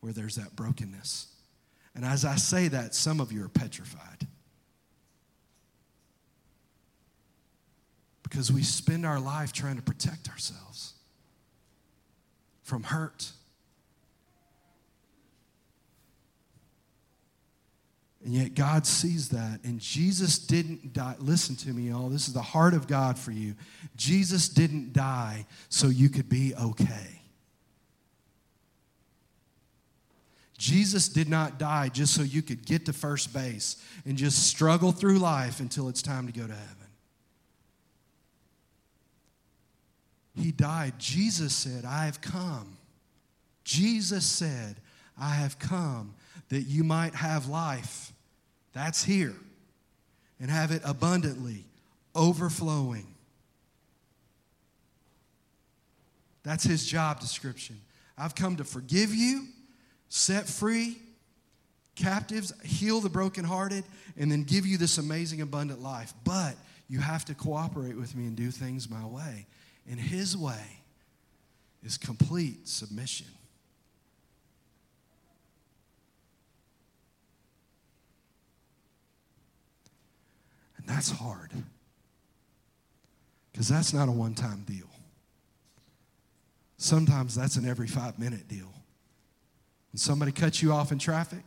where 0.01 0.13
there's 0.13 0.37
that 0.37 0.57
brokenness. 0.57 1.27
And 1.95 2.05
as 2.05 2.25
I 2.25 2.37
say 2.37 2.69
that, 2.69 2.95
some 2.95 3.21
of 3.21 3.31
you 3.31 3.45
are 3.45 3.49
petrified. 3.49 4.27
Because 8.33 8.51
we 8.51 8.63
spend 8.63 9.05
our 9.05 9.21
life 9.21 9.53
trying 9.53 9.77
to 9.77 9.83
protect 9.83 10.31
ourselves 10.31 10.95
from 12.63 12.83
hurt. 12.83 13.31
And 18.25 18.33
yet 18.33 18.55
God 18.55 18.87
sees 18.87 19.29
that. 19.29 19.61
And 19.65 19.79
Jesus 19.79 20.39
didn't 20.39 20.95
die. 20.95 21.17
Listen 21.19 21.57
to 21.57 21.69
me, 21.75 21.91
y'all. 21.91 22.09
This 22.09 22.27
is 22.27 22.33
the 22.33 22.41
heart 22.41 22.73
of 22.73 22.87
God 22.87 23.19
for 23.19 23.33
you. 23.33 23.55
Jesus 23.97 24.49
didn't 24.49 24.95
die 24.95 25.45
so 25.69 25.89
you 25.89 26.09
could 26.09 26.31
be 26.31 26.55
okay. 26.55 27.21
Jesus 30.57 31.11
did 31.11 31.29
not 31.29 31.59
die 31.59 31.91
just 31.91 32.15
so 32.15 32.23
you 32.23 32.41
could 32.41 32.65
get 32.65 32.87
to 32.87 32.95
first 32.95 33.35
base 33.35 33.77
and 34.07 34.17
just 34.17 34.47
struggle 34.47 34.91
through 34.91 35.19
life 35.19 35.61
until 35.61 35.91
it's 35.91 36.01
time 36.01 36.27
to 36.27 36.33
go 36.33 36.47
to 36.47 36.55
heaven. 36.55 36.82
He 40.35 40.53
died. 40.53 40.95
Jesus 40.99 41.55
said, 41.55 41.85
I 41.85 42.07
have 42.07 42.21
come. 42.21 42.77
Jesus 43.65 44.25
said, 44.25 44.77
I 45.19 45.35
have 45.35 45.59
come 45.59 46.15
that 46.49 46.63
you 46.63 46.85
might 46.85 47.15
have 47.15 47.49
life. 47.49 48.13
That's 48.73 49.05
here. 49.05 49.35
And 50.41 50.51
have 50.51 50.71
it 50.73 50.83
abundantly, 50.85 51.65
overflowing. 52.15 53.07
That's 56.43 56.65
his 56.65 56.85
job 56.85 57.21
description. 57.21 57.81
I've 58.19 58.35
come 58.35 58.57
to 58.57 58.65
forgive 58.65 59.15
you, 59.15 59.47
set 60.09 60.49
free, 60.49 60.99
captives, 61.95 62.53
heal 62.65 63.01
the 63.01 63.09
brokenhearted, 63.09 63.85
and 64.17 64.33
then 64.33 64.43
give 64.43 64.67
you 64.67 64.79
this 64.79 64.99
amazing, 64.99 65.41
abundant 65.41 65.81
life. 65.81 66.13
But 66.25 66.57
you 66.89 66.99
have 66.99 67.25
to 67.27 67.35
cooperate 67.35 67.97
with 67.97 68.17
me 68.17 68.27
and 68.27 68.37
do 68.37 68.51
things 68.51 68.91
my 68.91 69.05
way. 69.07 69.47
And 69.89 69.99
His 69.99 70.37
way 70.37 70.83
is 71.85 71.99
complete 71.99 72.69
submission. 72.69 73.27
And 80.77 80.87
that's 80.87 81.11
hard. 81.11 81.51
Because 83.53 83.69
that's 83.69 83.93
not 83.93 84.09
a 84.09 84.13
one 84.13 84.35
time 84.35 84.65
deal. 84.67 84.89
Sometimes 86.77 87.35
that's 87.35 87.57
an 87.57 87.69
every 87.69 87.87
five 87.87 88.19
minute 88.19 88.49
deal. 88.49 88.73
When 89.93 89.99
somebody 89.99 90.33
cuts 90.33 90.63
you 90.63 90.73
off 90.73 90.91
in 90.91 90.99
traffic, 90.99 91.45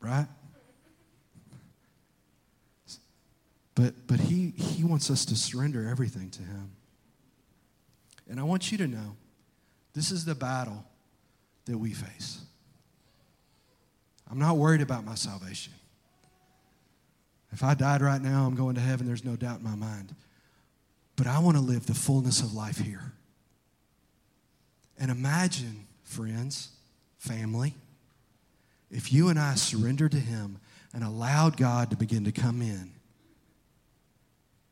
right? 0.00 0.28
But, 3.80 4.06
but 4.06 4.20
he, 4.20 4.52
he 4.58 4.84
wants 4.84 5.10
us 5.10 5.24
to 5.24 5.36
surrender 5.36 5.88
everything 5.88 6.28
to 6.32 6.42
him. 6.42 6.72
And 8.28 8.38
I 8.38 8.42
want 8.42 8.70
you 8.70 8.76
to 8.76 8.86
know 8.86 9.16
this 9.94 10.10
is 10.10 10.26
the 10.26 10.34
battle 10.34 10.84
that 11.64 11.78
we 11.78 11.94
face. 11.94 12.42
I'm 14.30 14.38
not 14.38 14.58
worried 14.58 14.82
about 14.82 15.06
my 15.06 15.14
salvation. 15.14 15.72
If 17.52 17.64
I 17.64 17.72
died 17.72 18.02
right 18.02 18.20
now, 18.20 18.44
I'm 18.44 18.54
going 18.54 18.74
to 18.74 18.82
heaven, 18.82 19.06
there's 19.06 19.24
no 19.24 19.34
doubt 19.34 19.60
in 19.60 19.64
my 19.64 19.76
mind. 19.76 20.14
But 21.16 21.26
I 21.26 21.38
want 21.38 21.56
to 21.56 21.62
live 21.62 21.86
the 21.86 21.94
fullness 21.94 22.40
of 22.40 22.52
life 22.52 22.76
here. 22.76 23.12
And 24.98 25.10
imagine, 25.10 25.86
friends, 26.02 26.68
family, 27.16 27.76
if 28.90 29.10
you 29.10 29.30
and 29.30 29.38
I 29.38 29.54
surrendered 29.54 30.12
to 30.12 30.20
Him 30.20 30.58
and 30.92 31.02
allowed 31.02 31.56
God 31.56 31.88
to 31.90 31.96
begin 31.96 32.24
to 32.24 32.32
come 32.32 32.60
in 32.60 32.99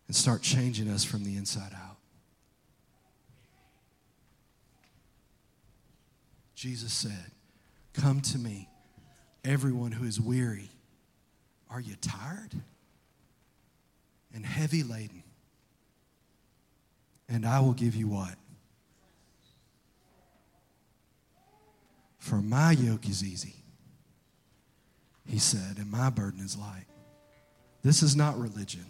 and 0.08 0.16
start 0.16 0.42
changing 0.42 0.88
us 0.88 1.04
from 1.04 1.22
the 1.22 1.36
inside 1.36 1.72
out. 1.74 1.96
Jesus 6.54 6.92
said, 6.92 7.30
Come 7.92 8.20
to 8.22 8.38
me, 8.38 8.68
everyone 9.44 9.92
who 9.92 10.04
is 10.04 10.20
weary. 10.20 10.70
Are 11.70 11.80
you 11.80 11.94
tired 12.00 12.54
and 14.34 14.44
heavy 14.44 14.82
laden? 14.82 15.22
And 17.28 17.46
I 17.46 17.60
will 17.60 17.74
give 17.74 17.94
you 17.94 18.08
what? 18.08 18.34
For 22.18 22.36
my 22.36 22.72
yoke 22.72 23.08
is 23.08 23.22
easy, 23.22 23.54
he 25.26 25.38
said, 25.38 25.76
and 25.78 25.90
my 25.90 26.10
burden 26.10 26.40
is 26.40 26.56
light. 26.56 26.86
This 27.82 28.02
is 28.02 28.16
not 28.16 28.38
religion. 28.38 28.84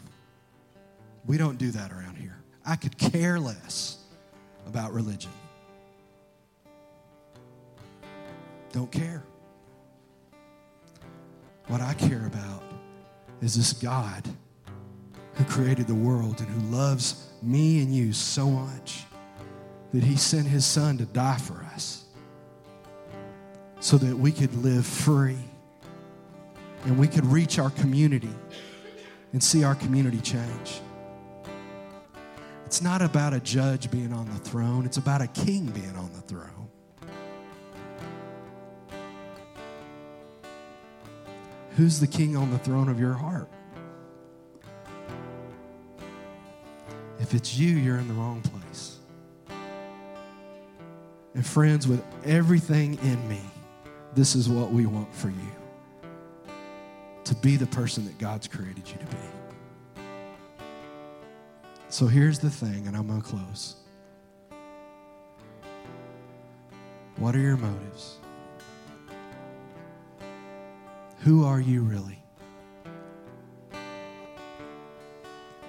We 1.28 1.36
don't 1.36 1.58
do 1.58 1.70
that 1.72 1.92
around 1.92 2.16
here. 2.16 2.42
I 2.64 2.74
could 2.74 2.96
care 2.96 3.38
less 3.38 3.98
about 4.66 4.94
religion. 4.94 5.30
Don't 8.72 8.90
care. 8.90 9.22
What 11.66 11.82
I 11.82 11.92
care 11.94 12.26
about 12.26 12.62
is 13.42 13.54
this 13.54 13.74
God 13.74 14.26
who 15.34 15.44
created 15.44 15.86
the 15.86 15.94
world 15.94 16.40
and 16.40 16.48
who 16.48 16.76
loves 16.76 17.28
me 17.42 17.82
and 17.82 17.94
you 17.94 18.14
so 18.14 18.48
much 18.48 19.04
that 19.92 20.02
he 20.02 20.16
sent 20.16 20.46
his 20.46 20.64
son 20.64 20.96
to 20.96 21.04
die 21.04 21.36
for 21.36 21.62
us 21.74 22.06
so 23.80 23.98
that 23.98 24.16
we 24.16 24.32
could 24.32 24.54
live 24.56 24.86
free 24.86 25.38
and 26.84 26.98
we 26.98 27.06
could 27.06 27.26
reach 27.26 27.58
our 27.58 27.70
community 27.70 28.32
and 29.34 29.42
see 29.42 29.62
our 29.62 29.74
community 29.74 30.20
change. 30.20 30.80
It's 32.68 32.82
not 32.82 33.00
about 33.00 33.32
a 33.32 33.40
judge 33.40 33.90
being 33.90 34.12
on 34.12 34.28
the 34.28 34.38
throne, 34.40 34.84
it's 34.84 34.98
about 34.98 35.22
a 35.22 35.26
king 35.28 35.64
being 35.68 35.96
on 35.96 36.12
the 36.12 36.20
throne. 36.20 36.68
Who's 41.76 41.98
the 41.98 42.06
king 42.06 42.36
on 42.36 42.50
the 42.50 42.58
throne 42.58 42.90
of 42.90 43.00
your 43.00 43.14
heart? 43.14 43.48
If 47.18 47.32
it's 47.32 47.56
you, 47.56 47.74
you're 47.74 47.96
in 47.96 48.06
the 48.06 48.12
wrong 48.12 48.42
place. 48.42 48.98
And 51.32 51.46
friends, 51.46 51.88
with 51.88 52.04
everything 52.26 52.98
in 53.02 53.28
me, 53.30 53.40
this 54.14 54.34
is 54.34 54.46
what 54.46 54.72
we 54.72 54.84
want 54.84 55.14
for 55.14 55.30
you 55.30 55.52
to 57.24 57.34
be 57.36 57.56
the 57.56 57.66
person 57.68 58.04
that 58.04 58.18
God's 58.18 58.46
created 58.46 58.86
you 58.86 58.98
to 58.98 59.06
be. 59.06 59.37
So 61.90 62.06
here's 62.06 62.38
the 62.38 62.50
thing, 62.50 62.86
and 62.86 62.96
I'm 62.96 63.06
going 63.06 63.22
to 63.22 63.26
close. 63.26 63.76
What 67.16 67.34
are 67.34 67.40
your 67.40 67.56
motives? 67.56 68.18
Who 71.20 71.44
are 71.44 71.60
you 71.60 71.82
really? 71.82 72.22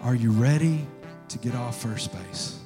Are 0.01 0.13
you 0.13 0.31
ready 0.31 0.85
to 1.29 1.37
get 1.37 1.55
off 1.55 1.81
first 1.81 2.11
base? 2.13 2.59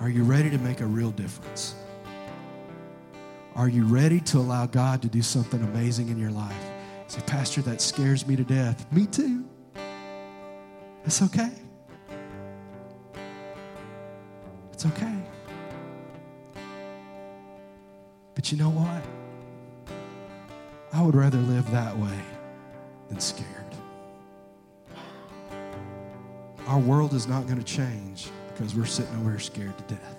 Are 0.00 0.08
you 0.08 0.24
ready 0.24 0.50
to 0.50 0.58
make 0.58 0.80
a 0.80 0.86
real 0.86 1.10
difference? 1.10 1.74
Are 3.54 3.68
you 3.68 3.84
ready 3.84 4.20
to 4.20 4.38
allow 4.38 4.66
God 4.66 5.02
to 5.02 5.08
do 5.08 5.22
something 5.22 5.62
amazing 5.62 6.08
in 6.08 6.18
your 6.18 6.30
life? 6.30 6.70
Say, 7.08 7.20
Pastor, 7.26 7.62
that 7.62 7.80
scares 7.80 8.26
me 8.26 8.36
to 8.36 8.44
death. 8.44 8.90
Me 8.92 9.06
too. 9.06 9.41
It's 11.04 11.22
okay. 11.22 11.50
It's 14.72 14.86
okay. 14.86 15.14
But 18.34 18.50
you 18.50 18.58
know 18.58 18.70
what? 18.70 19.02
I 20.92 21.02
would 21.02 21.14
rather 21.14 21.38
live 21.38 21.70
that 21.70 21.96
way 21.96 22.18
than 23.08 23.20
scared. 23.20 23.48
Our 26.66 26.78
world 26.78 27.14
is 27.14 27.26
not 27.26 27.46
going 27.46 27.58
to 27.58 27.64
change 27.64 28.28
because 28.52 28.74
we're 28.74 28.86
sitting 28.86 29.14
over 29.16 29.30
here 29.30 29.38
scared 29.38 29.76
to 29.78 29.94
death. 29.94 30.16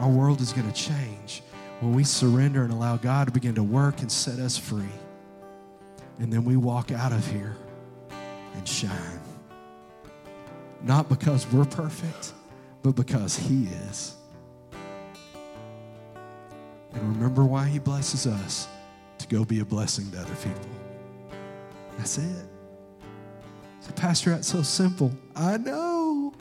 Our 0.00 0.08
world 0.08 0.40
is 0.40 0.52
going 0.52 0.70
to 0.70 0.74
change 0.74 1.42
when 1.80 1.94
we 1.94 2.04
surrender 2.04 2.64
and 2.64 2.72
allow 2.72 2.96
God 2.96 3.26
to 3.26 3.32
begin 3.32 3.54
to 3.54 3.62
work 3.62 4.00
and 4.00 4.10
set 4.10 4.38
us 4.38 4.58
free. 4.58 4.84
And 6.18 6.32
then 6.32 6.44
we 6.44 6.56
walk 6.56 6.90
out 6.90 7.12
of 7.12 7.26
here 7.26 7.56
and 8.54 8.66
shine. 8.68 9.20
Not 10.82 11.08
because 11.08 11.50
we're 11.52 11.64
perfect, 11.64 12.32
but 12.82 12.92
because 12.92 13.36
He 13.36 13.64
is. 13.88 14.14
And 16.92 17.16
remember 17.16 17.44
why 17.44 17.66
He 17.66 17.78
blesses 17.78 18.26
us 18.26 18.68
to 19.18 19.28
go 19.28 19.44
be 19.44 19.60
a 19.60 19.64
blessing 19.64 20.10
to 20.12 20.20
other 20.20 20.34
people. 20.36 20.70
That's 21.96 22.18
it. 22.18 22.46
So, 23.80 23.92
Pastor, 23.92 24.30
that's 24.30 24.48
so 24.48 24.62
simple. 24.62 25.12
I 25.34 25.56
know. 25.56 26.32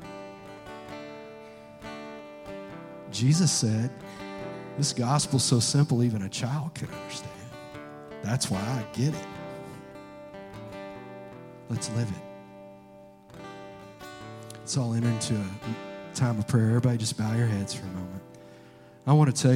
Jesus 3.12 3.52
said, 3.52 3.90
This 4.78 4.94
gospel's 4.94 5.44
so 5.44 5.60
simple, 5.60 6.04
even 6.04 6.22
a 6.22 6.30
child 6.30 6.76
could 6.76 6.90
understand. 6.90 7.32
That's 8.24 8.52
why 8.52 8.60
I 8.60 8.86
get 8.94 9.14
it. 9.14 9.28
Let's 11.70 11.90
live 11.92 12.10
it. 12.10 12.27
Let's 14.68 14.76
all 14.76 14.94
enter 14.96 15.08
into 15.08 15.34
a 15.34 16.14
time 16.14 16.38
of 16.38 16.46
prayer. 16.46 16.66
Everybody 16.66 16.98
just 16.98 17.18
bow 17.18 17.34
your 17.36 17.48
heads 17.48 17.74
for 17.74 17.86
a 17.86 17.90
moment. 17.90 18.22
I 19.08 19.14
want 19.14 19.34
to 19.34 19.42
tell 19.42 19.44
you. 19.44 19.46